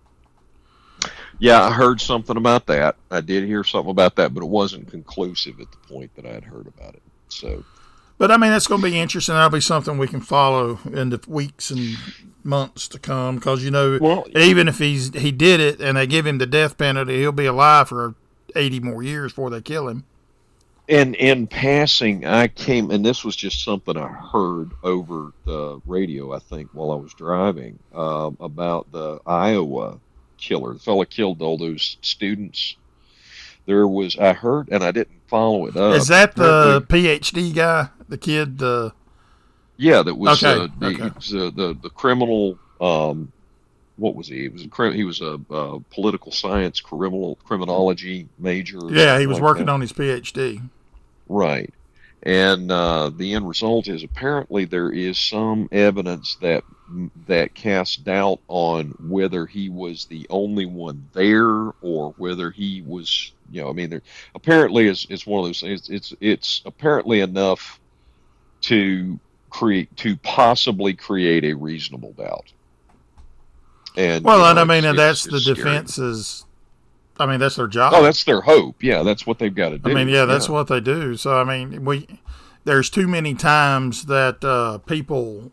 Yeah, 1.38 1.62
I 1.62 1.72
heard 1.72 2.00
something 2.00 2.36
about 2.36 2.66
that. 2.66 2.96
I 3.10 3.20
did 3.20 3.44
hear 3.44 3.64
something 3.64 3.90
about 3.90 4.16
that, 4.16 4.32
but 4.32 4.42
it 4.42 4.48
wasn't 4.48 4.88
conclusive 4.88 5.60
at 5.60 5.70
the 5.70 5.78
point 5.88 6.14
that 6.14 6.26
I 6.26 6.32
had 6.32 6.44
heard 6.44 6.66
about 6.66 6.94
it. 6.94 7.02
So, 7.28 7.64
but 8.18 8.30
I 8.30 8.36
mean, 8.36 8.50
that's 8.50 8.66
going 8.66 8.80
to 8.80 8.86
be 8.86 8.98
interesting. 8.98 9.34
That'll 9.34 9.50
be 9.50 9.60
something 9.60 9.98
we 9.98 10.08
can 10.08 10.20
follow 10.20 10.78
in 10.92 11.10
the 11.10 11.20
weeks 11.26 11.70
and 11.70 11.96
months 12.42 12.88
to 12.88 12.98
come. 12.98 13.36
Because 13.36 13.64
you 13.64 13.70
know, 13.70 13.98
well, 14.00 14.26
even 14.34 14.68
if 14.68 14.78
he's 14.78 15.14
he 15.14 15.32
did 15.32 15.60
it 15.60 15.80
and 15.80 15.96
they 15.96 16.06
give 16.06 16.26
him 16.26 16.38
the 16.38 16.46
death 16.46 16.78
penalty, 16.78 17.18
he'll 17.18 17.32
be 17.32 17.46
alive 17.46 17.88
for 17.88 18.14
eighty 18.54 18.80
more 18.80 19.02
years 19.02 19.32
before 19.32 19.50
they 19.50 19.60
kill 19.60 19.88
him. 19.88 20.04
And 20.86 21.14
in 21.14 21.46
passing, 21.46 22.26
I 22.26 22.48
came, 22.48 22.90
and 22.90 23.04
this 23.04 23.24
was 23.24 23.34
just 23.34 23.64
something 23.64 23.96
I 23.96 24.06
heard 24.06 24.72
over 24.82 25.32
the 25.46 25.80
radio, 25.86 26.34
I 26.34 26.40
think, 26.40 26.70
while 26.74 26.90
I 26.92 26.96
was 26.96 27.14
driving, 27.14 27.78
um, 27.94 28.36
about 28.38 28.92
the 28.92 29.18
Iowa 29.26 29.98
killer. 30.36 30.74
The 30.74 30.80
fellow 30.80 31.06
killed 31.06 31.40
all 31.40 31.56
those 31.56 31.96
students. 32.02 32.76
There 33.64 33.88
was, 33.88 34.18
I 34.18 34.34
heard, 34.34 34.68
and 34.70 34.84
I 34.84 34.92
didn't 34.92 35.23
follow 35.26 35.66
it 35.66 35.76
up. 35.76 35.96
Is 35.96 36.08
that 36.08 36.34
the 36.36 36.82
PhD 36.88 37.54
guy, 37.54 37.88
the 38.08 38.18
kid? 38.18 38.58
The 38.58 38.92
yeah, 39.76 40.02
that 40.02 40.14
was 40.14 40.42
okay. 40.42 40.62
Uh, 40.62 40.68
the, 40.78 40.86
okay. 40.86 41.02
Uh, 41.04 41.50
the 41.50 41.78
the 41.82 41.90
criminal. 41.90 42.58
Um, 42.80 43.32
what 43.96 44.16
was 44.16 44.26
he? 44.26 44.42
He 44.42 44.48
was 44.48 44.66
a 44.66 44.92
he 44.92 45.04
was 45.04 45.20
a, 45.20 45.40
a 45.50 45.80
political 45.90 46.32
science 46.32 46.80
criminal 46.80 47.36
criminology 47.44 48.28
major. 48.38 48.78
Yeah, 48.88 49.18
he 49.18 49.26
was 49.26 49.36
like 49.36 49.44
working 49.44 49.66
that. 49.66 49.72
on 49.72 49.80
his 49.80 49.92
PhD. 49.92 50.60
Right, 51.28 51.72
and 52.22 52.70
uh, 52.70 53.10
the 53.10 53.34
end 53.34 53.48
result 53.48 53.88
is 53.88 54.02
apparently 54.02 54.64
there 54.64 54.90
is 54.90 55.18
some 55.18 55.68
evidence 55.70 56.36
that 56.36 56.64
that 57.26 57.54
casts 57.54 57.96
doubt 57.96 58.40
on 58.48 58.94
whether 59.00 59.46
he 59.46 59.68
was 59.68 60.06
the 60.06 60.26
only 60.28 60.66
one 60.66 61.08
there 61.12 61.72
or 61.80 62.14
whether 62.18 62.50
he 62.50 62.82
was 62.82 63.32
you 63.50 63.62
know, 63.62 63.70
I 63.70 63.72
mean, 63.72 63.90
there 63.90 64.02
apparently 64.34 64.88
it's, 64.88 65.06
it's 65.10 65.26
one 65.26 65.40
of 65.40 65.46
those 65.46 65.60
things. 65.60 65.88
It's, 65.88 65.90
it's 65.90 66.14
it's 66.20 66.62
apparently 66.64 67.20
enough 67.20 67.80
to 68.62 69.18
create 69.50 69.94
to 69.98 70.16
possibly 70.18 70.94
create 70.94 71.44
a 71.44 71.54
reasonable 71.54 72.12
doubt. 72.12 72.52
And 73.96 74.24
well, 74.24 74.44
and 74.44 74.56
know, 74.56 74.62
I 74.62 74.64
mean, 74.64 74.84
and 74.84 74.98
that's 74.98 75.24
the 75.24 75.40
defense's. 75.40 76.44
I 77.18 77.26
mean, 77.26 77.38
that's 77.38 77.54
their 77.54 77.68
job. 77.68 77.92
Oh, 77.94 78.02
that's 78.02 78.24
their 78.24 78.40
hope. 78.40 78.82
Yeah, 78.82 79.04
that's 79.04 79.24
what 79.24 79.38
they've 79.38 79.54
got 79.54 79.68
to 79.68 79.78
do. 79.78 79.90
I 79.90 79.94
mean, 79.94 80.08
yeah, 80.08 80.24
that's 80.24 80.48
yeah. 80.48 80.54
what 80.54 80.66
they 80.66 80.80
do. 80.80 81.16
So, 81.16 81.40
I 81.40 81.44
mean, 81.44 81.84
we 81.84 82.08
there's 82.64 82.90
too 82.90 83.06
many 83.06 83.34
times 83.34 84.06
that 84.06 84.44
uh, 84.44 84.78
people 84.78 85.52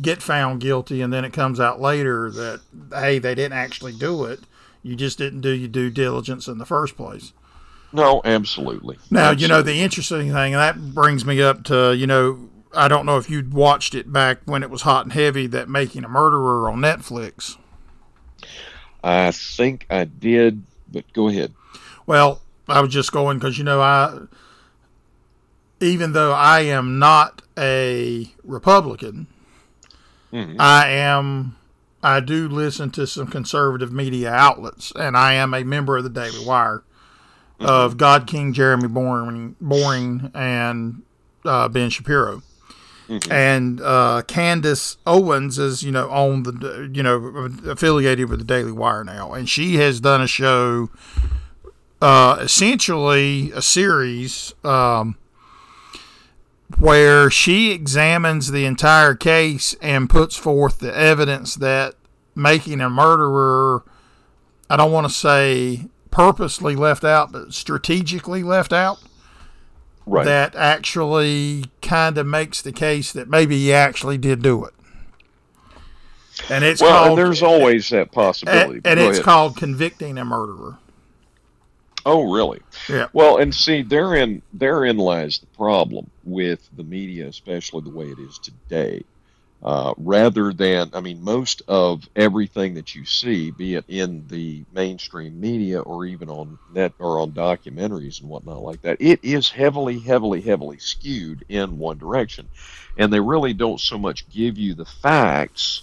get 0.00 0.22
found 0.22 0.60
guilty, 0.60 1.02
and 1.02 1.12
then 1.12 1.24
it 1.24 1.32
comes 1.34 1.60
out 1.60 1.80
later 1.80 2.30
that 2.30 2.60
hey, 2.92 3.18
they 3.18 3.34
didn't 3.34 3.58
actually 3.58 3.92
do 3.92 4.24
it 4.24 4.40
you 4.84 4.94
just 4.94 5.18
didn't 5.18 5.40
do 5.40 5.50
your 5.50 5.68
due 5.68 5.90
diligence 5.90 6.46
in 6.46 6.58
the 6.58 6.66
first 6.66 6.96
place. 6.96 7.32
No, 7.92 8.20
absolutely. 8.24 8.98
Now, 9.10 9.30
absolutely. 9.30 9.42
you 9.42 9.48
know, 9.48 9.62
the 9.62 9.80
interesting 9.80 10.32
thing, 10.32 10.54
and 10.54 10.60
that 10.60 10.94
brings 10.94 11.24
me 11.24 11.40
up 11.40 11.64
to, 11.64 11.96
you 11.96 12.06
know, 12.06 12.50
I 12.72 12.86
don't 12.88 13.06
know 13.06 13.16
if 13.16 13.30
you'd 13.30 13.54
watched 13.54 13.94
it 13.94 14.12
back 14.12 14.40
when 14.44 14.62
it 14.62 14.70
was 14.70 14.82
hot 14.82 15.06
and 15.06 15.12
heavy, 15.12 15.46
that 15.48 15.68
Making 15.68 16.04
a 16.04 16.08
Murderer 16.08 16.70
on 16.70 16.80
Netflix. 16.80 17.56
I 19.02 19.30
think 19.30 19.86
I 19.88 20.04
did, 20.04 20.62
but 20.92 21.10
go 21.12 21.28
ahead. 21.28 21.54
Well, 22.06 22.42
I 22.68 22.80
was 22.80 22.92
just 22.92 23.12
going 23.12 23.38
because, 23.38 23.56
you 23.56 23.64
know, 23.64 23.80
I, 23.80 24.18
even 25.80 26.12
though 26.12 26.32
I 26.32 26.60
am 26.60 26.98
not 26.98 27.42
a 27.56 28.28
Republican, 28.42 29.28
mm-hmm. 30.32 30.56
I 30.58 30.88
am 30.88 31.56
I 32.04 32.20
do 32.20 32.48
listen 32.48 32.90
to 32.90 33.06
some 33.06 33.28
conservative 33.28 33.90
media 33.90 34.30
outlets, 34.30 34.92
and 34.94 35.16
I 35.16 35.32
am 35.32 35.54
a 35.54 35.64
member 35.64 35.96
of 35.96 36.04
the 36.04 36.10
Daily 36.10 36.44
Wire 36.44 36.84
mm-hmm. 37.58 37.64
of 37.64 37.96
God 37.96 38.26
King 38.26 38.52
Jeremy 38.52 38.88
Boring, 38.88 39.56
Boring 39.58 40.30
and 40.34 41.02
uh, 41.46 41.68
Ben 41.68 41.88
Shapiro. 41.88 42.42
Mm-hmm. 43.08 43.32
And 43.32 43.80
uh, 43.80 44.22
Candace 44.26 44.98
Owens 45.06 45.58
is, 45.58 45.82
you 45.82 45.92
know, 45.92 46.10
on 46.10 46.42
the, 46.42 46.90
you 46.92 47.02
know, 47.02 47.50
affiliated 47.66 48.28
with 48.28 48.38
the 48.38 48.44
Daily 48.44 48.72
Wire 48.72 49.02
now, 49.02 49.32
and 49.32 49.48
she 49.48 49.76
has 49.76 49.98
done 49.98 50.20
a 50.20 50.26
show, 50.26 50.90
uh, 52.02 52.36
essentially 52.40 53.50
a 53.52 53.62
series, 53.62 54.54
um, 54.62 55.16
where 56.78 57.30
she 57.30 57.70
examines 57.70 58.50
the 58.50 58.64
entire 58.64 59.14
case 59.14 59.74
and 59.80 60.08
puts 60.08 60.36
forth 60.36 60.78
the 60.78 60.94
evidence 60.96 61.54
that 61.56 61.94
making 62.34 62.80
a 62.80 62.90
murderer, 62.90 63.84
I 64.68 64.76
don't 64.76 64.92
want 64.92 65.06
to 65.06 65.12
say 65.12 65.88
purposely 66.10 66.74
left 66.76 67.04
out, 67.04 67.32
but 67.32 67.52
strategically 67.52 68.42
left 68.42 68.72
out 68.72 69.00
right. 70.06 70.24
that 70.24 70.54
actually 70.54 71.66
kind 71.82 72.18
of 72.18 72.26
makes 72.26 72.62
the 72.62 72.72
case 72.72 73.12
that 73.12 73.28
maybe 73.28 73.58
he 73.58 73.72
actually 73.72 74.18
did 74.18 74.42
do 74.42 74.64
it. 74.64 74.74
And 76.50 76.64
it's 76.64 76.80
well, 76.80 77.04
called, 77.04 77.18
and 77.18 77.26
there's 77.26 77.42
always 77.42 77.88
that 77.90 78.10
possibility. 78.10 78.78
And, 78.78 78.86
and 78.86 79.00
it's 79.00 79.18
ahead. 79.18 79.24
called 79.24 79.56
convicting 79.56 80.18
a 80.18 80.24
murderer. 80.24 80.78
Oh, 82.06 82.32
really? 82.32 82.60
Yeah. 82.88 83.08
Well, 83.12 83.38
and 83.38 83.54
see, 83.54 83.82
therein 83.82 84.42
therein 84.52 84.98
lies 84.98 85.38
the 85.38 85.46
problem 85.46 86.10
with 86.24 86.68
the 86.76 86.84
media, 86.84 87.28
especially 87.28 87.82
the 87.82 87.90
way 87.90 88.06
it 88.06 88.18
is 88.18 88.38
today. 88.38 89.04
Uh, 89.62 89.94
rather 89.96 90.52
than, 90.52 90.90
I 90.92 91.00
mean, 91.00 91.24
most 91.24 91.62
of 91.68 92.06
everything 92.14 92.74
that 92.74 92.94
you 92.94 93.06
see, 93.06 93.50
be 93.50 93.76
it 93.76 93.86
in 93.88 94.26
the 94.28 94.62
mainstream 94.74 95.40
media 95.40 95.80
or 95.80 96.04
even 96.04 96.28
on 96.28 96.58
net 96.74 96.92
or 96.98 97.20
on 97.20 97.32
documentaries 97.32 98.20
and 98.20 98.28
whatnot 98.28 98.60
like 98.60 98.82
that, 98.82 99.00
it 99.00 99.20
is 99.22 99.48
heavily, 99.48 99.98
heavily, 99.98 100.42
heavily 100.42 100.76
skewed 100.78 101.46
in 101.48 101.78
one 101.78 101.96
direction. 101.96 102.46
And 102.98 103.10
they 103.10 103.20
really 103.20 103.54
don't 103.54 103.80
so 103.80 103.96
much 103.96 104.28
give 104.28 104.58
you 104.58 104.74
the 104.74 104.84
facts 104.84 105.80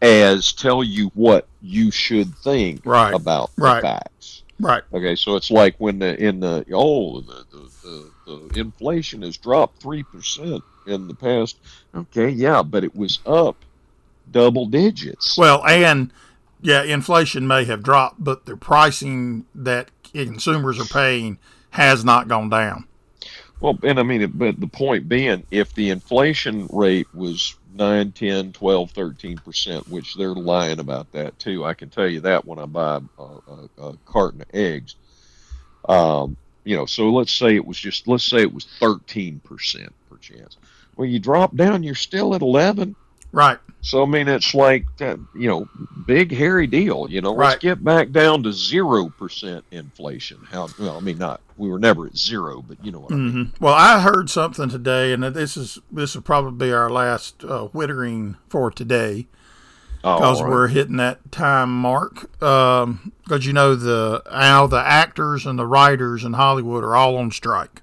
as 0.00 0.52
tell 0.52 0.82
you 0.82 1.12
what 1.14 1.46
you 1.60 1.92
should 1.92 2.34
think 2.38 2.84
right. 2.84 3.14
about 3.14 3.52
right. 3.56 3.76
the 3.76 3.82
facts. 3.82 4.41
Right. 4.60 4.82
Okay, 4.92 5.16
so 5.16 5.36
it's 5.36 5.50
like 5.50 5.74
when 5.78 5.98
the 5.98 6.20
in 6.22 6.40
the 6.40 6.64
oh 6.72 7.20
the 7.20 7.44
the, 7.50 8.10
the, 8.26 8.48
the 8.52 8.60
inflation 8.60 9.22
has 9.22 9.36
dropped 9.36 9.82
three 9.82 10.02
percent 10.04 10.62
in 10.86 11.08
the 11.08 11.14
past. 11.14 11.58
Okay, 11.94 12.28
yeah, 12.28 12.62
but 12.62 12.84
it 12.84 12.94
was 12.94 13.20
up 13.26 13.56
double 14.30 14.66
digits. 14.66 15.36
Well, 15.36 15.64
and 15.66 16.12
yeah, 16.60 16.84
inflation 16.84 17.46
may 17.46 17.64
have 17.64 17.82
dropped, 17.82 18.22
but 18.22 18.46
the 18.46 18.56
pricing 18.56 19.46
that 19.54 19.90
consumers 20.12 20.78
are 20.78 20.84
paying 20.84 21.38
has 21.70 22.04
not 22.04 22.28
gone 22.28 22.48
down. 22.48 22.86
Well, 23.60 23.78
and 23.82 23.98
I 23.98 24.02
mean, 24.02 24.30
but 24.34 24.60
the 24.60 24.66
point 24.66 25.08
being, 25.08 25.44
if 25.50 25.74
the 25.74 25.90
inflation 25.90 26.68
rate 26.72 27.06
was 27.14 27.54
9, 27.74 28.12
10, 28.12 28.52
12, 28.52 28.92
13%, 28.92 29.88
which 29.88 30.14
they're 30.16 30.34
lying 30.34 30.78
about 30.78 31.12
that 31.12 31.38
too. 31.38 31.64
I 31.64 31.74
can 31.74 31.90
tell 31.90 32.08
you 32.08 32.20
that 32.20 32.44
when 32.44 32.58
I 32.58 32.66
buy 32.66 33.00
a, 33.18 33.22
a, 33.22 33.68
a 33.78 33.96
carton 34.06 34.42
of 34.42 34.48
eggs. 34.54 34.96
Um, 35.88 36.36
you 36.64 36.76
know, 36.76 36.86
so 36.86 37.10
let's 37.10 37.32
say 37.32 37.56
it 37.56 37.66
was 37.66 37.78
just, 37.78 38.06
let's 38.06 38.24
say 38.24 38.38
it 38.38 38.52
was 38.52 38.66
13% 38.80 39.40
per 40.08 40.16
chance. 40.18 40.56
Well, 40.96 41.08
you 41.08 41.18
drop 41.18 41.56
down, 41.56 41.82
you're 41.82 41.94
still 41.94 42.34
at 42.34 42.42
11. 42.42 42.94
Right. 43.32 43.58
So, 43.80 44.02
I 44.02 44.06
mean, 44.06 44.28
it's 44.28 44.54
like, 44.54 44.86
uh, 45.00 45.16
you 45.34 45.48
know, 45.48 45.68
big, 46.06 46.32
hairy 46.32 46.68
deal. 46.68 47.08
You 47.10 47.20
know, 47.20 47.32
let's 47.32 47.60
get 47.60 47.82
back 47.82 48.12
down 48.12 48.44
to 48.44 48.50
0% 48.50 49.62
inflation. 49.72 50.38
How, 50.50 50.68
well, 50.78 50.96
I 50.96 51.00
mean, 51.00 51.18
not, 51.18 51.40
we 51.56 51.68
were 51.68 51.80
never 51.80 52.06
at 52.06 52.16
zero, 52.16 52.62
but 52.62 52.84
you 52.84 52.92
know 52.92 53.00
what 53.00 53.10
mm-hmm. 53.10 53.28
I 53.28 53.32
mean. 53.32 53.46
Mm-hmm. 53.46 53.64
Well, 53.64 53.74
I 53.74 54.00
heard 54.00 54.30
something 54.30 54.68
today, 54.68 55.12
and 55.12 55.24
this 55.24 55.56
is, 55.56 55.80
this 55.90 56.14
will 56.14 56.22
probably 56.22 56.68
be 56.68 56.72
our 56.72 56.90
last 56.90 57.42
uh, 57.42 57.66
whittering 57.68 58.36
for 58.48 58.70
today 58.70 59.26
because 60.02 60.40
oh, 60.40 60.44
right. 60.44 60.50
we're 60.50 60.68
hitting 60.68 60.96
that 60.96 61.30
time 61.30 61.72
mark. 61.72 62.30
Because 62.32 62.82
um, 62.82 63.12
you 63.40 63.52
know 63.52 63.76
the 63.76 64.22
now 64.30 64.66
the 64.66 64.80
actors 64.80 65.46
and 65.46 65.58
the 65.58 65.66
writers 65.66 66.24
in 66.24 66.32
Hollywood 66.32 66.82
are 66.82 66.96
all 66.96 67.16
on 67.16 67.30
strike 67.30 67.82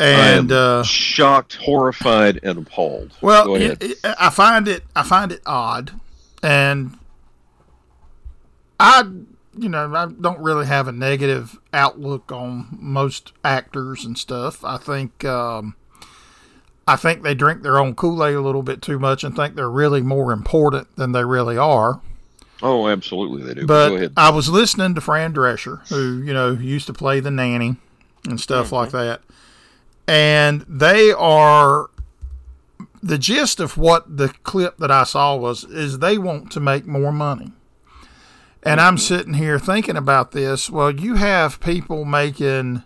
and 0.00 0.50
uh, 0.50 0.82
shocked, 0.82 1.56
horrified, 1.56 2.40
and 2.42 2.58
appalled. 2.58 3.12
Well, 3.20 3.54
it, 3.54 3.82
it, 3.82 3.98
I 4.04 4.30
find 4.30 4.66
it 4.66 4.84
I 4.96 5.02
find 5.02 5.30
it 5.30 5.42
odd, 5.44 5.92
and 6.42 6.98
I 8.78 9.02
you 9.56 9.68
know 9.68 9.94
I 9.94 10.06
don't 10.06 10.40
really 10.40 10.66
have 10.66 10.88
a 10.88 10.92
negative 10.92 11.58
outlook 11.72 12.32
on 12.32 12.78
most 12.80 13.32
actors 13.44 14.04
and 14.04 14.16
stuff. 14.16 14.64
I 14.64 14.78
think 14.78 15.24
um, 15.24 15.76
I 16.88 16.96
think 16.96 17.22
they 17.22 17.34
drink 17.34 17.62
their 17.62 17.78
own 17.78 17.94
Kool 17.94 18.24
Aid 18.24 18.34
a 18.34 18.40
little 18.40 18.62
bit 18.62 18.80
too 18.80 18.98
much 18.98 19.22
and 19.22 19.36
think 19.36 19.54
they're 19.54 19.70
really 19.70 20.00
more 20.00 20.32
important 20.32 20.96
than 20.96 21.12
they 21.12 21.24
really 21.24 21.58
are. 21.58 22.00
Oh, 22.62 22.88
absolutely, 22.88 23.42
they 23.42 23.54
do. 23.54 23.66
But 23.66 24.12
I 24.16 24.30
was 24.30 24.48
listening 24.48 24.94
to 24.94 25.00
Fran 25.00 25.34
Drescher, 25.34 25.86
who 25.88 26.22
you 26.22 26.32
know 26.32 26.52
used 26.52 26.86
to 26.86 26.94
play 26.94 27.20
the 27.20 27.30
nanny 27.30 27.76
and 28.26 28.40
stuff 28.40 28.66
mm-hmm. 28.66 28.76
like 28.76 28.90
that 28.90 29.22
and 30.10 30.62
they 30.62 31.12
are 31.12 31.88
the 33.00 33.16
gist 33.16 33.60
of 33.60 33.78
what 33.78 34.16
the 34.16 34.30
clip 34.42 34.76
that 34.78 34.90
I 34.90 35.04
saw 35.04 35.36
was 35.36 35.62
is 35.62 36.00
they 36.00 36.18
want 36.18 36.50
to 36.50 36.58
make 36.58 36.84
more 36.84 37.12
money. 37.12 37.52
And 38.64 38.80
I'm 38.80 38.96
mm-hmm. 38.96 39.02
sitting 39.02 39.34
here 39.34 39.60
thinking 39.60 39.96
about 39.96 40.32
this. 40.32 40.68
Well, 40.68 40.90
you 40.90 41.14
have 41.14 41.60
people 41.60 42.04
making 42.04 42.82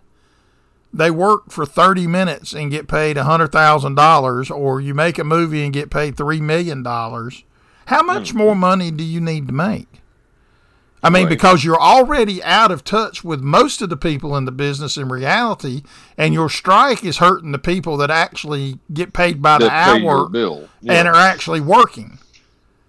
they 0.93 1.09
work 1.09 1.49
for 1.49 1.65
30 1.65 2.05
minutes 2.05 2.53
and 2.53 2.69
get 2.69 2.87
paid 2.87 3.17
$100,000 3.17 4.51
or 4.55 4.79
you 4.79 4.93
make 4.93 5.17
a 5.17 5.23
movie 5.23 5.63
and 5.63 5.73
get 5.73 5.89
paid 5.89 6.15
3 6.15 6.39
million 6.41 6.83
dollars. 6.83 7.43
How 7.87 8.03
much 8.03 8.29
mm-hmm. 8.29 8.37
more 8.37 8.55
money 8.55 8.91
do 8.91 9.03
you 9.03 9.19
need 9.19 9.47
to 9.47 9.53
make? 9.53 9.87
I 11.05 11.11
mean, 11.11 11.25
right. 11.25 11.29
because 11.29 11.63
you're 11.63 11.79
already 11.79 12.41
out 12.41 12.71
of 12.71 12.83
touch 12.83 13.23
with 13.23 13.39
most 13.39 13.83
of 13.83 13.89
the 13.89 13.95
people 13.95 14.35
in 14.35 14.45
the 14.45 14.51
business 14.51 14.97
in 14.97 15.07
reality, 15.07 15.83
and 16.17 16.33
your 16.33 16.49
strike 16.49 17.05
is 17.05 17.17
hurting 17.17 17.51
the 17.51 17.59
people 17.59 17.95
that 17.97 18.09
actually 18.09 18.79
get 18.91 19.13
paid 19.13 19.39
by 19.39 19.59
that 19.59 19.65
the 19.65 19.71
hour 19.71 20.29
yeah. 20.81 20.93
and 20.93 21.07
are 21.07 21.13
actually 21.13 21.61
working. 21.61 22.17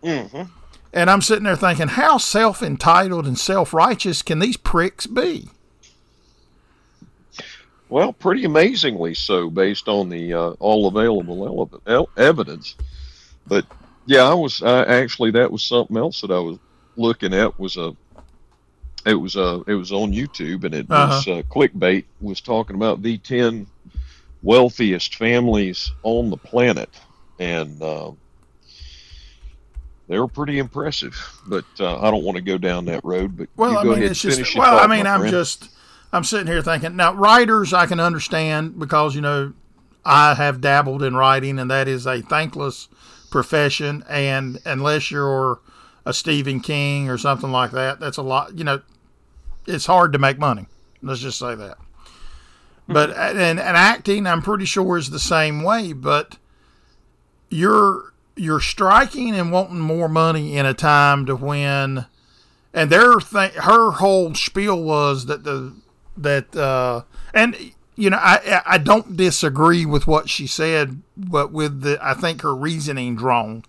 Mm-hmm. 0.03 0.51
And 0.95 1.11
I'm 1.11 1.21
sitting 1.21 1.45
there 1.45 1.57
thinking, 1.57 1.89
how 1.89 2.17
self 2.17 2.63
entitled 2.63 3.27
and 3.27 3.39
self 3.39 3.75
righteous 3.75 4.23
can 4.23 4.39
these 4.39 4.57
pricks 4.57 5.07
be? 5.07 5.51
Well, 7.91 8.15
pretty 8.15 8.47
amazingly 8.47 9.13
so, 9.13 9.51
based 9.51 9.89
on 9.89 10.09
the 10.09 10.33
uh, 10.33 10.51
all 10.53 10.89
available 10.89 11.71
evidence. 12.17 12.77
But 13.47 13.67
yeah, 14.07 14.23
I 14.23 14.33
was 14.33 14.63
uh, 14.63 14.87
actually 14.89 15.33
that 15.33 15.53
was 15.53 15.63
something 15.63 15.99
else 15.99 16.23
that 16.23 16.31
I 16.31 16.39
was 16.39 16.59
looking 16.97 17.35
at 17.35 17.59
was 17.61 17.77
a 17.77 17.95
it 19.07 19.15
was 19.15 19.37
uh 19.37 19.63
it 19.67 19.75
was 19.75 19.93
on 19.93 20.13
YouTube 20.13 20.65
and 20.65 20.75
it 20.75 20.87
uh-huh. 20.91 21.15
was 21.15 21.29
uh, 21.29 21.43
clickbait 21.49 22.05
was 22.21 22.41
talking 22.41 22.77
about 22.77 23.03
the 23.03 23.19
ten 23.19 23.67
wealthiest 24.43 25.15
families 25.15 25.93
on 26.03 26.31
the 26.31 26.37
planet 26.37 26.91
and 27.39 27.81
uh, 27.83 28.11
they 30.09 30.19
were 30.19 30.29
pretty 30.29 30.59
impressive. 30.59 31.17
But 31.47 31.65
uh, 31.81 32.01
I 32.01 32.11
don't 32.11 32.25
want 32.25 32.37
to 32.37 32.43
go 32.43 32.59
down 32.59 32.85
that 32.87 33.05
road. 33.05 33.37
But 33.37 33.49
well, 33.57 33.79
I 33.79 33.85
mean, 33.85 34.03
it's 34.03 34.21
just 34.21 34.57
well, 34.57 34.79
I 34.79 34.87
mean, 34.87 35.07
I'm 35.07 35.21
friend. 35.21 35.33
just 35.33 35.71
I'm 36.13 36.25
sitting 36.25 36.47
here 36.47 36.63
thinking 36.63 36.97
now 36.97 37.15
writers 37.15 37.73
I 37.73 37.87
can 37.87 38.01
understand 38.01 38.79
because 38.79 39.15
you 39.15 39.21
know 39.21 39.53
I 40.05 40.35
have 40.35 40.61
dabbled 40.61 41.03
in 41.03 41.17
writing 41.17 41.59
and 41.59 41.71
that 41.71 41.89
is 41.89 42.07
a 42.07 42.23
thankless 42.23 42.89
profession 43.31 44.05
and 44.09 44.61
unless 44.65 45.11
you're 45.11 45.61
a 46.07 46.15
Stephen 46.15 46.61
King 46.61 47.11
or 47.11 47.19
something 47.19 47.51
like 47.51 47.73
that. 47.73 47.99
That's 47.99 48.17
a 48.17 48.23
lot, 48.23 48.57
you 48.57 48.65
know, 48.65 48.81
it's 49.67 49.87
hard 49.87 50.13
to 50.13 50.19
make 50.19 50.39
money. 50.39 50.67
Let's 51.03 51.21
just 51.21 51.39
say 51.39 51.55
that. 51.55 51.79
But 52.89 53.11
and, 53.11 53.39
and 53.39 53.61
acting, 53.61 54.27
I'm 54.27 54.43
pretty 54.43 54.65
sure 54.65 54.97
is 54.97 55.11
the 55.11 55.19
same 55.19 55.63
way. 55.63 55.93
But 55.93 56.39
you're 57.51 58.13
you're 58.37 58.61
striking 58.61 59.35
and 59.35 59.51
wanting 59.51 59.81
more 59.81 60.09
money 60.09 60.57
in 60.57 60.67
a 60.67 60.75
time 60.75 61.27
to 61.27 61.35
when, 61.35 62.07
and 62.73 62.91
their 62.91 63.19
thing, 63.21 63.51
her 63.53 63.93
whole 63.93 64.35
spiel 64.35 64.83
was 64.83 65.27
that 65.27 65.43
the 65.43 65.75
that 66.17 66.55
uh, 66.55 67.03
and 67.35 67.73
you 67.97 68.11
know 68.11 68.19
I 68.21 68.63
I 68.65 68.79
don't 68.79 69.17
disagree 69.17 69.85
with 69.85 70.07
what 70.07 70.29
she 70.29 70.47
said, 70.47 71.03
but 71.17 71.51
with 71.51 71.81
the 71.81 71.99
I 72.01 72.15
think 72.15 72.43
her 72.43 72.55
reasoning 72.55 73.17
wrong. 73.17 73.65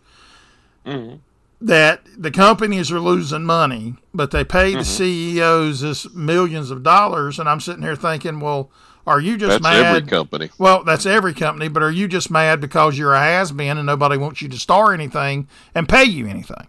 Mm-hmm 0.85 1.17
that 1.59 2.01
the 2.17 2.31
companies 2.31 2.91
are 2.91 2.99
losing 2.99 3.43
money, 3.43 3.95
but 4.13 4.31
they 4.31 4.43
pay 4.43 4.71
mm-hmm. 4.71 4.79
the 4.79 4.85
CEOs 4.85 5.81
this 5.81 6.11
millions 6.13 6.71
of 6.71 6.83
dollars, 6.83 7.39
and 7.39 7.49
I'm 7.49 7.59
sitting 7.59 7.81
here 7.81 7.95
thinking, 7.95 8.39
well, 8.39 8.69
are 9.07 9.19
you 9.19 9.37
just 9.37 9.61
that's 9.61 9.63
mad? 9.63 9.95
Every 9.95 10.07
company. 10.07 10.49
Well, 10.57 10.83
that's 10.83 11.05
every 11.05 11.33
company, 11.33 11.69
but 11.69 11.81
are 11.81 11.91
you 11.91 12.07
just 12.07 12.29
mad 12.29 12.59
because 12.59 12.97
you're 12.97 13.13
a 13.13 13.19
has 13.19 13.51
been 13.51 13.77
and 13.77 13.85
nobody 13.85 14.17
wants 14.17 14.41
you 14.41 14.49
to 14.49 14.59
star 14.59 14.93
anything 14.93 15.47
and 15.73 15.87
pay 15.87 16.03
you 16.03 16.27
anything? 16.27 16.67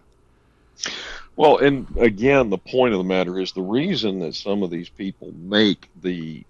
Well, 1.35 1.57
and 1.57 1.85
again, 1.97 2.49
the 2.49 2.57
point 2.57 2.93
of 2.93 2.97
the 2.97 3.03
matter 3.03 3.39
is 3.39 3.51
the 3.51 3.61
reason 3.61 4.19
that 4.19 4.35
some 4.35 4.63
of 4.63 4.69
these 4.69 4.89
people 4.89 5.31
make 5.37 5.89
the 6.01 6.43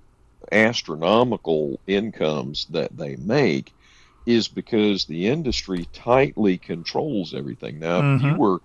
astronomical 0.52 1.80
incomes 1.88 2.66
that 2.72 2.96
they 2.96 3.16
make 3.18 3.74
is 4.30 4.48
because 4.48 5.06
the 5.06 5.28
industry 5.28 5.88
tightly 5.92 6.56
controls 6.56 7.34
everything. 7.34 7.80
Now, 7.80 8.00
mm-hmm. 8.00 8.16
if 8.16 8.22
you 8.22 8.28
mm-hmm. 8.30 8.38
were 8.38 8.62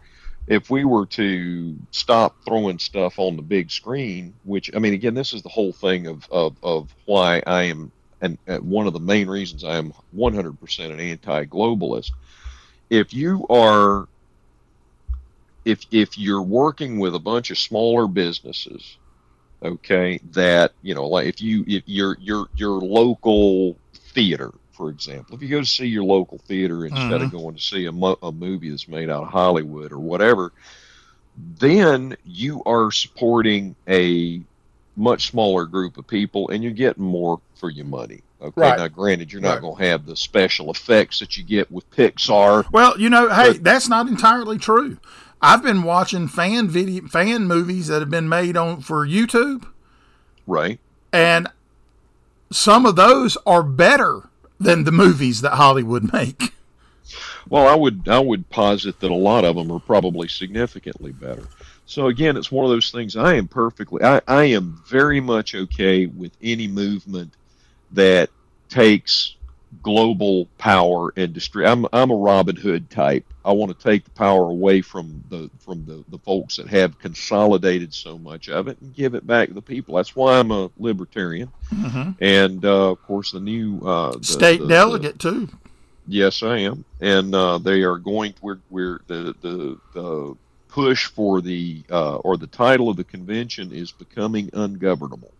if 0.47 0.69
we 0.69 0.85
were 0.85 1.07
to 1.07 1.75
stop 1.91 2.37
throwing 2.45 2.79
stuff 2.79 3.19
on 3.19 3.37
the 3.37 3.43
big 3.43 3.71
screen, 3.71 4.35
which 4.45 4.71
I 4.77 4.79
mean, 4.79 4.93
again, 4.93 5.15
this 5.15 5.33
is 5.33 5.41
the 5.43 5.49
whole 5.49 5.73
thing 5.73 6.07
of 6.07 6.29
of, 6.31 6.57
of 6.63 6.95
why 7.07 7.43
I 7.47 7.63
am, 7.63 7.91
and, 8.21 8.37
and 8.47 8.63
one 8.65 8.87
of 8.87 8.93
the 8.93 9.01
main 9.01 9.27
reasons 9.27 9.65
I 9.65 9.77
am 9.77 9.95
100% 10.15 10.91
an 10.91 11.01
anti-globalist. 11.01 12.11
If 12.91 13.15
you 13.15 13.47
are, 13.49 14.07
if 15.65 15.87
if 15.91 16.19
you're 16.19 16.43
working 16.43 16.99
with 16.99 17.15
a 17.15 17.19
bunch 17.19 17.51
of 17.51 17.57
smaller 17.57 18.07
businesses, 18.07 18.99
okay, 19.63 20.21
that 20.33 20.73
you 20.83 20.95
know, 20.95 21.07
like 21.07 21.27
if 21.27 21.41
you 21.41 21.65
if 21.67 21.85
your 21.87 22.19
your 22.21 22.49
your 22.55 22.83
local 22.83 23.79
theater 24.13 24.53
for 24.75 24.91
example. 24.91 25.35
If 25.35 25.43
you 25.43 25.49
go 25.49 25.61
to 25.61 25.67
see 25.67 25.87
your 25.87 26.05
local 26.05 26.39
theater 26.39 26.85
instead 26.85 27.11
mm-hmm. 27.11 27.25
of 27.25 27.33
going 27.33 27.55
to 27.55 27.63
see 27.63 27.87
a, 27.87 27.93
mo- 27.93 28.19
a 28.23 28.33
movie 28.33 28.71
that's 28.71 28.89
made 28.89 29.09
out 29.09 29.23
of 29.23 29.29
Hollywood 29.29 29.93
or 29.93 29.99
whatever, 29.99 30.53
then 31.59 32.17
you 32.25 32.63
are 32.65 32.91
supporting 32.91 33.75
a 33.89 34.41
much 34.97 35.31
smaller 35.31 35.65
group 35.65 35.97
of 35.97 36.07
people 36.07 36.51
and 36.51 36.63
you're 36.63 36.73
getting 36.73 37.05
more 37.05 37.41
for 37.55 37.71
your 37.71 37.87
money. 37.87 38.23
Okay. 38.41 38.61
Right. 38.61 38.79
Now, 38.79 38.89
granted, 38.89 39.33
you're 39.33 39.41
not 39.41 39.55
right. 39.55 39.63
going 39.63 39.77
to 39.77 39.85
have 39.85 40.07
the 40.07 40.17
special 40.17 40.71
effects 40.71 41.21
that 41.21 41.37
you 41.37 41.45
get 41.45 41.71
with 41.71 41.91
Pixar. 41.91 42.71
Well, 42.71 42.99
you 43.01 43.09
know, 43.09 43.29
hey, 43.31 43.53
but, 43.53 43.65
that's 43.65 43.89
not 43.89 44.07
entirely 44.07 44.59
true. 44.59 44.99
I've 45.41 45.63
been 45.63 45.83
watching 45.83 46.29
fan 46.29 46.69
video, 46.69 47.07
fan 47.07 47.45
movies 47.47 47.89
that 47.89 48.01
have 48.01 48.11
been 48.11 48.29
made 48.29 48.57
on 48.57 48.81
for 48.81 49.07
YouTube. 49.07 49.67
Right. 50.47 50.79
And 51.13 51.49
some 52.51 52.87
of 52.87 52.97
those 52.97 53.37
are 53.47 53.63
better 53.63 54.29
than 54.59 54.85
the 54.85 54.93
movies 54.93 55.41
that 55.41 55.55
Hollywood 55.55 56.13
make. 56.13 56.55
Well, 57.49 57.69
I 57.69 57.75
would 57.75 58.09
I 58.09 58.19
would 58.19 58.49
posit 58.49 59.01
that 59.01 59.11
a 59.11 59.15
lot 59.15 59.45
of 59.45 59.57
them 59.57 59.71
are 59.71 59.81
probably 59.81 60.29
significantly 60.29 61.13
better. 61.13 61.47
So 61.87 62.07
again, 62.07 62.37
it's 62.37 62.51
one 62.51 62.65
of 62.65 62.71
those 62.71 62.91
things. 62.91 63.17
I 63.17 63.35
am 63.35 63.49
perfectly 63.49 64.03
I, 64.03 64.21
I 64.27 64.45
am 64.45 64.83
very 64.87 65.21
much 65.21 65.55
okay 65.55 66.07
with 66.07 66.33
any 66.43 66.67
movement 66.67 67.35
that 67.93 68.31
takes 68.69 69.37
global 69.83 70.47
power 70.59 71.13
industry. 71.17 71.67
I'm 71.67 71.87
I'm 71.93 72.11
a 72.11 72.17
Robin 72.17 72.57
Hood 72.57 72.91
type. 72.91 73.25
I 73.45 73.53
want 73.53 73.79
to 73.79 73.85
take 73.85 74.05
the 74.05 74.11
power 74.11 74.45
away 74.45 74.81
from 74.81 75.23
the 75.29 75.51
from 75.59 75.85
the, 75.85 76.05
the 76.09 76.19
folks 76.19 76.57
that 76.57 76.69
have 76.69 76.99
consolidated 76.99 77.93
so 77.93 78.19
much 78.19 78.49
of 78.49 78.69
it 78.69 78.81
and 78.81 78.95
give 78.95 79.15
it 79.15 79.27
back 79.27 79.49
to 79.49 79.55
the 79.55 79.63
people. 79.63 79.97
That's 79.97 80.17
why 80.17 80.39
I'm 80.39 80.51
a 80.51 80.71
libertarian. 80.79 81.51
Mm-hmm. 81.73 82.23
And 82.23 82.65
uh, 82.65 82.91
of 82.93 83.03
course, 83.03 83.33
the 83.33 83.41
new 83.41 83.81
uh, 83.81 84.17
the, 84.17 84.25
state 84.25 84.61
the, 84.61 84.69
delegate 84.69 85.19
the, 85.19 85.31
too. 85.31 85.49
Yes, 86.07 86.43
I 86.43 86.59
am, 86.59 86.85
and 87.01 87.35
uh, 87.35 87.59
they 87.59 87.83
are 87.83 87.99
going. 87.99 88.35
We're, 88.43 88.61
we're 88.71 89.01
the 89.07 89.35
the 89.41 89.79
the 89.95 90.37
push 90.69 91.07
for 91.07 91.41
the 91.41 91.83
uh, 91.91 92.17
or 92.17 92.37
the 92.37 92.49
title 92.49 92.89
of 92.89 92.97
the 92.97 93.05
convention 93.05 93.73
is 93.73 93.93
becoming 93.93 94.51
ungovernable, 94.53 95.33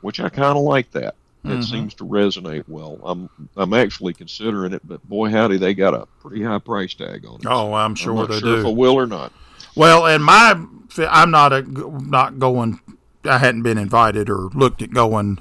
which 0.00 0.20
I 0.20 0.28
kind 0.28 0.58
of 0.58 0.64
like 0.64 0.90
that. 0.92 1.14
It 1.50 1.54
mm-hmm. 1.54 1.62
seems 1.62 1.94
to 1.94 2.04
resonate 2.04 2.64
well. 2.68 2.98
I'm 3.02 3.28
I'm 3.56 3.74
actually 3.74 4.14
considering 4.14 4.72
it, 4.72 4.82
but 4.86 5.06
boy 5.08 5.30
howdy, 5.30 5.58
they 5.58 5.74
got 5.74 5.94
a 5.94 6.06
pretty 6.20 6.42
high 6.42 6.58
price 6.58 6.94
tag 6.94 7.26
on 7.26 7.36
it. 7.36 7.46
Oh, 7.46 7.74
I'm 7.74 7.94
sure 7.94 8.12
I'm 8.12 8.18
not 8.18 8.28
they 8.30 8.38
sure 8.38 8.56
do. 8.56 8.60
If 8.60 8.66
I 8.66 8.70
will 8.70 8.94
or 8.94 9.06
not. 9.06 9.32
Well, 9.74 10.06
and 10.06 10.24
my 10.24 10.60
I'm 10.98 11.30
not 11.30 11.52
a 11.52 11.62
not 11.62 12.38
going. 12.38 12.80
I 13.24 13.38
hadn't 13.38 13.62
been 13.62 13.78
invited 13.78 14.30
or 14.30 14.48
looked 14.54 14.82
at 14.82 14.92
going. 14.92 15.38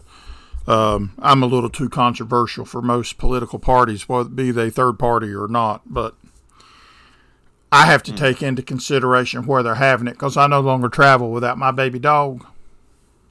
Um, 0.67 1.13
I'm 1.19 1.43
a 1.43 1.45
little 1.45 1.69
too 1.69 1.87
controversial 1.87 2.65
for 2.65 2.81
most 2.81 3.17
political 3.17 3.57
parties, 3.57 4.09
whether 4.09 4.29
be 4.29 4.51
they 4.51 4.69
third 4.69 4.99
party 4.99 5.33
or 5.33 5.47
not. 5.47 5.81
But 5.85 6.15
I 7.71 7.85
have 7.85 8.03
to 8.03 8.11
mm. 8.11 8.17
take 8.17 8.43
into 8.43 8.61
consideration 8.61 9.45
where 9.45 9.63
they're 9.63 9.75
having 9.75 10.07
it 10.07 10.13
because 10.13 10.37
I 10.37 10.47
no 10.47 10.59
longer 10.59 10.89
travel 10.89 11.31
without 11.31 11.57
my 11.57 11.71
baby 11.71 11.99
dog. 11.99 12.45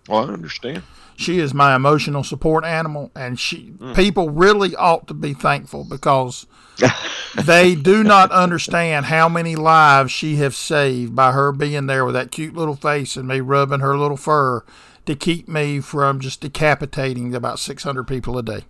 Well, 0.08 0.28
I 0.28 0.32
understand. 0.32 0.82
She 1.16 1.38
is 1.38 1.54
my 1.54 1.74
emotional 1.74 2.22
support 2.22 2.64
animal, 2.64 3.10
and 3.16 3.40
she 3.40 3.72
mm. 3.78 3.96
people 3.96 4.30
really 4.30 4.76
ought 4.76 5.08
to 5.08 5.14
be 5.14 5.32
thankful 5.32 5.84
because 5.84 6.46
they 7.34 7.74
do 7.74 8.04
not 8.04 8.30
understand 8.30 9.06
how 9.06 9.28
many 9.28 9.56
lives 9.56 10.12
she 10.12 10.36
has 10.36 10.56
saved 10.56 11.16
by 11.16 11.32
her 11.32 11.52
being 11.52 11.86
there 11.86 12.04
with 12.04 12.14
that 12.14 12.30
cute 12.30 12.54
little 12.54 12.76
face 12.76 13.16
and 13.16 13.26
me 13.26 13.40
rubbing 13.40 13.80
her 13.80 13.96
little 13.96 14.16
fur 14.16 14.62
to 15.06 15.14
keep 15.14 15.48
me 15.48 15.80
from 15.80 16.20
just 16.20 16.40
decapitating 16.40 17.34
about 17.34 17.58
600 17.58 18.04
people 18.04 18.36
a 18.36 18.42
day. 18.42 18.64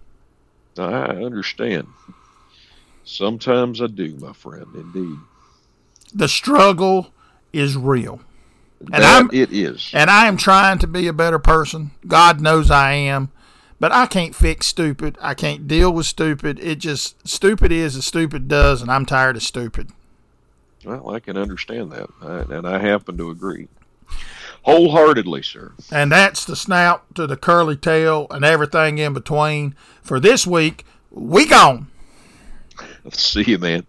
I 0.78 1.06
understand. 1.24 1.88
Sometimes 3.04 3.80
I 3.80 3.86
do, 3.86 4.16
my 4.16 4.32
friend, 4.32 4.66
indeed. 4.74 5.18
The 6.14 6.28
struggle 6.28 7.12
is 7.52 7.76
real. 7.76 8.20
And 8.80 9.02
that 9.02 9.22
I'm, 9.22 9.30
it 9.32 9.52
is. 9.52 9.90
And 9.94 10.10
I 10.10 10.26
am 10.26 10.36
trying 10.36 10.78
to 10.78 10.86
be 10.86 11.06
a 11.06 11.12
better 11.12 11.38
person. 11.38 11.92
God 12.06 12.40
knows 12.40 12.70
I 12.70 12.92
am. 12.92 13.30
But 13.78 13.92
I 13.92 14.06
can't 14.06 14.34
fix 14.34 14.66
stupid. 14.66 15.18
I 15.20 15.34
can't 15.34 15.68
deal 15.68 15.92
with 15.92 16.06
stupid. 16.06 16.58
It 16.60 16.76
just 16.76 17.28
stupid 17.28 17.70
is 17.70 17.94
as 17.94 18.06
stupid 18.06 18.48
does, 18.48 18.80
and 18.80 18.90
I'm 18.90 19.04
tired 19.04 19.36
of 19.36 19.42
stupid. 19.42 19.90
Well, 20.84 21.10
I 21.10 21.20
can 21.20 21.36
understand 21.36 21.92
that, 21.92 22.08
and 22.22 22.66
I 22.66 22.78
happen 22.78 23.18
to 23.18 23.28
agree 23.28 23.68
wholeheartedly, 24.66 25.42
sir. 25.42 25.72
And 25.90 26.12
that's 26.12 26.44
the 26.44 26.56
snout 26.56 27.14
to 27.14 27.26
the 27.26 27.36
curly 27.36 27.76
tail 27.76 28.26
and 28.30 28.44
everything 28.44 28.98
in 28.98 29.14
between. 29.14 29.74
For 30.02 30.20
this 30.20 30.46
week, 30.46 30.84
we 31.10 31.46
gone. 31.46 31.86
See 33.12 33.44
you, 33.44 33.58
man. 33.58 33.86